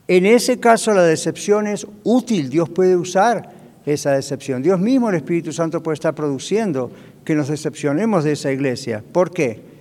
en 0.06 0.26
ese 0.26 0.60
caso 0.60 0.92
la 0.92 1.02
decepción 1.02 1.66
es 1.66 1.86
útil. 2.02 2.50
Dios 2.50 2.68
puede 2.68 2.96
usar 2.96 3.50
esa 3.86 4.12
decepción. 4.12 4.62
Dios 4.62 4.78
mismo, 4.78 5.08
el 5.08 5.16
Espíritu 5.16 5.52
Santo, 5.52 5.82
puede 5.82 5.94
estar 5.94 6.14
produciendo 6.14 6.90
que 7.24 7.34
nos 7.34 7.48
decepcionemos 7.48 8.24
de 8.24 8.32
esa 8.32 8.52
iglesia. 8.52 9.02
¿Por 9.12 9.32
qué? 9.32 9.73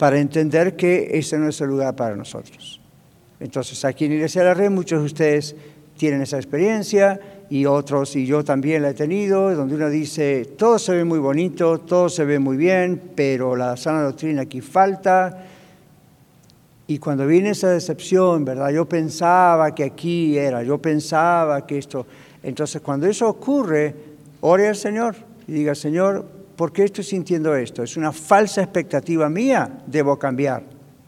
Para 0.00 0.18
entender 0.18 0.76
que 0.76 1.10
ese 1.18 1.36
no 1.36 1.50
es 1.50 1.60
el 1.60 1.68
lugar 1.68 1.94
para 1.94 2.16
nosotros. 2.16 2.80
Entonces, 3.38 3.84
aquí 3.84 4.06
en 4.06 4.12
Iglesia 4.12 4.40
de 4.40 4.48
la 4.48 4.54
Red 4.54 4.70
muchos 4.70 5.00
de 5.00 5.04
ustedes 5.04 5.54
tienen 5.98 6.22
esa 6.22 6.38
experiencia 6.38 7.20
y 7.50 7.66
otros, 7.66 8.16
y 8.16 8.24
yo 8.24 8.42
también 8.42 8.80
la 8.80 8.88
he 8.88 8.94
tenido, 8.94 9.54
donde 9.54 9.74
uno 9.74 9.90
dice, 9.90 10.54
todo 10.56 10.78
se 10.78 10.92
ve 10.92 11.04
muy 11.04 11.18
bonito, 11.18 11.80
todo 11.80 12.08
se 12.08 12.24
ve 12.24 12.38
muy 12.38 12.56
bien, 12.56 12.98
pero 13.14 13.54
la 13.54 13.76
sana 13.76 14.00
doctrina 14.00 14.40
aquí 14.40 14.62
falta. 14.62 15.44
Y 16.86 16.98
cuando 16.98 17.26
viene 17.26 17.50
esa 17.50 17.68
decepción, 17.68 18.42
¿verdad? 18.46 18.70
Yo 18.70 18.88
pensaba 18.88 19.74
que 19.74 19.84
aquí 19.84 20.38
era, 20.38 20.62
yo 20.62 20.78
pensaba 20.78 21.66
que 21.66 21.76
esto... 21.76 22.06
Entonces, 22.42 22.80
cuando 22.80 23.06
eso 23.06 23.28
ocurre, 23.28 23.94
ore 24.40 24.68
al 24.68 24.76
Señor 24.76 25.14
y 25.46 25.52
diga, 25.52 25.74
Señor, 25.74 26.39
¿por 26.60 26.72
qué 26.72 26.84
estoy 26.84 27.04
sintiendo 27.04 27.56
esto? 27.56 27.82
Es 27.82 27.96
una 27.96 28.12
falsa 28.12 28.60
expectativa 28.60 29.30
mía, 29.30 29.78
debo 29.86 30.18
cambiar. 30.18 30.62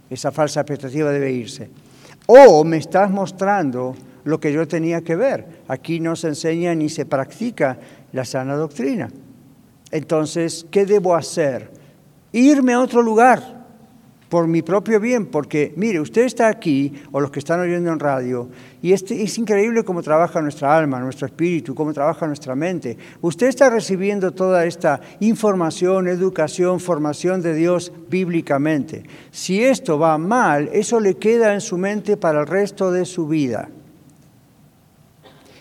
Esa 0.09 0.33
falsa 0.33 0.61
expectativa 0.61 1.11
debe 1.11 1.31
irse. 1.31 1.69
O 2.25 2.65
me 2.65 2.79
estás 2.79 3.11
mostrando 3.11 3.95
lo 4.25 4.41
que 4.41 4.51
yo 4.51 4.67
tenía 4.67 5.03
que 5.03 5.15
ver. 5.15 5.61
Aquí 5.69 6.01
no 6.01 6.17
se 6.17 6.29
enseña 6.29 6.75
ni 6.75 6.89
se 6.89 7.05
practica 7.05 7.79
la 8.13 8.25
sana 8.25 8.55
doctrina. 8.55 9.11
Entonces, 9.91 10.65
¿qué 10.71 10.87
debo 10.87 11.15
hacer? 11.15 11.71
Irme 12.33 12.73
a 12.73 12.81
otro 12.81 13.03
lugar 13.03 13.62
por 14.33 14.49
mi 14.49 14.63
propio 14.63 14.99
bien, 14.99 15.27
porque 15.27 15.75
mire, 15.77 16.01
usted 16.01 16.23
está 16.23 16.49
aquí, 16.49 16.95
o 17.11 17.21
los 17.21 17.31
que 17.31 17.39
están 17.39 17.61
oyendo 17.61 17.93
en 17.93 18.01
radio, 18.01 18.49
y 18.81 18.95
este, 18.95 19.23
es 19.23 19.37
increíble 19.37 19.85
cómo 19.85 20.03
trabaja 20.03 20.41
nuestra 20.41 20.75
alma, 20.75 21.01
nuestro 21.01 21.27
espíritu, 21.27 21.75
cómo 21.75 21.93
trabaja 21.93 22.27
nuestra 22.27 22.55
mente. 22.55 22.97
Usted 23.21 23.49
está 23.49 23.69
recibiendo 23.69 24.31
toda 24.31 24.65
esta 24.65 25.03
información, 25.21 26.09
educación, 26.09 26.81
formación 26.81 27.43
de 27.43 27.53
Dios 27.53 27.93
bíblicamente. 28.09 29.03
Si 29.31 29.63
esto 29.63 29.99
va 29.99 30.17
mal, 30.17 30.71
eso 30.73 30.99
le 30.99 31.19
queda 31.19 31.53
en 31.53 31.61
su 31.61 31.77
mente 31.77 32.17
para 32.17 32.41
el 32.41 32.47
resto 32.47 32.91
de 32.91 33.05
su 33.05 33.29
vida. 33.29 33.69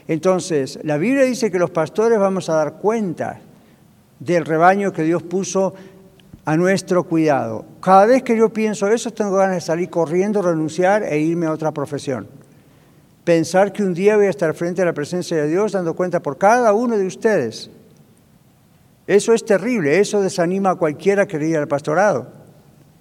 Entonces, 0.08 0.80
la 0.84 0.96
Biblia 0.96 1.26
dice 1.26 1.52
que 1.52 1.60
los 1.60 1.72
pastores 1.72 2.18
vamos 2.20 2.48
a 2.48 2.54
dar 2.54 2.76
cuenta 2.76 3.42
del 4.22 4.46
rebaño 4.46 4.94
que 4.94 5.04
Dios 5.04 5.24
puso 5.24 5.74
a 6.46 6.58
nuestro 6.58 7.04
cuidado. 7.04 7.66
Cada 7.82 8.06
vez 8.06 8.24
que 8.24 8.36
yo 8.36 8.50
pienso 8.50 8.88
eso, 8.88 9.12
tengo 9.12 9.36
ganas 9.36 9.56
de 9.56 9.62
salir 9.62 9.90
corriendo, 9.90 10.42
renunciar 10.42 11.04
e 11.04 11.20
irme 11.20 11.46
a 11.46 11.52
otra 11.52 11.72
profesión. 11.72 12.28
Pensar 13.24 13.72
que 13.72 13.84
un 13.84 13.94
día 13.94 14.16
voy 14.16 14.26
a 14.26 14.32
estar 14.32 14.54
frente 14.56 14.82
a 14.82 14.86
la 14.86 14.94
presencia 14.94 15.38
de 15.38 15.48
Dios 15.48 15.74
dando 15.74 15.94
cuenta 15.94 16.22
por 16.22 16.38
cada 16.38 16.74
uno 16.74 16.98
de 16.98 17.06
ustedes. 17.06 17.70
Eso 19.06 19.34
es 19.34 19.46
terrible, 19.46 20.00
eso 20.00 20.22
desanima 20.22 20.72
a 20.72 20.76
cualquiera 20.76 21.28
que 21.28 21.38
ir 21.46 21.58
al 21.58 21.68
pastorado, 21.68 22.28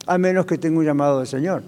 a 0.06 0.18
menos 0.18 0.44
que 0.44 0.58
tenga 0.58 0.78
un 0.78 0.84
llamado 0.84 1.18
del 1.18 1.26
Señor. 1.26 1.62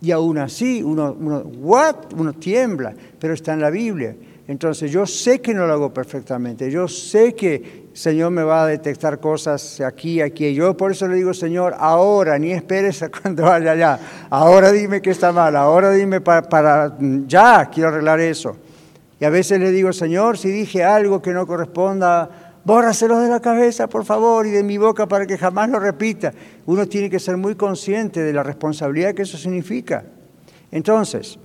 Y 0.00 0.10
aún 0.10 0.38
así, 0.38 0.82
uno, 0.82 1.14
uno, 1.18 1.38
¿what? 1.60 2.12
uno 2.16 2.32
tiembla, 2.32 2.94
pero 3.18 3.34
está 3.34 3.52
en 3.52 3.60
la 3.60 3.70
Biblia. 3.70 4.16
Entonces 4.48 4.90
yo 4.90 5.06
sé 5.06 5.40
que 5.42 5.52
no 5.52 5.66
lo 5.66 5.74
hago 5.74 5.92
perfectamente, 5.92 6.70
yo 6.70 6.88
sé 6.88 7.34
que 7.34 7.88
Señor 7.92 8.30
me 8.30 8.42
va 8.42 8.62
a 8.62 8.66
detectar 8.66 9.20
cosas 9.20 9.80
aquí, 9.80 10.22
aquí. 10.22 10.54
Yo 10.54 10.74
por 10.74 10.92
eso 10.92 11.06
le 11.06 11.16
digo, 11.16 11.34
Señor, 11.34 11.74
ahora, 11.78 12.38
ni 12.38 12.52
esperes 12.52 13.04
cuando 13.22 13.42
vaya 13.42 13.72
allá. 13.72 13.98
Ahora 14.30 14.72
dime 14.72 15.02
que 15.02 15.10
está 15.10 15.32
mal, 15.32 15.54
ahora 15.54 15.90
dime 15.90 16.20
para, 16.20 16.48
para, 16.48 16.96
ya, 17.26 17.68
quiero 17.70 17.90
arreglar 17.90 18.20
eso. 18.20 18.56
Y 19.20 19.24
a 19.24 19.30
veces 19.30 19.58
le 19.58 19.70
digo, 19.70 19.92
Señor, 19.92 20.38
si 20.38 20.48
dije 20.48 20.84
algo 20.84 21.20
que 21.20 21.32
no 21.32 21.46
corresponda, 21.46 22.54
bórraselo 22.64 23.18
de 23.18 23.28
la 23.28 23.40
cabeza, 23.40 23.88
por 23.88 24.04
favor, 24.04 24.46
y 24.46 24.50
de 24.50 24.62
mi 24.62 24.78
boca 24.78 25.06
para 25.06 25.26
que 25.26 25.36
jamás 25.36 25.68
lo 25.68 25.80
repita. 25.80 26.32
Uno 26.66 26.86
tiene 26.86 27.10
que 27.10 27.18
ser 27.18 27.36
muy 27.36 27.54
consciente 27.56 28.22
de 28.22 28.32
la 28.32 28.44
responsabilidad 28.44 29.12
que 29.12 29.22
eso 29.22 29.36
significa. 29.36 30.04
Entonces, 30.70 31.36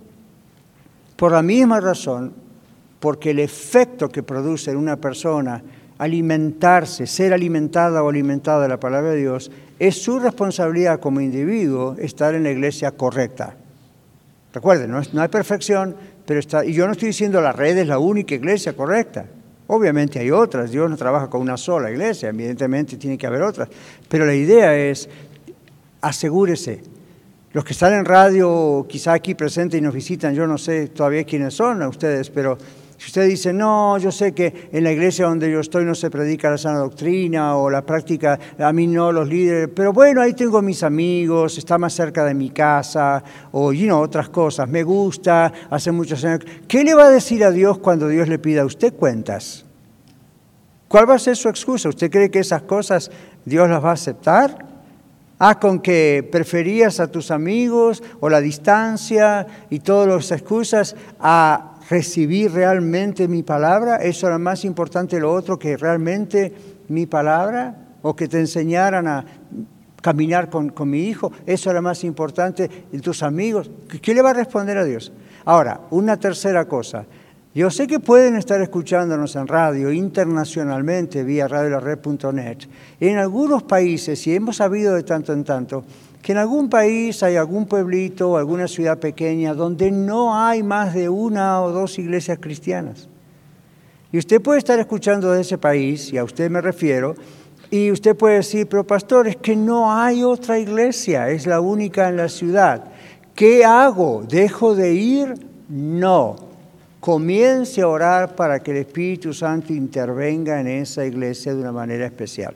por 1.16 1.32
la 1.32 1.42
misma 1.42 1.80
razón, 1.80 2.44
porque 3.04 3.32
el 3.32 3.40
efecto 3.40 4.08
que 4.08 4.24
produce 4.24 4.72
en 4.72 4.78
una 4.78 4.96
persona 4.96 5.62
alimentarse, 5.98 7.06
ser 7.06 7.34
alimentada 7.34 8.02
o 8.02 8.08
alimentado 8.08 8.62
de 8.62 8.70
la 8.70 8.80
palabra 8.80 9.12
de 9.12 9.18
Dios, 9.18 9.52
es 9.78 10.02
su 10.02 10.20
responsabilidad 10.20 11.02
como 11.02 11.20
individuo 11.20 11.98
estar 12.00 12.34
en 12.34 12.44
la 12.44 12.52
iglesia 12.52 12.92
correcta. 12.92 13.58
Recuerden, 14.54 14.90
no, 14.90 15.22
hay 15.22 15.28
perfección, 15.28 15.98
pero 16.26 16.40
está, 16.40 16.64
y 16.64 16.72
yo 16.72 16.86
no 16.86 16.94
estoy 16.94 17.10
diciendo 17.10 17.42
la 17.42 17.52
red 17.52 17.78
es 17.78 17.88
la 17.88 18.00
única 18.00 18.36
iglesia 18.36 18.72
correcta. 18.72 19.26
Obviamente 19.68 20.20
hay 20.20 20.32
otras, 20.32 20.72
Dios 20.72 20.90
no 20.90 20.96
trabaja 20.96 21.30
con 21.30 21.42
una 21.42 21.58
sola 21.58 21.92
iglesia, 21.92 22.30
evidentemente 22.30 22.96
tiene 22.96 23.18
que 23.18 23.28
haber 23.28 23.42
otras, 23.42 23.68
pero 24.08 24.26
la 24.26 24.34
idea 24.34 24.78
es 24.78 25.10
asegúrese. 26.00 26.82
Los 27.52 27.66
que 27.66 27.74
están 27.74 27.92
en 27.96 28.06
radio, 28.06 28.86
quizá 28.88 29.12
aquí 29.12 29.36
presentes 29.36 29.78
y 29.78 29.82
nos 29.82 29.94
visitan, 29.94 30.34
yo 30.34 30.48
no 30.48 30.58
sé 30.58 30.88
todavía 30.88 31.26
quiénes 31.26 31.54
son 31.54 31.84
ustedes, 31.84 32.30
pero 32.30 32.58
si 33.04 33.08
usted 33.08 33.28
dice, 33.28 33.52
no, 33.52 33.98
yo 33.98 34.14
sé 34.14 34.32
que 34.32 34.70
en 34.72 34.82
la 34.82 34.92
iglesia 34.94 35.26
donde 35.26 35.52
yo 35.52 35.60
estoy 35.60 35.84
no 35.84 35.94
se 35.94 36.10
predica 36.10 36.50
la 36.50 36.58
sana 36.58 36.80
doctrina 36.80 37.58
o 37.58 37.70
la 37.70 37.86
práctica, 37.86 38.40
a 38.58 38.72
mí 38.72 38.88
no, 38.88 39.12
los 39.12 39.28
líderes, 39.28 39.68
pero 39.76 39.92
bueno, 39.92 40.22
ahí 40.22 40.34
tengo 40.34 40.62
mis 40.62 40.84
amigos, 40.84 41.58
está 41.58 41.78
más 41.78 41.94
cerca 41.94 42.24
de 42.24 42.34
mi 42.34 42.52
casa, 42.52 43.22
o 43.52 43.74
you 43.74 43.88
know, 43.88 44.00
otras 44.00 44.30
cosas, 44.30 44.70
me 44.70 44.84
gusta, 44.84 45.52
hace 45.70 45.92
muchos 45.92 46.24
años. 46.24 46.46
¿Qué 46.66 46.86
le 46.86 46.94
va 46.94 47.08
a 47.08 47.10
decir 47.10 47.44
a 47.44 47.52
Dios 47.52 47.78
cuando 47.80 48.08
Dios 48.08 48.30
le 48.30 48.40
pida 48.40 48.62
a 48.62 48.66
usted 48.66 48.94
cuentas? 48.94 49.66
¿Cuál 50.88 51.10
va 51.10 51.16
a 51.16 51.20
ser 51.20 51.36
su 51.36 51.50
excusa? 51.50 51.90
¿Usted 51.90 52.10
cree 52.10 52.32
que 52.32 52.40
esas 52.40 52.62
cosas 52.62 53.12
Dios 53.44 53.70
las 53.70 53.84
va 53.84 53.90
a 53.90 53.94
aceptar? 53.96 54.66
Ah, 55.40 55.60
con 55.60 55.82
que 55.82 56.26
preferías 56.32 57.02
a 57.02 57.12
tus 57.12 57.32
amigos 57.32 58.02
o 58.22 58.30
la 58.30 58.40
distancia 58.40 59.46
y 59.70 59.80
todas 59.80 60.08
las 60.08 60.32
excusas 60.32 60.96
a 61.20 61.73
recibir 61.94 62.52
realmente 62.52 63.28
mi 63.28 63.44
palabra, 63.44 63.98
eso 63.98 64.26
era 64.26 64.40
más 64.40 64.66
importante 64.66 65.20
lo 65.20 65.32
otro 65.32 65.60
que 65.60 65.78
realmente 65.78 66.52
mi 66.88 67.06
palabra, 67.06 67.76
o 68.02 68.16
que 68.16 68.28
te 68.28 68.40
enseñaran 68.40 69.08
a 69.08 69.24
caminar 70.02 70.50
con, 70.50 70.70
con 70.70 70.90
mi 70.90 71.04
hijo, 71.04 71.32
eso 71.46 71.70
era 71.70 71.82
más 71.82 72.04
importante, 72.04 72.68
y 72.92 72.98
tus 72.98 73.22
amigos, 73.22 73.70
¿qué 74.02 74.16
le 74.16 74.24
va 74.24 74.32
a 74.32 74.34
responder 74.34 74.76
a 74.80 74.84
Dios? 74.84 75.14
Ahora, 75.46 75.82
una 75.92 76.18
tercera 76.18 76.66
cosa, 76.66 77.06
yo 77.54 77.70
sé 77.70 77.86
que 77.86 78.00
pueden 78.00 78.38
estar 78.38 78.60
escuchándonos 78.60 79.36
en 79.36 79.46
radio 79.48 79.92
internacionalmente 79.92 81.24
vía 81.24 81.48
radiolarred.net. 81.48 82.58
En 83.00 83.20
algunos 83.20 83.62
países, 83.62 84.26
y 84.26 84.34
hemos 84.34 84.56
sabido 84.56 84.96
de 84.96 85.04
tanto 85.04 85.32
en 85.32 85.44
tanto, 85.44 85.86
que 86.24 86.32
en 86.32 86.38
algún 86.38 86.70
país 86.70 87.22
hay 87.22 87.36
algún 87.36 87.66
pueblito 87.66 88.32
o 88.32 88.38
alguna 88.38 88.70
ciudad 88.70 88.98
pequeña 88.98 89.54
donde 89.54 89.92
no 89.92 90.36
hay 90.36 90.64
más 90.64 90.94
de 90.94 91.10
una 91.10 91.62
o 91.62 91.72
dos 91.72 92.00
iglesias 92.00 92.40
cristianas. 92.40 93.10
Y 94.10 94.18
usted 94.18 94.42
puede 94.42 94.60
estar 94.60 94.80
escuchando 94.80 95.34
de 95.34 95.42
ese 95.42 95.58
país, 95.58 96.14
y 96.14 96.18
a 96.18 96.24
usted 96.24 96.50
me 96.50 96.62
refiero, 96.62 97.16
y 97.70 97.92
usted 97.92 98.16
puede 98.16 98.38
decir, 98.38 98.68
pero 98.70 98.88
pastor, 98.88 99.28
es 99.28 99.36
que 99.36 99.56
no 99.58 99.92
hay 99.92 100.24
otra 100.24 100.58
iglesia, 100.58 101.30
es 101.30 101.46
la 101.46 101.60
única 101.60 102.08
en 102.08 102.16
la 102.16 102.30
ciudad. 102.30 102.86
¿Qué 103.36 103.66
hago? 103.66 104.24
¿Dejo 104.26 104.76
de 104.76 104.94
ir? 104.94 105.34
No. 105.68 106.36
comience 107.02 107.82
a 107.82 107.88
orar 107.90 108.34
para 108.34 108.62
que 108.62 108.72
el 108.72 108.78
Espíritu 108.78 109.34
Santo 109.34 109.74
intervenga 109.74 110.62
en 110.62 110.68
esa 110.68 111.06
iglesia 111.06 111.54
de 111.54 111.60
una 111.60 111.74
manera 111.74 112.06
especial. 112.06 112.56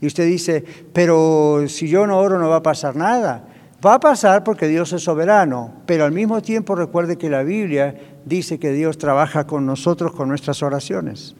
Y 0.00 0.06
usted 0.06 0.26
dice, 0.26 0.64
pero 0.92 1.64
si 1.68 1.88
yo 1.88 2.06
no 2.06 2.18
oro 2.18 2.38
no 2.38 2.48
va 2.48 2.56
a 2.56 2.62
pasar 2.62 2.96
nada. 2.96 3.46
Va 3.84 3.94
a 3.94 4.00
pasar 4.00 4.44
porque 4.44 4.68
Dios 4.68 4.92
es 4.92 5.02
soberano, 5.02 5.72
pero 5.86 6.04
al 6.04 6.12
mismo 6.12 6.42
tiempo 6.42 6.74
recuerde 6.74 7.16
que 7.16 7.30
la 7.30 7.42
Biblia 7.42 7.94
dice 8.26 8.58
que 8.58 8.72
Dios 8.72 8.98
trabaja 8.98 9.46
con 9.46 9.64
nosotros 9.64 10.12
con 10.12 10.28
nuestras 10.28 10.62
oraciones. 10.62 11.34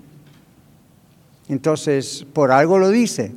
Entonces, 1.49 2.27
por 2.33 2.51
algo 2.51 2.79
lo 2.79 2.89
dice. 2.89 3.33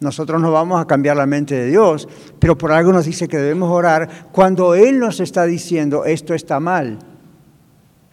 Nosotros 0.00 0.40
no 0.40 0.52
vamos 0.52 0.80
a 0.80 0.86
cambiar 0.86 1.16
la 1.16 1.26
mente 1.26 1.56
de 1.56 1.66
Dios, 1.66 2.08
pero 2.38 2.56
por 2.56 2.70
algo 2.70 2.92
nos 2.92 3.04
dice 3.04 3.26
que 3.26 3.36
debemos 3.36 3.70
orar 3.70 4.28
cuando 4.30 4.74
Él 4.74 5.00
nos 5.00 5.18
está 5.18 5.44
diciendo 5.44 6.04
esto 6.04 6.34
está 6.34 6.60
mal. 6.60 7.00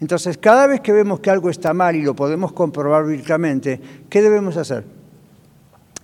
Entonces, 0.01 0.37
cada 0.37 0.67
vez 0.67 0.81
que 0.81 0.91
vemos 0.91 1.19
que 1.19 1.29
algo 1.29 1.49
está 1.49 1.73
mal 1.73 1.95
y 1.95 2.01
lo 2.01 2.15
podemos 2.15 2.51
comprobar 2.53 3.05
bíblicamente, 3.05 3.79
¿qué 4.09 4.21
debemos 4.21 4.57
hacer? 4.57 4.94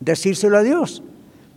Decírselo 0.01 0.57
a 0.57 0.63
Dios. 0.63 1.01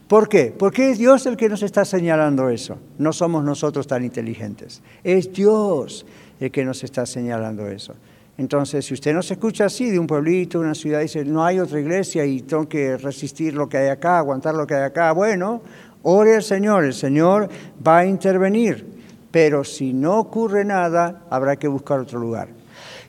¿Por 0.07 0.29
qué? 0.29 0.55
Porque 0.57 0.91
es 0.91 0.99
Dios 0.99 1.25
el 1.27 1.37
que 1.37 1.49
nos 1.49 1.63
está 1.63 1.85
señalando 1.85 2.51
eso. 2.51 2.77
No 2.99 3.13
somos 3.13 3.43
nosotros 3.43 3.87
tan 3.87 4.05
inteligentes. 4.05 4.83
Es 5.03 5.33
Dios 5.33 6.07
el 6.39 6.51
que 6.51 6.65
nos 6.65 6.85
está 6.85 7.07
señalando 7.07 7.67
eso. 7.67 7.95
Entonces, 8.37 8.85
si 8.85 8.95
usted 8.95 9.15
no 9.15 9.23
se 9.23 9.35
escucha 9.35 9.67
así 9.67 9.91
de 9.91 9.99
un 9.99 10.07
pueblito, 10.07 10.61
una 10.61 10.75
ciudad, 10.75 11.01
dice, 11.01 11.25
no 11.25 11.45
hay 11.45 11.59
otra 11.59 11.81
iglesia 11.81 12.27
y 12.27 12.43
tengo 12.43 12.69
que 12.69 12.97
resistir 12.97 13.55
lo 13.55 13.69
que 13.69 13.79
hay 13.79 13.89
acá, 13.89 14.19
aguantar 14.19 14.55
lo 14.55 14.67
que 14.67 14.75
hay 14.75 14.83
acá, 14.83 15.13
bueno, 15.13 15.63
ore 16.03 16.37
al 16.37 16.43
Señor, 16.43 16.85
el 16.85 16.95
Señor 16.95 17.49
va 17.87 17.99
a 17.99 18.07
intervenir, 18.07 18.85
pero 19.31 19.65
si 19.65 19.93
no 19.93 20.19
ocurre 20.19 20.65
nada, 20.65 21.23
habrá 21.31 21.57
que 21.57 21.69
buscar 21.69 22.01
otro 22.01 22.19
lugar. 22.19 22.49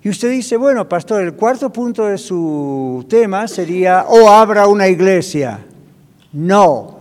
Y 0.06 0.10
usted 0.10 0.30
dice, 0.30 0.56
bueno, 0.56 0.88
pastor, 0.88 1.24
el 1.24 1.34
cuarto 1.34 1.74
punto 1.74 2.06
de 2.06 2.20
su 2.20 3.04
tema 3.10 3.48
sería, 3.48 4.06
o 4.08 4.30
abra 4.30 4.68
una 4.68 4.88
iglesia. 4.88 5.66
No. 6.32 7.00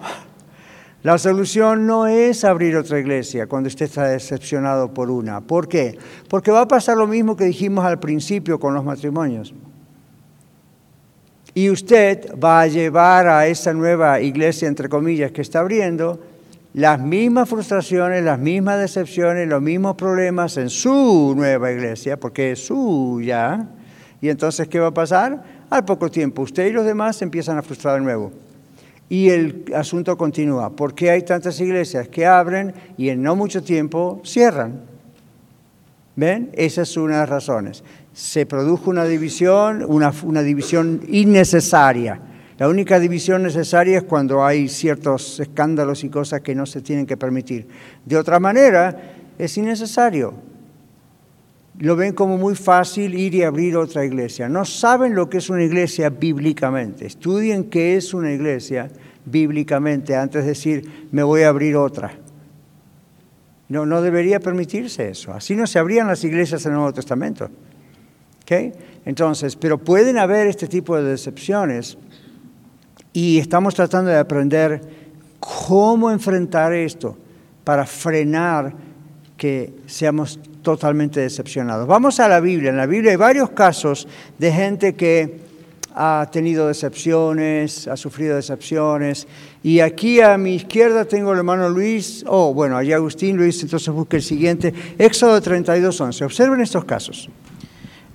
La 1.03 1.19
solución 1.19 1.87
no 1.87 2.07
es 2.07 2.45
abrir 2.45 2.75
otra 2.79 2.99
iglesia 2.99 3.47
cuando 3.47 3.67
usted 3.67 3.85
está 3.85 4.07
decepcionado 4.07 4.95
por 4.95 5.11
una. 5.11 5.43
¿Por 5.43 5.69
qué? 5.69 5.99
Porque 6.31 6.51
va 6.51 6.63
a 6.63 6.67
pasar 6.67 6.97
lo 6.97 7.07
mismo 7.07 7.37
que 7.37 7.45
dijimos 7.45 7.85
al 7.85 8.01
principio 8.01 8.59
con 8.59 8.73
los 8.73 8.83
matrimonios. 8.83 9.53
Y 11.53 11.69
usted 11.69 12.41
va 12.43 12.63
a 12.63 12.67
llevar 12.69 13.29
a 13.29 13.47
esa 13.47 13.75
nueva 13.75 14.19
iglesia, 14.23 14.67
entre 14.67 14.89
comillas, 14.89 15.31
que 15.31 15.43
está 15.43 15.61
abriendo, 15.61 16.21
las 16.75 17.01
mismas 17.01 17.49
frustraciones, 17.49 18.25
las 18.25 18.39
mismas 18.39 18.81
decepciones, 18.81 19.49
los 19.49 19.63
mismos 19.63 19.95
problemas 19.95 20.57
en 20.57 20.69
su 20.69 21.33
nueva 21.37 21.71
iglesia, 21.71 22.19
porque 22.19 22.53
es 22.53 22.67
suya. 22.67 23.69
Y 24.21 24.29
entonces, 24.29 24.67
¿qué 24.67 24.81
va 24.81 24.89
a 24.89 24.95
pasar? 24.95 25.45
Al 25.71 25.85
poco 25.85 26.11
tiempo, 26.11 26.43
usted 26.43 26.67
y 26.67 26.73
los 26.73 26.85
demás 26.85 27.23
empiezan 27.23 27.59
a 27.59 27.63
frustrar 27.63 27.95
de 27.95 28.01
nuevo. 28.01 28.33
Y 29.09 29.29
el 29.29 29.67
asunto 29.73 30.19
continúa. 30.19 30.71
¿Por 30.71 30.95
qué 30.95 31.11
hay 31.11 31.23
tantas 31.23 31.61
iglesias 31.61 32.09
que 32.09 32.27
abren 32.27 32.75
y 32.97 33.09
en 33.09 33.23
no 33.23 33.37
mucho 33.37 33.63
tiempo 33.63 34.21
cierran? 34.25 34.81
¿Ven? 36.17 36.51
Esa 36.55 36.83
es 36.83 36.97
una 36.97 37.15
de 37.15 37.21
las 37.21 37.29
razones. 37.29 37.85
Se 38.13 38.47
produjo 38.47 38.91
una 38.91 39.05
división, 39.05 39.85
una, 39.87 40.13
una 40.25 40.43
división 40.43 41.03
innecesaria. 41.07 42.21
La 42.59 42.69
única 42.69 43.01
división 43.01 43.43
necesaria 43.43 43.99
es 43.99 44.05
cuando 44.05 44.45
hay 44.45 44.69
ciertos 44.69 45.41
escándalos 45.41 46.05
y 46.05 46.09
cosas 46.09 46.41
que 46.41 46.55
no 46.55 46.67
se 46.67 46.81
tienen 46.81 47.07
que 47.07 47.17
permitir. 47.17 47.67
De 48.05 48.17
otra 48.17 48.39
manera, 48.39 49.15
es 49.39 49.57
innecesario. 49.59 50.35
Lo 51.79 51.97
ven 51.97 52.13
como 52.13 52.39
muy 52.39 52.55
fácil 52.55 53.15
ir 53.15 53.35
y 53.35 53.43
abrir 53.43 53.77
otra 53.77 54.05
iglesia. 54.05 54.49
No 54.49 54.65
saben 54.65 55.17
lo 55.17 55.29
que 55.29 55.39
es 55.39 55.51
una 55.51 55.65
iglesia 55.65 56.11
bíblicamente. 56.11 57.07
Estudien 57.07 57.65
qué 57.65 57.97
es 57.97 58.15
una 58.15 58.33
iglesia 58.33 58.89
bíblicamente 59.25 60.15
antes 60.15 60.43
de 60.43 60.51
decir, 60.51 61.09
me 61.11 61.25
voy 61.25 61.43
a 61.43 61.49
abrir 61.49 61.75
otra. 61.75 62.13
No, 63.69 63.87
no 63.87 64.03
debería 64.03 64.39
permitirse 64.39 65.09
eso. 65.09 65.33
Así 65.33 65.57
no 65.57 65.67
se 65.67 65.81
abrían 65.81 66.07
las 66.07 66.23
iglesias 66.23 66.65
en 66.65 66.73
el 66.73 66.77
Nuevo 66.77 66.93
Testamento. 66.93 67.51
¿Okay? 68.43 68.73
Entonces, 69.05 69.57
pero 69.57 69.79
pueden 69.79 70.19
haber 70.19 70.47
este 70.47 70.69
tipo 70.69 70.97
de 70.97 71.03
decepciones 71.03 71.99
y 73.15 73.39
estamos 73.39 73.75
tratando 73.75 74.11
de 74.11 74.19
aprender 74.19 74.83
cómo 75.39 76.11
enfrentar 76.11 76.75
esto 76.75 77.17
para 77.63 77.87
frenar 77.87 78.75
que 79.37 79.73
seamos 79.87 80.39
totalmente 80.63 81.21
decepcionados. 81.21 81.87
Vamos 81.87 82.19
a 82.19 82.29
la 82.29 82.41
Biblia. 82.41 82.71
En 82.71 82.77
la 82.77 82.87
Biblia 82.87 83.13
hay 83.13 83.17
varios 83.17 83.51
casos 83.51 84.09
de 84.37 84.53
gente 84.53 84.95
que 84.95 85.39
ha 85.95 86.29
tenido 86.33 86.67
decepciones, 86.67 87.87
ha 87.87 87.97
sufrido 87.97 88.35
decepciones. 88.35 89.29
Y 89.63 89.79
aquí 89.79 90.21
a 90.21 90.37
mi 90.37 90.57
izquierda 90.57 91.05
tengo 91.05 91.33
el 91.33 91.39
hermano 91.39 91.69
Luis, 91.69 92.25
oh, 92.27 92.53
bueno, 92.53 92.77
allí 92.77 92.93
Agustín, 92.93 93.37
Luis, 93.37 93.63
entonces 93.63 93.95
busque 93.95 94.17
el 94.17 94.23
siguiente. 94.23 94.75
Éxodo 94.99 95.41
32, 95.41 96.01
11. 96.01 96.25
Observen 96.25 96.61
estos 96.61 96.85
casos. 96.85 97.31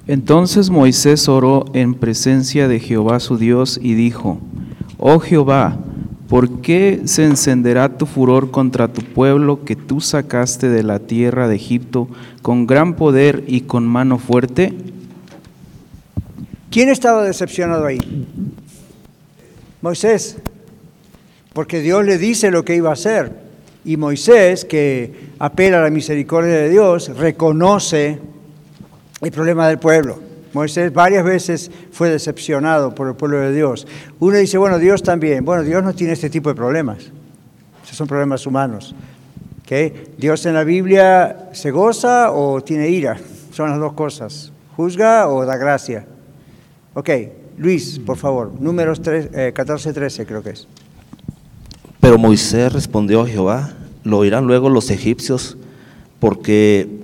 Entonces 0.09 0.71
Moisés 0.71 1.29
oró 1.29 1.65
en 1.75 1.93
presencia 1.93 2.67
de 2.67 2.79
Jehová 2.79 3.19
su 3.19 3.37
Dios 3.37 3.79
y 3.79 3.93
dijo, 3.93 4.39
Oh 4.97 5.19
Jehová, 5.19 5.77
¿por 6.27 6.61
qué 6.61 7.01
se 7.05 7.25
encenderá 7.25 7.95
tu 7.95 8.07
furor 8.07 8.49
contra 8.49 8.91
tu 8.91 9.03
pueblo 9.03 9.63
que 9.63 9.75
tú 9.75 10.01
sacaste 10.01 10.67
de 10.67 10.81
la 10.81 10.97
tierra 10.97 11.47
de 11.47 11.57
Egipto 11.57 12.07
con 12.41 12.65
gran 12.65 12.95
poder 12.95 13.43
y 13.45 13.61
con 13.61 13.85
mano 13.85 14.17
fuerte? 14.17 14.73
¿Quién 16.71 16.89
estaba 16.89 17.21
decepcionado 17.21 17.85
ahí? 17.85 17.99
Moisés, 19.83 20.37
porque 21.53 21.81
Dios 21.81 22.03
le 22.03 22.17
dice 22.17 22.49
lo 22.49 22.65
que 22.65 22.75
iba 22.75 22.89
a 22.89 22.93
hacer. 22.93 23.31
Y 23.85 23.95
Moisés, 23.95 24.65
que 24.65 25.29
apela 25.37 25.77
a 25.77 25.83
la 25.83 25.91
misericordia 25.91 26.55
de 26.55 26.69
Dios, 26.71 27.15
reconoce 27.15 28.17
el 29.21 29.31
problema 29.31 29.67
del 29.67 29.79
pueblo. 29.79 30.19
Moisés 30.53 30.91
varias 30.91 31.23
veces 31.23 31.69
fue 31.91 32.09
decepcionado 32.09 32.95
por 32.95 33.07
el 33.07 33.15
pueblo 33.15 33.39
de 33.39 33.53
Dios. 33.53 33.85
Uno 34.19 34.37
dice, 34.37 34.57
bueno, 34.57 34.79
Dios 34.79 35.03
también. 35.03 35.45
Bueno, 35.45 35.63
Dios 35.63 35.83
no 35.83 35.93
tiene 35.93 36.13
este 36.13 36.29
tipo 36.29 36.49
de 36.49 36.55
problemas. 36.55 37.11
Esos 37.83 37.97
son 37.97 38.07
problemas 38.07 38.45
humanos. 38.47 38.95
Dios 40.17 40.45
en 40.47 40.55
la 40.55 40.63
Biblia 40.63 41.49
se 41.51 41.69
goza 41.69 42.31
o 42.31 42.61
tiene 42.61 42.89
ira. 42.89 43.19
Son 43.51 43.69
las 43.69 43.79
dos 43.79 43.93
cosas. 43.93 44.51
Juzga 44.75 45.27
o 45.27 45.45
da 45.45 45.57
gracia. 45.57 46.07
Ok, 46.95 47.09
Luis, 47.57 47.99
por 47.99 48.17
favor, 48.17 48.51
números 48.59 49.01
14-13 49.01 50.19
eh, 50.19 50.25
creo 50.25 50.41
que 50.41 50.51
es. 50.51 50.67
Pero 51.99 52.17
Moisés 52.17 52.73
respondió 52.73 53.21
a 53.21 53.27
Jehová, 53.27 53.73
lo 54.03 54.17
oirán 54.17 54.47
luego 54.47 54.69
los 54.69 54.89
egipcios, 54.89 55.57
porque 56.19 56.98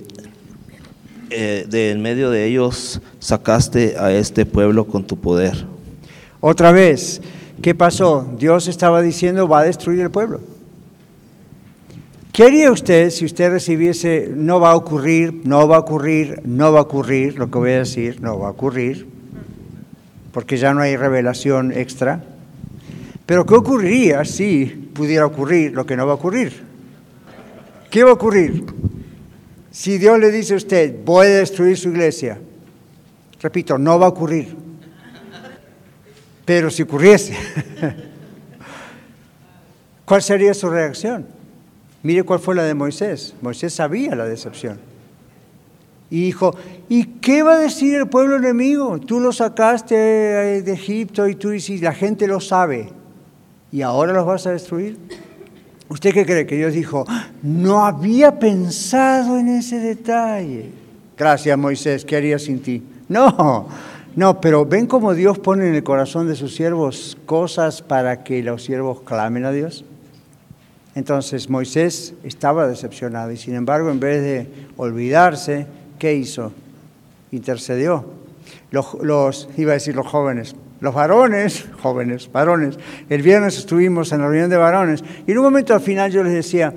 eh, 1.30 1.66
de 1.68 1.90
en 1.90 2.02
medio 2.02 2.30
de 2.30 2.46
ellos 2.46 3.00
sacaste 3.18 3.96
a 3.98 4.12
este 4.12 4.46
pueblo 4.46 4.86
con 4.86 5.04
tu 5.04 5.18
poder. 5.18 5.66
Otra 6.40 6.72
vez, 6.72 7.20
¿qué 7.62 7.74
pasó? 7.74 8.26
Dios 8.38 8.68
estaba 8.68 9.02
diciendo, 9.02 9.48
va 9.48 9.60
a 9.60 9.64
destruir 9.64 10.00
el 10.00 10.10
pueblo. 10.10 10.40
¿Qué 12.32 12.44
haría 12.44 12.70
usted 12.70 13.10
si 13.10 13.24
usted 13.24 13.50
recibiese, 13.50 14.30
no 14.34 14.60
va 14.60 14.72
a 14.72 14.76
ocurrir, 14.76 15.40
no 15.44 15.66
va 15.66 15.76
a 15.76 15.80
ocurrir, 15.80 16.42
no 16.44 16.72
va 16.72 16.80
a 16.80 16.82
ocurrir, 16.82 17.38
lo 17.38 17.50
que 17.50 17.58
voy 17.58 17.70
a 17.70 17.78
decir, 17.78 18.20
no 18.20 18.38
va 18.38 18.48
a 18.48 18.50
ocurrir? 18.50 19.16
porque 20.36 20.58
ya 20.58 20.74
no 20.74 20.82
hay 20.82 20.98
revelación 20.98 21.72
extra. 21.72 22.22
Pero 23.24 23.46
¿qué 23.46 23.54
ocurriría 23.54 24.22
si 24.26 24.66
pudiera 24.66 25.24
ocurrir 25.24 25.72
lo 25.72 25.86
que 25.86 25.96
no 25.96 26.06
va 26.06 26.12
a 26.12 26.16
ocurrir? 26.16 26.62
¿Qué 27.88 28.04
va 28.04 28.10
a 28.10 28.12
ocurrir? 28.12 28.66
Si 29.76 29.98
Dios 29.98 30.18
le 30.18 30.30
dice 30.30 30.54
a 30.54 30.56
usted, 30.56 31.04
voy 31.04 31.26
a 31.26 31.40
destruir 31.40 31.76
su 31.76 31.90
iglesia, 31.90 32.38
repito, 33.42 33.76
no 33.76 33.98
va 33.98 34.06
a 34.06 34.08
ocurrir. 34.08 34.56
Pero 36.46 36.70
si 36.70 36.84
ocurriese, 36.84 37.36
¿cuál 40.06 40.22
sería 40.22 40.54
su 40.54 40.70
reacción? 40.70 41.26
Mire 42.02 42.22
cuál 42.22 42.40
fue 42.40 42.54
la 42.54 42.62
de 42.62 42.72
Moisés. 42.72 43.34
Moisés 43.42 43.74
sabía 43.74 44.14
la 44.14 44.24
decepción. 44.24 44.78
Y 46.08 46.22
dijo, 46.22 46.56
¿y 46.88 47.04
qué 47.04 47.42
va 47.42 47.56
a 47.56 47.58
decir 47.58 47.96
el 47.96 48.08
pueblo 48.08 48.36
enemigo? 48.36 48.98
Tú 48.98 49.20
lo 49.20 49.30
sacaste 49.30 49.94
de 49.94 50.72
Egipto 50.72 51.28
y 51.28 51.34
tú 51.34 51.50
dices, 51.50 51.82
la 51.82 51.92
gente 51.92 52.26
lo 52.26 52.40
sabe. 52.40 52.88
¿Y 53.70 53.82
ahora 53.82 54.14
los 54.14 54.24
vas 54.24 54.46
a 54.46 54.52
destruir? 54.52 54.96
¿Usted 55.88 56.12
qué 56.12 56.26
cree? 56.26 56.46
Que 56.46 56.56
Dios 56.56 56.72
dijo, 56.72 57.04
no 57.42 57.84
había 57.84 58.38
pensado 58.38 59.38
en 59.38 59.48
ese 59.48 59.78
detalle. 59.78 60.70
Gracias 61.16 61.56
Moisés, 61.56 62.04
¿qué 62.04 62.16
haría 62.16 62.38
sin 62.38 62.60
ti? 62.60 62.82
No, 63.08 63.68
no, 64.16 64.40
pero 64.40 64.66
ven 64.66 64.86
cómo 64.86 65.14
Dios 65.14 65.38
pone 65.38 65.68
en 65.68 65.74
el 65.74 65.84
corazón 65.84 66.26
de 66.26 66.34
sus 66.34 66.54
siervos 66.54 67.16
cosas 67.24 67.82
para 67.82 68.24
que 68.24 68.42
los 68.42 68.64
siervos 68.64 69.00
clamen 69.02 69.44
a 69.44 69.52
Dios. 69.52 69.84
Entonces 70.94 71.48
Moisés 71.48 72.14
estaba 72.24 72.66
decepcionado 72.66 73.30
y 73.30 73.36
sin 73.36 73.54
embargo 73.54 73.90
en 73.90 74.00
vez 74.00 74.22
de 74.22 74.48
olvidarse, 74.76 75.66
¿qué 75.98 76.14
hizo? 76.14 76.52
intercedió. 77.32 78.04
Los, 78.70 78.94
los, 79.02 79.48
iba 79.56 79.72
a 79.72 79.74
decir 79.74 79.94
los 79.94 80.06
jóvenes, 80.06 80.54
los 80.86 80.94
varones, 80.94 81.66
jóvenes, 81.82 82.30
varones, 82.30 82.78
el 83.10 83.20
viernes 83.20 83.58
estuvimos 83.58 84.12
en 84.12 84.20
la 84.20 84.28
reunión 84.28 84.48
de 84.48 84.56
varones 84.56 85.02
y 85.26 85.32
en 85.32 85.38
un 85.38 85.42
momento 85.42 85.74
al 85.74 85.80
final 85.80 86.12
yo 86.12 86.22
les 86.22 86.32
decía, 86.32 86.72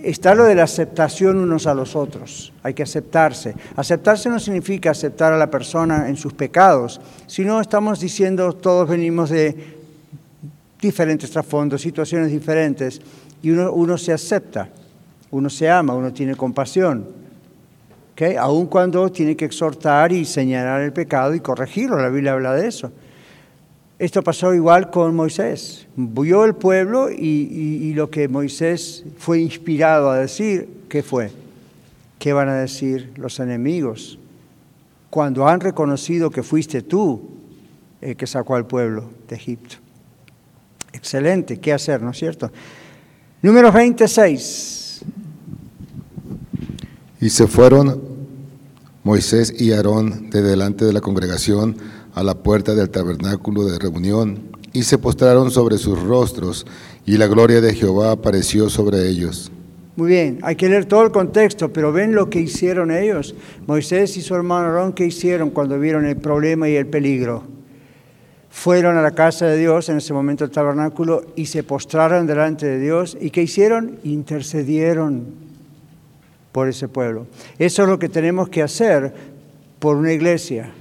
está 0.00 0.36
lo 0.36 0.44
de 0.44 0.54
la 0.54 0.62
aceptación 0.62 1.38
unos 1.38 1.66
a 1.66 1.74
los 1.74 1.96
otros, 1.96 2.52
hay 2.62 2.72
que 2.72 2.84
aceptarse. 2.84 3.56
Aceptarse 3.74 4.28
no 4.28 4.38
significa 4.38 4.92
aceptar 4.92 5.32
a 5.32 5.36
la 5.36 5.50
persona 5.50 6.08
en 6.08 6.16
sus 6.16 6.34
pecados, 6.34 7.00
sino 7.26 7.60
estamos 7.60 7.98
diciendo 7.98 8.52
todos 8.52 8.88
venimos 8.88 9.30
de 9.30 9.56
diferentes 10.80 11.28
trasfondos, 11.28 11.82
situaciones 11.82 12.30
diferentes, 12.30 13.00
y 13.42 13.50
uno, 13.50 13.72
uno 13.72 13.98
se 13.98 14.12
acepta, 14.12 14.68
uno 15.32 15.50
se 15.50 15.68
ama, 15.68 15.94
uno 15.94 16.12
tiene 16.12 16.36
compasión. 16.36 17.04
¿okay? 18.12 18.36
Aun 18.36 18.66
cuando 18.66 19.10
tiene 19.10 19.36
que 19.36 19.46
exhortar 19.46 20.12
y 20.12 20.24
señalar 20.24 20.82
el 20.82 20.92
pecado 20.92 21.34
y 21.34 21.40
corregirlo, 21.40 22.00
la 22.00 22.08
Biblia 22.08 22.34
habla 22.34 22.54
de 22.54 22.68
eso. 22.68 22.92
Esto 23.98 24.22
pasó 24.22 24.54
igual 24.54 24.90
con 24.90 25.14
Moisés. 25.16 25.86
Vio 25.96 26.44
el 26.44 26.54
pueblo 26.54 27.10
y, 27.10 27.92
lo 27.94 28.10
que 28.10 28.28
Moisés 28.28 29.04
fue 29.18 29.40
inspirado 29.40 30.10
a 30.10 30.18
decir, 30.18 30.68
¿qué 30.88 31.02
fue? 31.02 31.32
¿Qué 32.20 32.32
van 32.32 32.48
a 32.48 32.54
decir 32.54 33.12
los 33.16 33.40
enemigos? 33.40 34.18
Cuando 35.10 35.48
han 35.48 35.60
reconocido 35.60 36.30
que 36.30 36.44
fuiste 36.44 36.82
tú 36.82 37.22
el 38.00 38.16
que 38.16 38.28
sacó 38.28 38.54
al 38.54 38.66
pueblo 38.66 39.10
de 39.28 39.34
Egipto. 39.34 39.76
Excelente, 40.92 41.58
¿qué 41.58 41.72
hacer, 41.72 42.00
no 42.00 42.10
es 42.10 42.18
cierto? 42.18 42.52
Número 43.42 43.72
26. 43.72 45.00
Y 47.20 47.30
se 47.30 47.48
fueron 47.48 48.00
Moisés 49.02 49.52
y 49.58 49.72
Aarón 49.72 50.30
de 50.30 50.42
delante 50.42 50.84
de 50.84 50.92
la 50.92 51.00
congregación 51.00 51.76
a 52.14 52.22
la 52.22 52.34
puerta 52.34 52.74
del 52.74 52.90
tabernáculo 52.90 53.64
de 53.64 53.78
reunión 53.78 54.48
y 54.72 54.82
se 54.82 54.98
postraron 54.98 55.50
sobre 55.50 55.78
sus 55.78 56.00
rostros 56.02 56.66
y 57.06 57.16
la 57.16 57.26
gloria 57.26 57.60
de 57.60 57.74
Jehová 57.74 58.12
apareció 58.12 58.68
sobre 58.68 59.08
ellos. 59.08 59.50
Muy 59.96 60.10
bien, 60.10 60.38
hay 60.42 60.54
que 60.54 60.68
leer 60.68 60.84
todo 60.84 61.02
el 61.02 61.10
contexto, 61.10 61.72
pero 61.72 61.92
ven 61.92 62.14
lo 62.14 62.30
que 62.30 62.40
hicieron 62.40 62.92
ellos. 62.92 63.34
Moisés 63.66 64.16
y 64.16 64.22
su 64.22 64.34
hermano 64.34 64.66
Aarón, 64.66 64.92
¿qué 64.92 65.04
hicieron 65.06 65.50
cuando 65.50 65.78
vieron 65.80 66.06
el 66.06 66.16
problema 66.16 66.68
y 66.68 66.76
el 66.76 66.86
peligro? 66.86 67.42
Fueron 68.48 68.96
a 68.96 69.02
la 69.02 69.10
casa 69.10 69.46
de 69.46 69.58
Dios, 69.58 69.88
en 69.88 69.96
ese 69.96 70.12
momento 70.12 70.44
el 70.44 70.50
tabernáculo, 70.50 71.24
y 71.34 71.46
se 71.46 71.64
postraron 71.64 72.28
delante 72.28 72.66
de 72.66 72.78
Dios. 72.78 73.16
¿Y 73.20 73.30
qué 73.30 73.42
hicieron? 73.42 73.98
Intercedieron 74.04 75.26
por 76.52 76.68
ese 76.68 76.86
pueblo. 76.86 77.26
Eso 77.58 77.82
es 77.82 77.88
lo 77.88 77.98
que 77.98 78.08
tenemos 78.08 78.48
que 78.48 78.62
hacer 78.62 79.12
por 79.80 79.96
una 79.96 80.12
iglesia 80.12 80.72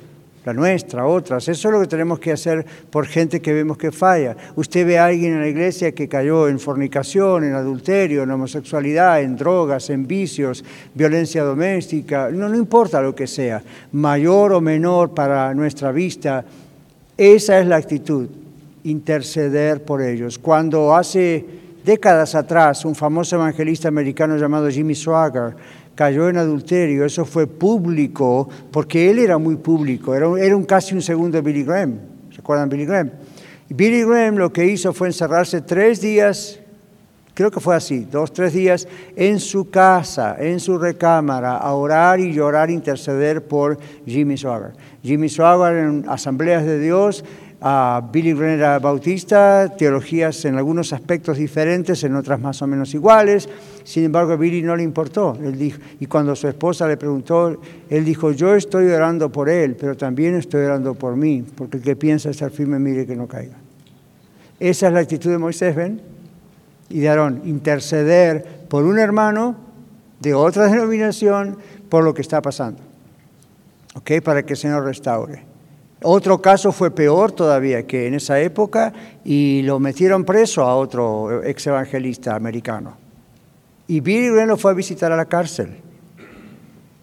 la 0.47 0.53
nuestra, 0.53 1.05
otras. 1.05 1.49
Eso 1.49 1.67
es 1.67 1.73
lo 1.73 1.81
que 1.81 1.87
tenemos 1.87 2.19
que 2.19 2.31
hacer 2.31 2.65
por 2.89 3.05
gente 3.05 3.41
que 3.41 3.51
vemos 3.51 3.77
que 3.77 3.91
falla. 3.91 4.35
Usted 4.55 4.87
ve 4.87 4.97
a 4.97 5.07
alguien 5.07 5.33
en 5.33 5.41
la 5.41 5.47
iglesia 5.49 5.91
que 5.91 6.07
cayó 6.07 6.47
en 6.47 6.57
fornicación, 6.57 7.43
en 7.43 7.53
adulterio, 7.53 8.23
en 8.23 8.31
homosexualidad, 8.31 9.21
en 9.21 9.35
drogas, 9.35 9.89
en 9.89 10.07
vicios, 10.07 10.63
violencia 10.93 11.43
doméstica, 11.43 12.29
no, 12.31 12.47
no 12.47 12.55
importa 12.55 13.01
lo 13.01 13.13
que 13.13 13.27
sea, 13.27 13.61
mayor 13.91 14.53
o 14.53 14.61
menor 14.61 15.13
para 15.13 15.53
nuestra 15.53 15.91
vista, 15.91 16.45
esa 17.17 17.59
es 17.59 17.67
la 17.67 17.75
actitud, 17.75 18.29
interceder 18.85 19.83
por 19.83 20.01
ellos. 20.01 20.39
Cuando 20.39 20.95
hace 20.95 21.45
décadas 21.83 22.35
atrás 22.35 22.85
un 22.85 22.95
famoso 22.95 23.35
evangelista 23.35 23.89
americano 23.89 24.37
llamado 24.37 24.69
Jimmy 24.69 24.95
Swaggart 24.95 25.57
cayó 25.97 26.29
en 26.29 26.37
adulterio, 26.37 27.03
eso 27.03 27.25
fue 27.25 27.47
público, 27.47 28.47
porque 28.71 29.09
él 29.09 29.17
era 29.17 29.39
muy 29.39 29.55
público, 29.55 30.13
era, 30.13 30.27
era 30.39 30.55
un, 30.55 30.63
casi 30.63 30.93
un 30.93 31.01
segundo 31.01 31.41
Billy 31.41 31.63
Graham. 31.63 31.95
¿Se 32.31 32.39
acuerdan 32.39 32.69
Billy 32.69 32.85
Graham? 32.85 33.09
Billy 33.67 34.03
Graham 34.03 34.35
lo 34.35 34.53
que 34.53 34.63
hizo 34.63 34.93
fue 34.93 35.07
encerrarse 35.07 35.59
tres 35.61 35.99
días, 35.99 36.59
creo 37.33 37.49
que 37.49 37.59
fue 37.59 37.75
así, 37.75 38.07
dos, 38.11 38.31
tres 38.31 38.53
días, 38.53 38.87
en 39.15 39.39
su 39.39 39.71
casa, 39.71 40.35
en 40.39 40.59
su 40.59 40.77
recámara, 40.77 41.57
a 41.57 41.73
orar 41.73 42.19
y 42.19 42.31
llorar, 42.31 42.69
interceder 42.69 43.47
por 43.47 43.79
Jimmy 44.05 44.37
Swaggart. 44.37 44.77
Jimmy 45.01 45.29
Swaggart 45.29 45.77
en 45.77 46.05
asambleas 46.07 46.63
de 46.63 46.79
Dios, 46.79 47.25
a 47.59 48.07
Billy 48.13 48.33
Graham 48.33 48.51
era 48.51 48.77
bautista, 48.77 49.73
teologías 49.75 50.45
en 50.45 50.57
algunos 50.57 50.93
aspectos 50.93 51.37
diferentes, 51.37 52.03
en 52.03 52.15
otras 52.15 52.39
más 52.39 52.61
o 52.61 52.67
menos 52.67 52.93
iguales. 52.93 53.49
Sin 53.87 54.03
embargo, 54.03 54.33
a 54.33 54.35
Billy 54.35 54.61
no 54.63 54.75
le 54.75 54.83
importó. 54.83 55.37
Él 55.41 55.57
dijo, 55.57 55.79
y 56.01 56.07
cuando 56.07 56.35
su 56.35 56.49
esposa 56.49 56.85
le 56.89 56.97
preguntó, 56.97 57.57
él 57.89 58.03
dijo, 58.03 58.33
yo 58.33 58.53
estoy 58.53 58.87
orando 58.87 59.31
por 59.31 59.47
él, 59.47 59.77
pero 59.79 59.95
también 59.95 60.35
estoy 60.35 60.65
orando 60.65 60.93
por 60.93 61.15
mí, 61.15 61.45
porque 61.55 61.77
el 61.77 61.83
que 61.83 61.95
piensa 61.95 62.29
estar 62.29 62.51
firme, 62.51 62.79
mire 62.79 63.05
que 63.05 63.15
no 63.15 63.27
caiga. 63.27 63.55
Esa 64.59 64.87
es 64.87 64.93
la 64.93 64.99
actitud 64.99 65.31
de 65.31 65.37
Moisés, 65.37 65.73
¿ven? 65.73 66.01
Y 66.89 66.99
de 66.99 67.07
Aarón, 67.07 67.43
interceder 67.45 68.65
por 68.67 68.83
un 68.83 68.99
hermano 68.99 69.55
de 70.19 70.33
otra 70.33 70.67
denominación 70.67 71.57
por 71.87 72.03
lo 72.03 72.13
que 72.13 72.23
está 72.23 72.41
pasando, 72.41 72.81
¿ok? 73.95 74.21
Para 74.21 74.43
que 74.43 74.51
el 74.51 74.57
Señor 74.57 74.83
restaure. 74.83 75.43
Otro 76.03 76.41
caso 76.41 76.73
fue 76.73 76.91
peor 76.91 77.31
todavía 77.31 77.87
que 77.87 78.05
en 78.05 78.15
esa 78.15 78.37
época 78.41 78.91
y 79.23 79.61
lo 79.61 79.79
metieron 79.79 80.25
preso 80.25 80.63
a 80.63 80.75
otro 80.75 81.41
ex 81.41 81.67
evangelista 81.67 82.35
americano. 82.35 83.06
Y 83.87 84.01
Billy 84.01 84.29
Graham 84.29 84.49
lo 84.49 84.57
fue 84.57 84.71
a 84.71 84.73
visitar 84.73 85.11
a 85.11 85.15
la 85.15 85.25
cárcel. 85.25 85.81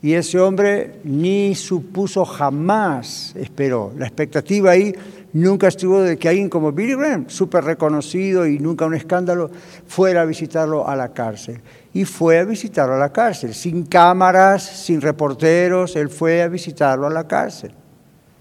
Y 0.04 0.12
ese 0.12 0.38
hombre 0.38 1.00
ni 1.04 1.54
supuso 1.54 2.26
jamás, 2.26 3.34
esperó. 3.36 3.90
La 3.96 4.06
expectativa 4.06 4.72
ahí 4.72 4.94
nunca 5.32 5.68
estuvo 5.68 6.02
de 6.02 6.18
que 6.18 6.28
alguien 6.28 6.50
como 6.50 6.72
Billy 6.72 6.94
Graham, 6.94 7.30
súper 7.30 7.64
reconocido 7.64 8.46
y 8.46 8.58
nunca 8.58 8.84
un 8.84 8.92
escándalo, 8.92 9.50
fuera 9.86 10.20
a 10.20 10.24
visitarlo 10.26 10.86
a 10.86 10.94
la 10.94 11.14
cárcel. 11.14 11.62
Y 11.94 12.04
fue 12.04 12.38
a 12.38 12.44
visitarlo 12.44 12.96
a 12.96 12.98
la 12.98 13.14
cárcel, 13.14 13.54
sin 13.54 13.86
cámaras, 13.86 14.62
sin 14.62 15.00
reporteros, 15.00 15.96
él 15.96 16.10
fue 16.10 16.42
a 16.42 16.48
visitarlo 16.48 17.06
a 17.06 17.10
la 17.10 17.26
cárcel. 17.26 17.72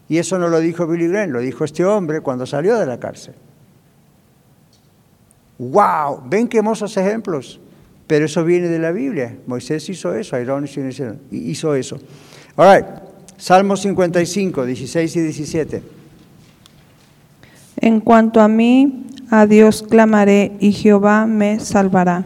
Y 0.10 0.18
eso 0.18 0.38
no 0.38 0.50
lo 0.50 0.60
dijo 0.60 0.86
Billy 0.86 1.08
Graham, 1.08 1.30
lo 1.30 1.40
dijo 1.40 1.64
este 1.64 1.86
hombre 1.86 2.20
cuando 2.20 2.46
salió 2.46 2.78
de 2.78 2.86
la 2.86 3.00
cárcel. 3.00 3.36
¡Wow! 5.60 6.24
¿Ven 6.26 6.50
qué 6.50 6.58
hermosos 6.58 6.98
ejemplos? 6.98 7.62
Pero 8.14 8.26
eso 8.26 8.46
viene 8.46 8.68
de 8.68 8.78
la 8.78 8.92
Biblia. 8.92 9.38
Moisés 9.48 9.90
hizo 9.90 10.14
eso, 10.14 10.36
Aarón 10.36 10.66
hizo 11.32 11.74
eso. 11.74 12.00
All 12.56 12.76
right. 12.76 12.86
Salmo 13.38 13.76
55, 13.76 14.68
16 14.68 15.16
y 15.16 15.20
17. 15.20 15.84
En 17.78 18.00
cuanto 18.02 18.40
a 18.40 18.48
mí, 18.48 19.08
a 19.32 19.48
Dios 19.48 19.82
clamaré 19.82 20.52
y 20.60 20.74
Jehová 20.74 21.26
me 21.26 21.60
salvará. 21.60 22.24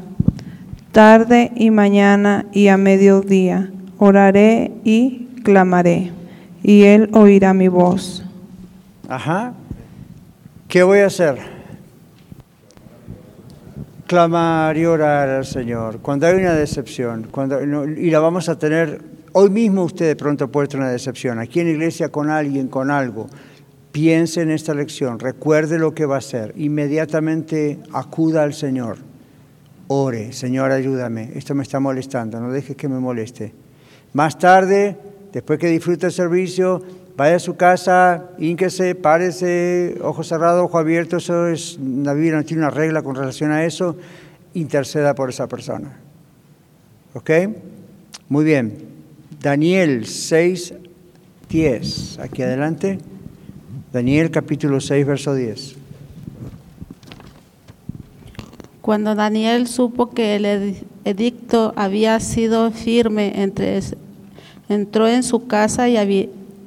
Tarde 0.91 1.53
y 1.55 1.71
mañana 1.71 2.47
y 2.51 2.67
a 2.67 2.75
mediodía 2.75 3.71
oraré 3.97 4.73
y 4.83 5.29
clamaré 5.45 6.11
y 6.63 6.83
él 6.83 7.09
oirá 7.13 7.53
mi 7.53 7.69
voz. 7.69 8.25
Ajá. 9.07 9.53
¿Qué 10.67 10.83
voy 10.83 10.99
a 10.99 11.05
hacer? 11.05 11.56
Clamar 14.07 14.77
y 14.77 14.85
orar 14.85 15.27
al 15.27 15.45
Señor. 15.45 15.99
Cuando 15.99 16.27
hay 16.27 16.35
una 16.35 16.53
decepción, 16.53 17.27
cuando, 17.29 17.61
y 17.85 18.09
la 18.09 18.19
vamos 18.19 18.47
a 18.47 18.57
tener, 18.57 19.01
hoy 19.33 19.49
mismo 19.49 19.83
usted 19.83 20.07
de 20.07 20.15
pronto 20.15 20.49
puede 20.49 20.69
tener 20.69 20.85
una 20.85 20.91
decepción, 20.93 21.39
aquí 21.39 21.59
en 21.59 21.67
la 21.67 21.73
iglesia 21.73 22.09
con 22.09 22.29
alguien, 22.29 22.69
con 22.69 22.89
algo, 22.89 23.27
piense 23.91 24.41
en 24.41 24.51
esta 24.51 24.73
lección, 24.73 25.19
recuerde 25.19 25.77
lo 25.77 25.93
que 25.93 26.05
va 26.05 26.15
a 26.15 26.19
hacer, 26.19 26.53
inmediatamente 26.55 27.79
acuda 27.91 28.43
al 28.43 28.53
Señor, 28.53 28.97
ore, 29.89 30.31
Señor 30.31 30.71
ayúdame, 30.71 31.31
esto 31.35 31.53
me 31.53 31.63
está 31.63 31.81
molestando, 31.81 32.39
no 32.39 32.51
dejes 32.51 32.77
que 32.77 32.87
me 32.87 32.99
moleste. 32.99 33.53
Más 34.13 34.39
tarde, 34.39 34.97
después 35.33 35.59
que 35.59 35.67
disfrute 35.67 36.05
el 36.05 36.11
servicio, 36.13 36.81
vaya 37.17 37.37
a 37.37 37.39
su 37.39 37.55
casa, 37.55 38.25
ínquese, 38.37 38.93
párese, 38.93 39.97
ojo 40.03 40.23
cerrado, 40.23 40.63
ojo 40.63 40.77
abierto, 40.77 41.17
eso 41.17 41.47
es, 41.47 41.79
la 41.81 42.13
Biblia 42.13 42.35
no 42.35 42.45
tiene 42.45 42.61
una 42.61 42.69
regla 42.69 43.01
con 43.01 43.15
relación 43.15 43.51
a 43.51 43.65
eso, 43.65 43.97
interceda 44.53 45.15
por 45.15 45.29
esa 45.29 45.47
persona. 45.47 45.97
¿Ok? 47.15 47.31
Muy 48.29 48.45
bien. 48.45 48.77
Daniel 49.41 50.05
6, 50.05 50.75
10. 51.49 52.19
Aquí 52.19 52.43
adelante. 52.43 52.99
Daniel 53.91 54.29
capítulo 54.29 54.79
6, 54.79 55.05
verso 55.07 55.33
10. 55.33 55.75
Cuando 58.81 59.15
Daniel 59.15 59.67
supo 59.67 60.11
que 60.11 60.35
el 60.35 60.77
edicto 61.03 61.73
había 61.75 62.19
sido 62.19 62.69
firme 62.71 63.41
entre 63.41 63.79
entró 64.69 65.07
en 65.07 65.23
su 65.23 65.47
casa 65.47 65.89
y 65.89 65.97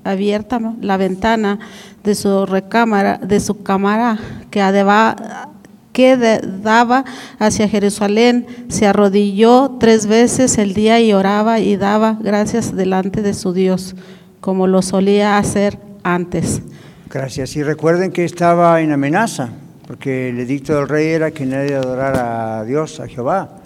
abierta 0.04 0.60
la 0.80 0.96
ventana 0.96 1.58
de 2.04 2.14
su 2.14 2.46
recámara, 2.46 3.18
de 3.18 3.40
su 3.40 3.62
cámara 3.62 4.18
que, 4.50 6.16
daba 6.62 7.04
hacia 7.38 7.68
Jerusalén, 7.68 8.46
se 8.68 8.86
arrodilló 8.86 9.76
tres 9.78 10.06
veces 10.06 10.56
el 10.58 10.72
día 10.72 11.00
y 11.00 11.12
oraba 11.12 11.60
y 11.60 11.76
daba 11.76 12.16
gracias 12.20 12.74
delante 12.74 13.22
de 13.22 13.34
su 13.34 13.52
Dios. 13.52 13.94
como 14.40 14.66
lo 14.66 14.80
solía 14.80 15.36
hacer 15.36 15.78
antes. 16.02 16.62
Gracias. 17.10 17.56
Y 17.56 17.62
recuerden 17.62 18.10
que 18.10 18.24
estaba 18.24 18.80
en 18.80 18.90
amenaza, 18.90 19.50
porque 19.86 20.30
el 20.30 20.38
edicto 20.38 20.74
del 20.76 20.88
rey 20.88 21.08
era 21.08 21.30
que 21.30 21.44
nadie 21.44 21.74
adorara 21.74 22.60
a 22.60 22.64
Dios, 22.64 23.00
a 23.00 23.06
Jehová. 23.06 23.58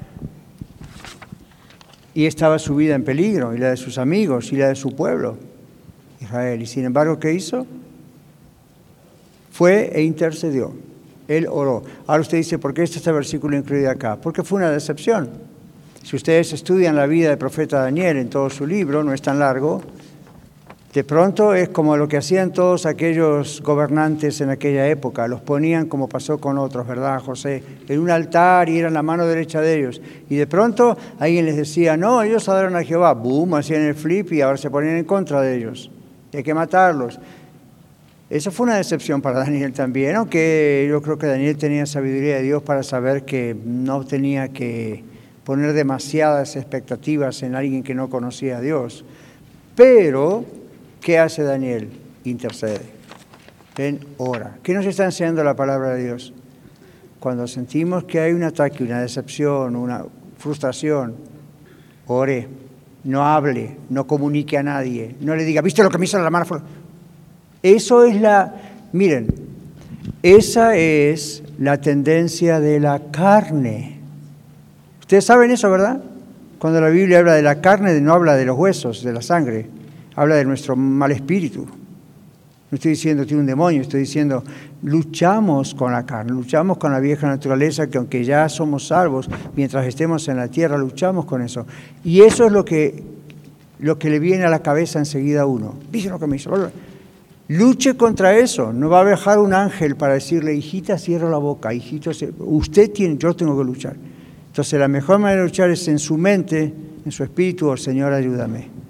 Y 2.12 2.26
estaba 2.26 2.58
su 2.58 2.74
vida 2.74 2.96
en 2.96 3.04
peligro, 3.04 3.54
y 3.54 3.58
la 3.58 3.70
de 3.70 3.76
sus 3.76 3.98
amigos, 3.98 4.52
y 4.52 4.56
la 4.56 4.66
de 4.68 4.74
su 4.74 4.96
pueblo, 4.96 5.36
Israel. 6.24 6.60
Y 6.60 6.66
sin 6.66 6.84
embargo, 6.84 7.18
¿qué 7.18 7.32
hizo? 7.32 7.66
Fue 9.52 9.90
e 9.94 10.02
intercedió. 10.02 10.72
Él 11.28 11.46
oró. 11.48 11.82
Ahora 12.06 12.20
usted 12.20 12.38
dice, 12.38 12.58
¿por 12.58 12.74
qué 12.74 12.82
está 12.82 12.98
este 12.98 13.12
versículo 13.12 13.56
incluido 13.56 13.90
acá? 13.90 14.16
Porque 14.20 14.42
fue 14.42 14.58
una 14.58 14.70
decepción. 14.70 15.30
Si 16.02 16.16
ustedes 16.16 16.52
estudian 16.52 16.96
la 16.96 17.06
vida 17.06 17.30
del 17.30 17.38
profeta 17.38 17.80
Daniel 17.80 18.18
en 18.18 18.28
todo 18.28 18.50
su 18.50 18.66
libro, 18.66 19.02
no 19.02 19.14
es 19.14 19.22
tan 19.22 19.38
largo, 19.38 19.80
de 20.94 21.02
pronto 21.02 21.54
es 21.54 21.70
como 21.70 21.96
lo 21.96 22.06
que 22.06 22.18
hacían 22.18 22.52
todos 22.52 22.86
aquellos 22.86 23.60
gobernantes 23.62 24.40
en 24.40 24.50
aquella 24.50 24.86
época, 24.86 25.26
los 25.26 25.40
ponían 25.40 25.86
como 25.86 26.08
pasó 26.08 26.38
con 26.38 26.56
otros, 26.56 26.86
¿verdad, 26.86 27.20
José? 27.20 27.64
En 27.88 27.98
un 27.98 28.10
altar 28.10 28.68
y 28.68 28.78
eran 28.78 28.94
la 28.94 29.02
mano 29.02 29.26
derecha 29.26 29.60
de 29.60 29.78
ellos. 29.78 30.00
Y 30.28 30.36
de 30.36 30.46
pronto 30.46 30.96
alguien 31.18 31.46
les 31.46 31.56
decía, 31.56 31.96
no, 31.96 32.22
ellos 32.22 32.48
adoran 32.48 32.76
a 32.76 32.84
Jehová, 32.84 33.12
boom, 33.14 33.54
hacían 33.54 33.82
el 33.82 33.96
flip 33.96 34.32
y 34.34 34.40
ahora 34.40 34.56
se 34.56 34.70
ponían 34.70 34.96
en 34.96 35.04
contra 35.04 35.40
de 35.40 35.56
ellos. 35.56 35.90
Hay 36.36 36.42
que 36.42 36.54
matarlos. 36.54 37.18
Eso 38.30 38.50
fue 38.50 38.64
una 38.64 38.76
decepción 38.76 39.20
para 39.22 39.38
Daniel 39.44 39.72
también, 39.72 40.16
aunque 40.16 40.86
yo 40.88 41.02
creo 41.02 41.18
que 41.18 41.26
Daniel 41.26 41.56
tenía 41.56 41.86
sabiduría 41.86 42.36
de 42.36 42.42
Dios 42.42 42.62
para 42.62 42.82
saber 42.82 43.24
que 43.24 43.56
no 43.64 44.04
tenía 44.04 44.48
que 44.48 45.04
poner 45.44 45.72
demasiadas 45.72 46.56
expectativas 46.56 47.42
en 47.42 47.54
alguien 47.54 47.82
que 47.82 47.94
no 47.94 48.08
conocía 48.08 48.58
a 48.58 48.60
Dios. 48.60 49.04
Pero 49.76 50.44
¿Qué 51.04 51.18
hace 51.18 51.42
Daniel? 51.42 51.90
Intercede. 52.24 52.80
Ven, 53.76 54.00
ora. 54.16 54.56
¿Qué 54.62 54.72
nos 54.72 54.86
está 54.86 55.04
enseñando 55.04 55.44
la 55.44 55.54
palabra 55.54 55.90
de 55.90 56.02
Dios? 56.02 56.32
Cuando 57.20 57.46
sentimos 57.46 58.04
que 58.04 58.20
hay 58.20 58.32
un 58.32 58.42
ataque, 58.42 58.82
una 58.82 59.02
decepción, 59.02 59.76
una 59.76 60.06
frustración, 60.38 61.14
ore. 62.06 62.48
No 63.04 63.26
hable, 63.26 63.76
no 63.90 64.06
comunique 64.06 64.56
a 64.56 64.62
nadie, 64.62 65.14
no 65.20 65.36
le 65.36 65.44
diga, 65.44 65.60
¿viste 65.60 65.82
lo 65.82 65.90
que 65.90 65.98
me 65.98 66.06
hizo 66.06 66.18
la 66.18 66.30
mano? 66.30 66.46
Eso 67.62 68.04
es 68.04 68.20
la, 68.20 68.54
miren, 68.92 69.28
esa 70.22 70.76
es 70.76 71.42
la 71.58 71.80
tendencia 71.80 72.60
de 72.60 72.80
la 72.80 73.10
carne. 73.10 73.98
Ustedes 75.00 75.24
saben 75.24 75.50
eso, 75.50 75.70
¿verdad? 75.70 76.02
Cuando 76.58 76.80
la 76.80 76.88
Biblia 76.88 77.18
habla 77.18 77.34
de 77.34 77.42
la 77.42 77.60
carne, 77.60 78.00
no 78.00 78.14
habla 78.14 78.36
de 78.36 78.46
los 78.46 78.56
huesos, 78.56 79.04
de 79.04 79.12
la 79.12 79.20
sangre 79.20 79.68
habla 80.16 80.36
de 80.36 80.44
nuestro 80.44 80.76
mal 80.76 81.12
espíritu. 81.12 81.66
No 82.74 82.76
estoy 82.76 82.90
diciendo 82.90 83.24
tiene 83.24 83.42
un 83.42 83.46
demonio, 83.46 83.82
estoy 83.82 84.00
diciendo 84.00 84.42
luchamos 84.82 85.76
con 85.76 85.92
la 85.92 86.04
carne, 86.04 86.32
luchamos 86.32 86.76
con 86.76 86.90
la 86.90 86.98
vieja 86.98 87.28
naturaleza 87.28 87.86
que 87.86 87.98
aunque 87.98 88.24
ya 88.24 88.48
somos 88.48 88.88
salvos, 88.88 89.30
mientras 89.54 89.86
estemos 89.86 90.26
en 90.26 90.38
la 90.38 90.48
tierra 90.48 90.76
luchamos 90.76 91.24
con 91.24 91.40
eso. 91.40 91.68
Y 92.02 92.22
eso 92.22 92.46
es 92.46 92.50
lo 92.50 92.64
que, 92.64 93.00
lo 93.78 93.96
que 93.96 94.10
le 94.10 94.18
viene 94.18 94.42
a 94.42 94.50
la 94.50 94.60
cabeza 94.60 94.98
enseguida 94.98 95.42
a 95.42 95.46
uno. 95.46 95.76
Dice 95.92 96.08
lo 96.08 96.18
que 96.18 96.26
me 96.26 96.34
hizo. 96.34 96.50
Luche 97.46 97.96
contra 97.96 98.36
eso. 98.36 98.72
No 98.72 98.88
va 98.88 99.02
a 99.02 99.04
dejar 99.04 99.38
un 99.38 99.54
ángel 99.54 99.94
para 99.94 100.14
decirle, 100.14 100.52
hijita, 100.52 100.98
cierra 100.98 101.30
la 101.30 101.38
boca, 101.38 101.72
hijito, 101.72 102.10
usted 102.40 102.90
tiene, 102.90 103.16
yo 103.18 103.36
tengo 103.36 103.56
que 103.56 103.62
luchar. 103.62 103.94
Entonces 104.48 104.80
la 104.80 104.88
mejor 104.88 105.20
manera 105.20 105.42
de 105.42 105.46
luchar 105.46 105.70
es 105.70 105.86
en 105.86 106.00
su 106.00 106.18
mente, 106.18 106.74
en 107.06 107.12
su 107.12 107.22
espíritu, 107.22 107.68
oh, 107.68 107.76
Señor, 107.76 108.12
ayúdame. 108.12 108.83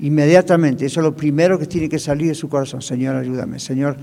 Inmediatamente, 0.00 0.86
eso 0.86 1.00
es 1.00 1.04
lo 1.04 1.16
primero 1.16 1.58
que 1.58 1.66
tiene 1.66 1.88
que 1.88 1.98
salir 1.98 2.28
de 2.28 2.34
su 2.34 2.48
corazón. 2.48 2.82
Señor, 2.82 3.16
ayúdame. 3.16 3.58
Señor, 3.58 3.96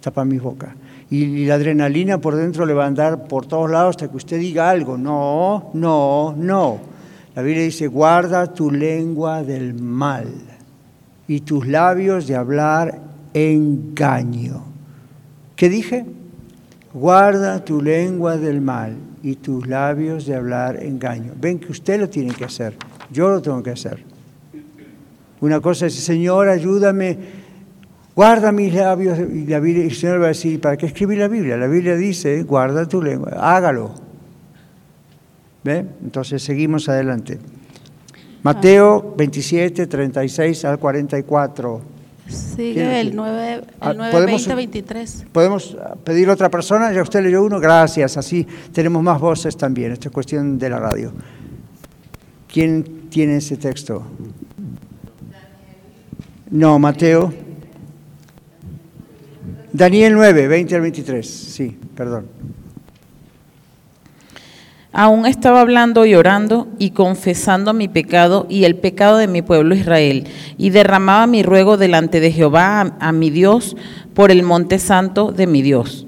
tapa 0.00 0.24
mi 0.24 0.38
boca. 0.38 0.76
Y, 1.10 1.46
la 1.46 1.54
adrenalina 1.54 2.18
por 2.18 2.36
dentro 2.36 2.64
le 2.64 2.74
va 2.74 2.84
a 2.84 2.86
andar 2.86 3.26
por 3.26 3.46
todos 3.46 3.70
lados 3.70 3.90
hasta 3.90 4.08
que 4.08 4.16
usted 4.16 4.38
diga 4.38 4.70
algo. 4.70 4.96
No, 4.96 5.70
no, 5.74 6.34
no. 6.36 6.80
La 7.34 7.42
Biblia 7.42 7.64
dice, 7.64 7.88
guarda 7.88 8.52
tu 8.52 8.70
lengua 8.70 9.42
del 9.42 9.74
mal 9.74 10.28
y 11.26 11.40
tus 11.40 11.66
labios 11.66 12.26
de 12.26 12.36
hablar 12.36 13.00
engaño. 13.34 14.64
¿Qué 15.56 15.68
dije? 15.68 16.04
Guarda 16.92 17.64
tu 17.64 17.80
lengua 17.80 18.36
del 18.36 18.60
mal 18.60 18.96
y 19.22 19.36
tus 19.36 19.66
labios 19.66 20.26
de 20.26 20.34
hablar 20.34 20.82
engaño. 20.82 21.32
Ven 21.40 21.58
que 21.58 21.72
usted 21.72 21.98
lo 21.98 22.08
tiene 22.08 22.34
que 22.34 22.44
hacer, 22.44 22.74
yo 23.10 23.28
lo 23.28 23.40
tengo 23.40 23.62
que 23.62 23.70
hacer. 23.70 24.11
Una 25.42 25.60
cosa 25.60 25.86
es, 25.86 25.94
Señor, 25.94 26.48
ayúdame, 26.48 27.18
guarda 28.14 28.52
mis 28.52 28.72
labios. 28.72 29.18
Y 29.18 29.44
la 29.46 29.58
Biblia, 29.58 29.84
el 29.84 29.92
Señor 29.92 30.20
va 30.20 30.26
a 30.26 30.28
decir, 30.28 30.60
¿para 30.60 30.76
qué 30.76 30.86
escribir 30.86 31.18
la 31.18 31.26
Biblia? 31.26 31.56
La 31.56 31.66
Biblia 31.66 31.96
dice, 31.96 32.44
guarda 32.44 32.86
tu 32.86 33.02
lengua, 33.02 33.32
hágalo. 33.40 33.92
¿Ve? 35.64 35.84
Entonces 36.00 36.44
seguimos 36.44 36.88
adelante. 36.88 37.40
Mateo 38.44 39.14
27, 39.18 39.88
36 39.88 40.64
al 40.64 40.78
44. 40.78 41.80
Sigue 42.28 43.00
el 43.00 43.16
9, 43.16 43.54
el 43.54 43.96
9 43.96 44.10
ah, 44.12 44.20
20, 44.24 44.54
23. 44.54 45.26
¿Podemos 45.32 45.76
pedir 46.04 46.30
a 46.30 46.34
otra 46.34 46.50
persona? 46.50 46.92
Ya 46.92 47.02
usted 47.02 47.20
leyó 47.20 47.42
uno, 47.42 47.58
gracias. 47.58 48.16
Así 48.16 48.46
tenemos 48.72 49.02
más 49.02 49.20
voces 49.20 49.56
también. 49.56 49.90
Esto 49.90 50.08
es 50.08 50.14
cuestión 50.14 50.56
de 50.56 50.70
la 50.70 50.78
radio. 50.78 51.12
¿Quién 52.46 53.08
tiene 53.10 53.38
ese 53.38 53.56
texto? 53.56 54.04
No, 56.52 56.78
Mateo. 56.78 57.32
Daniel 59.72 60.12
9, 60.12 60.48
20 60.48 60.74
al 60.74 60.82
23. 60.82 61.26
Sí, 61.26 61.78
perdón. 61.96 62.26
Aún 64.92 65.24
estaba 65.24 65.62
hablando 65.62 66.04
y 66.04 66.14
orando 66.14 66.68
y 66.78 66.90
confesando 66.90 67.72
mi 67.72 67.88
pecado 67.88 68.44
y 68.50 68.64
el 68.64 68.76
pecado 68.76 69.16
de 69.16 69.28
mi 69.28 69.40
pueblo 69.40 69.74
Israel, 69.74 70.28
y 70.58 70.68
derramaba 70.68 71.26
mi 71.26 71.42
ruego 71.42 71.78
delante 71.78 72.20
de 72.20 72.30
Jehová 72.30 72.82
a, 72.82 72.96
a 73.00 73.12
mi 73.12 73.30
Dios 73.30 73.74
por 74.12 74.30
el 74.30 74.42
monte 74.42 74.78
santo 74.78 75.32
de 75.32 75.46
mi 75.46 75.62
Dios. 75.62 76.06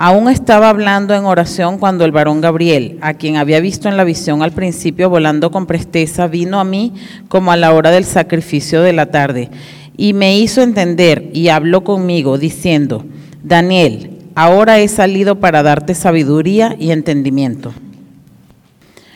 Aún 0.00 0.28
estaba 0.28 0.68
hablando 0.68 1.12
en 1.16 1.24
oración 1.24 1.76
cuando 1.76 2.04
el 2.04 2.12
varón 2.12 2.40
Gabriel, 2.40 2.98
a 3.00 3.14
quien 3.14 3.34
había 3.34 3.58
visto 3.58 3.88
en 3.88 3.96
la 3.96 4.04
visión 4.04 4.44
al 4.44 4.52
principio 4.52 5.10
volando 5.10 5.50
con 5.50 5.66
presteza, 5.66 6.28
vino 6.28 6.60
a 6.60 6.64
mí 6.64 6.92
como 7.26 7.50
a 7.50 7.56
la 7.56 7.72
hora 7.72 7.90
del 7.90 8.04
sacrificio 8.04 8.80
de 8.80 8.92
la 8.92 9.06
tarde, 9.06 9.50
y 9.96 10.12
me 10.12 10.38
hizo 10.38 10.62
entender 10.62 11.28
y 11.32 11.48
habló 11.48 11.82
conmigo, 11.82 12.38
diciendo, 12.38 13.04
Daniel, 13.42 14.12
ahora 14.36 14.78
he 14.78 14.86
salido 14.86 15.40
para 15.40 15.64
darte 15.64 15.96
sabiduría 15.96 16.76
y 16.78 16.92
entendimiento. 16.92 17.72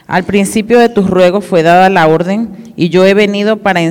Al 0.08 0.24
principio 0.24 0.80
de 0.80 0.88
tus 0.88 1.08
ruegos 1.08 1.44
fue 1.44 1.62
dada 1.62 1.90
la 1.90 2.08
orden, 2.08 2.72
y 2.74 2.88
yo 2.88 3.06
he 3.06 3.14
venido 3.14 3.58
para 3.58 3.82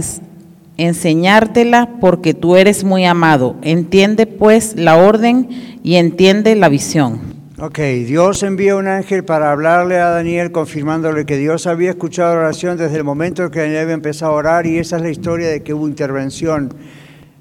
enseñártela 0.78 2.00
porque 2.00 2.34
tú 2.34 2.56
eres 2.56 2.84
muy 2.84 3.06
amado. 3.06 3.56
Entiende 3.62 4.28
pues 4.28 4.76
la 4.76 4.98
orden 4.98 5.50
y 5.84 5.96
entiende 5.96 6.56
la 6.56 6.70
visión. 6.70 7.32
Ok, 7.60 7.78
Dios 8.08 8.42
envió 8.42 8.80
un 8.80 8.88
ángel 8.88 9.24
para 9.24 9.52
hablarle 9.52 10.00
a 10.00 10.10
Daniel 10.10 10.52
confirmándole 10.52 11.28
que 11.28 11.38
Dios 11.38 11.68
había 11.68 11.92
escuchado 11.92 12.34
la 12.34 12.42
oración 12.42 12.76
desde 12.76 12.98
el 12.98 13.04
momento 13.04 13.44
en 13.44 13.52
que 13.52 13.60
Daniel 13.60 13.84
había 13.84 13.94
empezado 13.94 14.32
a 14.32 14.36
orar 14.36 14.66
y 14.66 14.80
esa 14.80 14.96
es 14.96 15.04
la 15.04 15.12
historia 15.12 15.48
de 15.48 15.62
que 15.62 15.74
hubo 15.74 15.88
intervención 15.88 16.74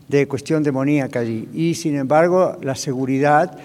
de 0.09 0.29
cuestión 0.29 0.63
demoníaca 0.63 1.21
allí. 1.21 1.49
Y 1.55 1.75
sin 1.75 1.97
embargo, 1.97 2.59
la 2.61 2.75
seguridad 2.75 3.57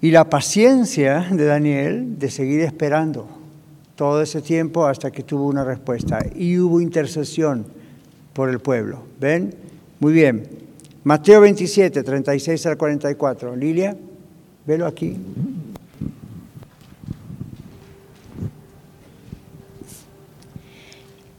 y 0.00 0.10
la 0.10 0.28
paciencia 0.28 1.28
de 1.30 1.44
Daniel 1.44 2.18
de 2.18 2.28
seguir 2.28 2.62
esperando 2.62 3.28
todo 3.94 4.20
ese 4.20 4.42
tiempo 4.42 4.86
hasta 4.86 5.12
que 5.12 5.22
tuvo 5.22 5.46
una 5.46 5.62
respuesta. 5.62 6.18
Y 6.34 6.58
hubo 6.58 6.80
intercesión 6.80 7.66
por 8.34 8.50
el 8.50 8.58
pueblo. 8.58 9.04
¿Ven? 9.18 9.54
Muy 10.00 10.12
bien. 10.12 10.46
Mateo 11.04 11.40
27, 11.40 12.02
36 12.02 12.66
al 12.66 12.76
44. 12.76 13.56
Lilia, 13.56 13.96
velo 14.66 14.86
aquí. 14.86 15.16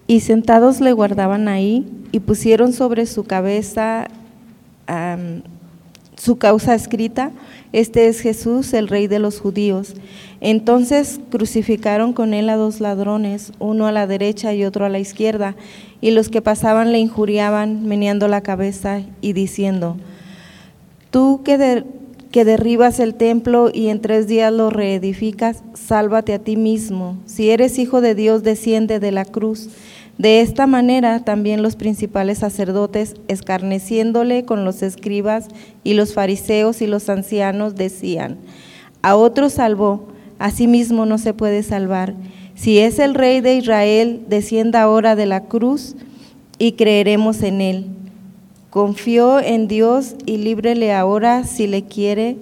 Y 0.07 0.19
sentados 0.19 0.81
le 0.81 0.91
guardaban 0.93 1.47
ahí 1.47 1.87
y 2.11 2.19
pusieron 2.19 2.73
sobre 2.73 3.05
su 3.07 3.23
cabeza 3.23 4.07
su 6.25 6.37
causa 6.39 6.73
escrita, 6.73 7.31
este 7.71 8.07
es 8.07 8.19
Jesús, 8.19 8.73
el 8.73 8.87
rey 8.87 9.05
de 9.05 9.19
los 9.19 9.39
judíos. 9.39 9.93
Entonces 10.41 11.19
crucificaron 11.29 12.13
con 12.13 12.33
él 12.33 12.49
a 12.49 12.55
dos 12.55 12.79
ladrones, 12.79 13.51
uno 13.59 13.85
a 13.85 13.91
la 13.91 14.07
derecha 14.07 14.51
y 14.55 14.65
otro 14.65 14.85
a 14.85 14.89
la 14.89 14.97
izquierda, 14.97 15.55
y 16.01 16.09
los 16.09 16.29
que 16.29 16.41
pasaban 16.41 16.91
le 16.91 16.97
injuriaban, 16.97 17.85
meneando 17.85 18.27
la 18.27 18.41
cabeza 18.41 19.03
y 19.21 19.33
diciendo, 19.33 19.97
tú 21.11 21.41
que, 21.43 21.83
que 22.31 22.43
derribas 22.43 22.99
el 22.99 23.13
templo 23.13 23.69
y 23.71 23.89
en 23.89 24.01
tres 24.01 24.25
días 24.25 24.51
lo 24.51 24.71
reedificas, 24.71 25.61
sálvate 25.75 26.33
a 26.33 26.39
ti 26.39 26.57
mismo. 26.57 27.19
Si 27.27 27.51
eres 27.51 27.77
hijo 27.77 28.01
de 28.01 28.15
Dios, 28.15 28.41
desciende 28.41 28.99
de 28.99 29.11
la 29.11 29.25
cruz. 29.25 29.69
De 30.17 30.39
esta 30.39 30.65
manera 30.65 31.19
también 31.19 31.61
los 31.61 31.75
principales 31.75 32.37
sacerdotes, 32.37 33.15
escarneciéndole 33.27 34.45
con 34.45 34.63
los 34.63 34.81
escribas 34.81 35.47
y 35.83 35.93
los 35.93 36.13
fariseos 36.13 36.81
y 36.81 36.87
los 36.87 37.09
ancianos, 37.09 37.75
decían, 37.75 38.37
a 39.01 39.15
otro 39.17 39.49
salvó, 39.49 40.07
a 40.39 40.51
sí 40.51 40.67
mismo 40.67 41.05
no 41.05 41.17
se 41.17 41.33
puede 41.33 41.63
salvar. 41.63 42.15
Si 42.55 42.79
es 42.79 42.99
el 42.99 43.13
rey 43.13 43.41
de 43.41 43.55
Israel, 43.55 44.21
descienda 44.29 44.81
ahora 44.81 45.17
de 45.17 45.25
la 45.25 45.43
cruz 45.43 45.95
y 46.57 46.73
creeremos 46.73 47.43
en 47.43 47.59
él. 47.59 47.85
Confió 48.69 49.39
en 49.39 49.67
Dios 49.67 50.15
y 50.25 50.37
líbrele 50.37 50.93
ahora 50.93 51.43
si 51.43 51.67
le 51.67 51.83
quiere, 51.83 52.37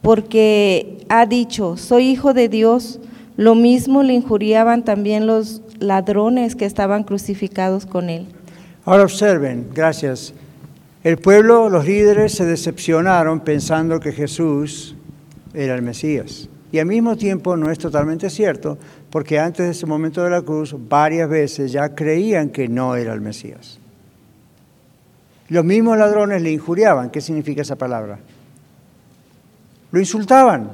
porque 0.00 1.04
ha 1.08 1.26
dicho, 1.26 1.76
soy 1.76 2.08
hijo 2.08 2.32
de 2.32 2.48
Dios. 2.48 3.00
Lo 3.36 3.54
mismo 3.54 4.02
le 4.02 4.14
injuriaban 4.14 4.84
también 4.84 5.26
los 5.26 5.62
ladrones 5.78 6.56
que 6.56 6.64
estaban 6.64 7.04
crucificados 7.04 7.86
con 7.86 8.10
él. 8.10 8.26
Ahora 8.84 9.04
observen, 9.04 9.68
gracias. 9.72 10.34
El 11.02 11.18
pueblo, 11.18 11.68
los 11.68 11.86
líderes 11.86 12.32
se 12.32 12.44
decepcionaron 12.44 13.40
pensando 13.40 14.00
que 14.00 14.12
Jesús 14.12 14.96
era 15.52 15.74
el 15.74 15.82
Mesías. 15.82 16.48
Y 16.72 16.78
al 16.78 16.86
mismo 16.86 17.16
tiempo 17.16 17.56
no 17.56 17.70
es 17.70 17.78
totalmente 17.78 18.28
cierto, 18.30 18.78
porque 19.10 19.38
antes 19.38 19.64
de 19.66 19.72
ese 19.72 19.86
momento 19.86 20.24
de 20.24 20.30
la 20.30 20.42
cruz 20.42 20.74
varias 20.88 21.28
veces 21.28 21.70
ya 21.70 21.94
creían 21.94 22.48
que 22.48 22.68
no 22.68 22.96
era 22.96 23.12
el 23.12 23.20
Mesías. 23.20 23.78
Los 25.48 25.64
mismos 25.64 25.98
ladrones 25.98 26.42
le 26.42 26.50
injuriaban. 26.50 27.10
¿Qué 27.10 27.20
significa 27.20 27.62
esa 27.62 27.76
palabra? 27.76 28.18
Lo 29.92 30.00
insultaban, 30.00 30.70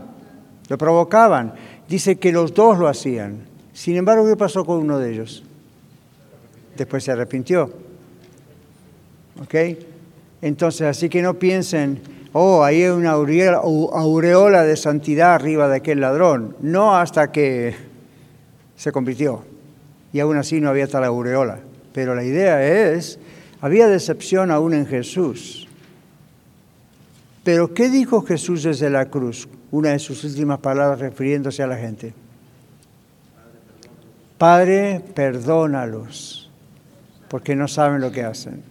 lo 0.68 0.78
provocaban. 0.78 1.52
Dice 1.88 2.16
que 2.16 2.32
los 2.32 2.54
dos 2.54 2.78
lo 2.78 2.88
hacían. 2.88 3.49
Sin 3.80 3.96
embargo, 3.96 4.26
¿qué 4.26 4.36
pasó 4.36 4.62
con 4.62 4.76
uno 4.76 4.98
de 4.98 5.10
ellos? 5.10 5.42
Después 6.76 7.02
se 7.02 7.12
arrepintió. 7.12 7.72
¿Ok? 9.40 9.54
Entonces, 10.42 10.82
así 10.82 11.08
que 11.08 11.22
no 11.22 11.38
piensen, 11.38 12.02
oh, 12.34 12.62
ahí 12.62 12.82
hay 12.82 12.90
una 12.90 13.12
aureola 13.12 14.64
de 14.64 14.76
santidad 14.76 15.32
arriba 15.32 15.66
de 15.66 15.76
aquel 15.76 16.02
ladrón. 16.02 16.56
No 16.60 16.94
hasta 16.94 17.32
que 17.32 17.74
se 18.76 18.92
convirtió. 18.92 19.44
Y 20.12 20.20
aún 20.20 20.36
así 20.36 20.60
no 20.60 20.68
había 20.68 20.86
tal 20.86 21.04
aureola. 21.04 21.60
Pero 21.94 22.14
la 22.14 22.22
idea 22.22 22.92
es, 22.92 23.18
había 23.62 23.88
decepción 23.88 24.50
aún 24.50 24.74
en 24.74 24.84
Jesús. 24.84 25.68
Pero 27.44 27.72
¿qué 27.72 27.88
dijo 27.88 28.20
Jesús 28.20 28.62
desde 28.62 28.90
la 28.90 29.06
cruz? 29.06 29.48
Una 29.70 29.92
de 29.92 29.98
sus 29.98 30.22
últimas 30.22 30.58
palabras 30.58 30.98
refiriéndose 30.98 31.62
a 31.62 31.66
la 31.66 31.78
gente. 31.78 32.12
Padre, 34.40 35.02
perdónalos, 35.14 36.48
porque 37.28 37.54
no 37.54 37.68
saben 37.68 38.00
lo 38.00 38.10
que 38.10 38.22
hacen. 38.22 38.62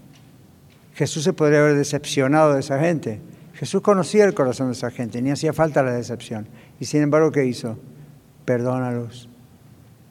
Jesús 0.96 1.24
se 1.24 1.32
podría 1.32 1.60
haber 1.60 1.76
decepcionado 1.76 2.56
de 2.56 2.62
esa 2.62 2.80
gente. 2.80 3.20
Jesús 3.54 3.80
conocía 3.84 4.26
el 4.26 4.34
corazón 4.34 4.70
de 4.70 4.74
esa 4.74 4.90
gente, 4.90 5.22
ni 5.22 5.30
hacía 5.30 5.54
falta 5.54 5.84
la 5.84 5.92
decepción. 5.92 6.48
Y 6.80 6.86
sin 6.86 7.04
embargo, 7.04 7.32
¿qué 7.32 7.46
hizo? 7.46 7.78
Perdónalos. 8.46 9.30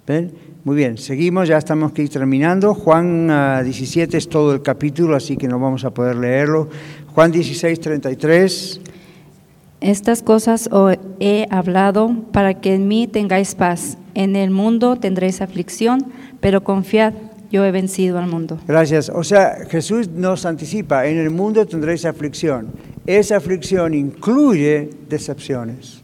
¿Ven? 0.07 0.33
Muy 0.63 0.77
bien, 0.77 0.97
seguimos, 0.97 1.49
ya 1.49 1.59
estamos 1.59 1.91
aquí 1.91 2.07
terminando. 2.07 2.73
Juan 2.73 3.27
17 3.65 4.15
ah, 4.15 4.17
es 4.17 4.29
todo 4.29 4.55
el 4.55 4.63
capítulo, 4.63 5.17
así 5.17 5.37
que 5.37 5.49
no 5.49 5.59
vamos 5.59 5.85
a 5.85 5.91
poder 5.91 6.15
leerlo. 6.19 6.69
Juan 7.17 7.33
16, 7.33 7.81
33. 7.81 8.81
Estas 9.81 10.23
cosas 10.23 10.69
os 10.73 10.97
he 11.21 11.47
hablado 11.51 12.25
para 12.33 12.61
que 12.61 12.75
en 12.75 12.89
mí 12.89 13.07
tengáis 13.07 13.55
paz. 13.55 13.97
En 14.15 14.35
el 14.35 14.51
mundo 14.51 14.97
tendréis 14.97 15.41
aflicción, 15.41 16.07
pero 16.41 16.65
confiad, 16.65 17.15
yo 17.53 17.65
he 17.65 17.71
vencido 17.71 18.19
al 18.19 18.27
mundo. 18.27 18.59
Gracias. 18.67 19.09
O 19.09 19.23
sea, 19.23 19.67
Jesús 19.71 20.09
nos 20.09 20.45
anticipa, 20.47 21.07
en 21.07 21.19
el 21.19 21.31
mundo 21.31 21.65
tendréis 21.65 22.05
aflicción. 22.05 22.69
Esa 23.07 23.37
aflicción 23.37 23.95
incluye 23.95 24.91
decepciones, 25.09 26.03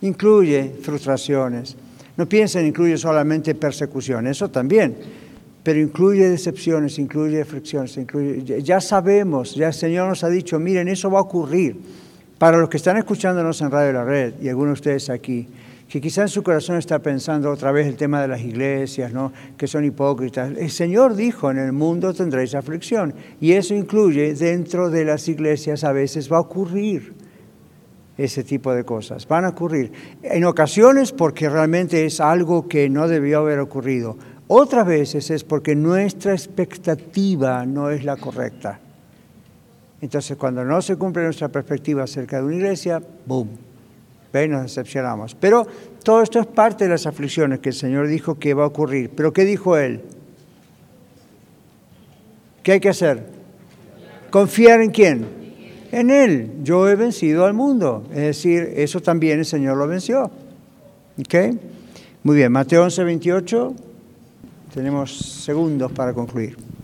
incluye 0.00 0.72
frustraciones. 0.82 1.76
No 2.16 2.26
piensen, 2.26 2.66
incluye 2.66 2.96
solamente 2.96 3.54
persecución, 3.54 4.26
eso 4.26 4.48
también, 4.48 4.96
pero 5.62 5.78
incluye 5.78 6.30
decepciones, 6.30 6.98
incluye 6.98 7.42
aflicciones, 7.42 7.96
incluye, 7.98 8.62
ya 8.62 8.80
sabemos, 8.80 9.54
ya 9.54 9.68
el 9.68 9.74
Señor 9.74 10.08
nos 10.08 10.24
ha 10.24 10.30
dicho, 10.30 10.58
miren, 10.58 10.88
eso 10.88 11.10
va 11.10 11.18
a 11.18 11.22
ocurrir. 11.22 11.76
Para 12.38 12.58
los 12.58 12.68
que 12.68 12.76
están 12.76 12.98
escuchándonos 12.98 13.60
en 13.62 13.70
Radio 13.70 13.94
La 13.94 14.04
Red 14.04 14.34
y 14.42 14.48
algunos 14.50 14.74
de 14.74 14.74
ustedes 14.74 15.10
aquí, 15.10 15.48
que 15.88 16.00
quizá 16.00 16.22
en 16.22 16.28
su 16.28 16.42
corazón 16.42 16.76
está 16.76 16.98
pensando 16.98 17.50
otra 17.50 17.72
vez 17.72 17.86
el 17.86 17.96
tema 17.96 18.20
de 18.20 18.28
las 18.28 18.42
iglesias, 18.42 19.12
¿no? 19.12 19.32
que 19.56 19.66
son 19.66 19.84
hipócritas. 19.84 20.50
El 20.56 20.70
Señor 20.70 21.14
dijo, 21.14 21.50
en 21.50 21.58
el 21.58 21.72
mundo 21.72 22.12
tendréis 22.12 22.54
aflicción. 22.54 23.14
Y 23.40 23.52
eso 23.52 23.72
incluye, 23.72 24.34
dentro 24.34 24.90
de 24.90 25.04
las 25.04 25.28
iglesias 25.28 25.84
a 25.84 25.92
veces 25.92 26.30
va 26.30 26.36
a 26.38 26.40
ocurrir 26.40 27.14
ese 28.18 28.44
tipo 28.44 28.74
de 28.74 28.84
cosas. 28.84 29.26
Van 29.26 29.44
a 29.44 29.50
ocurrir. 29.50 29.92
En 30.22 30.44
ocasiones 30.44 31.12
porque 31.12 31.48
realmente 31.48 32.04
es 32.04 32.20
algo 32.20 32.68
que 32.68 32.90
no 32.90 33.08
debió 33.08 33.38
haber 33.38 33.60
ocurrido. 33.60 34.18
Otras 34.48 34.86
veces 34.86 35.30
es 35.30 35.42
porque 35.42 35.74
nuestra 35.74 36.32
expectativa 36.32 37.64
no 37.64 37.90
es 37.90 38.04
la 38.04 38.16
correcta. 38.16 38.80
Entonces, 40.06 40.36
cuando 40.36 40.64
no 40.64 40.80
se 40.80 40.94
cumple 40.94 41.24
nuestra 41.24 41.48
perspectiva 41.48 42.04
acerca 42.04 42.36
de 42.36 42.44
una 42.44 42.54
iglesia, 42.54 43.02
¡boom! 43.26 43.48
¿Ve? 44.32 44.46
Nos 44.46 44.62
decepcionamos. 44.62 45.34
Pero 45.34 45.66
todo 46.04 46.22
esto 46.22 46.38
es 46.38 46.46
parte 46.46 46.84
de 46.84 46.90
las 46.90 47.08
aflicciones 47.08 47.58
que 47.58 47.70
el 47.70 47.74
Señor 47.74 48.06
dijo 48.06 48.38
que 48.38 48.54
va 48.54 48.62
a 48.62 48.66
ocurrir. 48.68 49.10
¿Pero 49.10 49.32
qué 49.32 49.44
dijo 49.44 49.76
Él? 49.76 50.02
¿Qué 52.62 52.70
hay 52.70 52.80
que 52.80 52.90
hacer? 52.90 53.26
¿Confiar 54.30 54.80
en 54.80 54.92
quién? 54.92 55.26
En 55.90 56.10
Él. 56.10 56.52
Yo 56.62 56.88
he 56.88 56.94
vencido 56.94 57.44
al 57.44 57.54
mundo. 57.54 58.04
Es 58.10 58.20
decir, 58.20 58.74
eso 58.76 59.00
también 59.00 59.40
el 59.40 59.44
Señor 59.44 59.76
lo 59.76 59.88
venció. 59.88 60.30
¿Ok? 61.18 61.34
Muy 62.22 62.36
bien, 62.36 62.52
Mateo 62.52 62.84
11, 62.84 63.02
28. 63.02 63.74
Tenemos 64.72 65.18
segundos 65.18 65.90
para 65.90 66.14
concluir. 66.14 66.75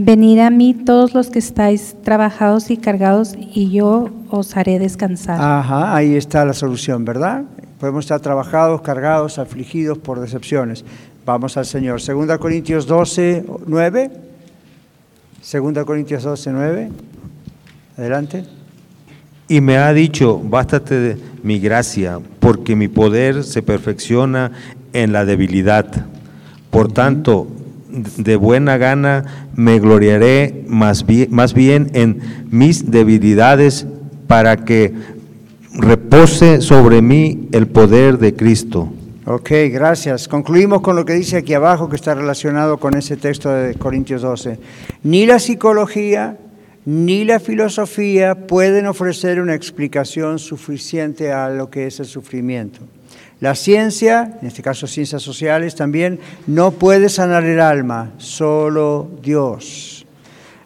Venid 0.00 0.38
a 0.38 0.50
mí 0.50 0.74
todos 0.74 1.12
los 1.12 1.28
que 1.28 1.40
estáis 1.40 1.96
trabajados 2.04 2.70
y 2.70 2.76
cargados, 2.76 3.34
y 3.36 3.68
yo 3.70 4.10
os 4.30 4.56
haré 4.56 4.78
descansar. 4.78 5.40
Ajá, 5.40 5.96
ahí 5.96 6.14
está 6.14 6.44
la 6.44 6.52
solución, 6.52 7.04
¿verdad? 7.04 7.42
Podemos 7.80 8.04
estar 8.04 8.20
trabajados, 8.20 8.80
cargados, 8.82 9.40
afligidos 9.40 9.98
por 9.98 10.20
decepciones. 10.20 10.84
Vamos 11.26 11.56
al 11.56 11.66
Señor. 11.66 12.00
Segunda 12.00 12.38
Corintios 12.38 12.86
12, 12.86 13.44
9. 13.66 14.10
Segunda 15.42 15.84
Corintios 15.84 16.22
12, 16.22 16.52
9. 16.52 16.90
Adelante. 17.96 18.44
Y 19.48 19.60
me 19.60 19.78
ha 19.78 19.92
dicho, 19.92 20.40
bástate 20.44 20.94
de 20.94 21.18
mi 21.42 21.58
gracia, 21.58 22.20
porque 22.38 22.76
mi 22.76 22.86
poder 22.86 23.42
se 23.42 23.62
perfecciona 23.62 24.52
en 24.92 25.12
la 25.12 25.24
debilidad. 25.24 25.86
Por 26.70 26.92
tanto, 26.92 27.48
de 28.16 28.36
buena 28.36 28.76
gana 28.76 29.48
me 29.54 29.78
gloriaré 29.78 30.64
más 30.68 31.04
bien, 31.04 31.90
en 31.94 32.20
mis 32.50 32.90
debilidades 32.90 33.86
para 34.26 34.56
que 34.64 34.94
repose 35.74 36.60
sobre 36.60 37.02
mí 37.02 37.48
el 37.52 37.66
poder 37.66 38.18
de 38.18 38.34
Cristo. 38.34 38.92
Ok, 39.24 39.50
gracias. 39.70 40.26
Concluimos 40.26 40.80
con 40.80 40.96
lo 40.96 41.04
que 41.04 41.12
dice 41.12 41.36
aquí 41.36 41.54
abajo 41.54 41.88
que 41.88 41.96
está 41.96 42.14
relacionado 42.14 42.78
con 42.78 42.96
ese 42.96 43.16
texto 43.16 43.50
de 43.50 43.74
Corintios 43.74 44.22
12. 44.22 44.58
Ni 45.02 45.26
la 45.26 45.38
psicología 45.38 46.38
ni 46.86 47.26
la 47.26 47.38
filosofía 47.38 48.46
pueden 48.46 48.86
ofrecer 48.86 49.42
una 49.42 49.54
explicación 49.54 50.38
suficiente 50.38 51.32
a 51.32 51.50
lo 51.50 51.68
que 51.68 51.86
es 51.86 52.00
el 52.00 52.06
sufrimiento. 52.06 52.80
La 53.40 53.54
ciencia, 53.54 54.38
en 54.40 54.48
este 54.48 54.62
caso 54.62 54.86
ciencias 54.86 55.22
sociales 55.22 55.74
también, 55.74 56.18
no 56.46 56.72
puede 56.72 57.08
sanar 57.08 57.44
el 57.44 57.60
alma, 57.60 58.12
solo 58.18 59.08
Dios. 59.22 60.06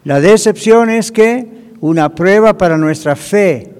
La 0.03 0.19
decepción 0.19 0.89
es 0.89 1.11
que 1.11 1.47
una 1.81 2.15
prueba 2.15 2.57
para 2.57 2.77
nuestra 2.77 3.15
fe 3.15 3.73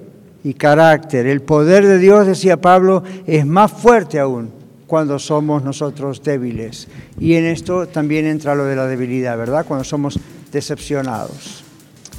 y 0.44 0.54
carácter. 0.54 1.26
El 1.26 1.42
poder 1.42 1.86
de 1.86 1.98
Dios, 1.98 2.26
decía 2.26 2.60
Pablo, 2.60 3.02
es 3.26 3.44
más 3.44 3.72
fuerte 3.72 4.20
aún 4.20 4.50
cuando 4.86 5.18
somos 5.18 5.64
nosotros 5.64 6.22
débiles. 6.22 6.86
Y 7.18 7.34
en 7.34 7.46
esto 7.46 7.88
también 7.88 8.26
entra 8.26 8.54
lo 8.54 8.64
de 8.64 8.76
la 8.76 8.86
debilidad, 8.86 9.36
¿verdad? 9.36 9.64
Cuando 9.66 9.84
somos 9.84 10.20
decepcionados. 10.52 11.64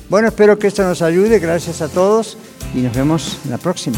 Bueno, 0.10 0.28
espero 0.28 0.60
que 0.60 0.68
esto 0.68 0.84
nos 0.84 1.02
ayude. 1.02 1.40
Gracias 1.40 1.82
a 1.82 1.88
todos 1.88 2.38
y 2.74 2.80
nos 2.80 2.94
vemos 2.94 3.40
en 3.46 3.52
la 3.52 3.58
próxima. 3.58 3.98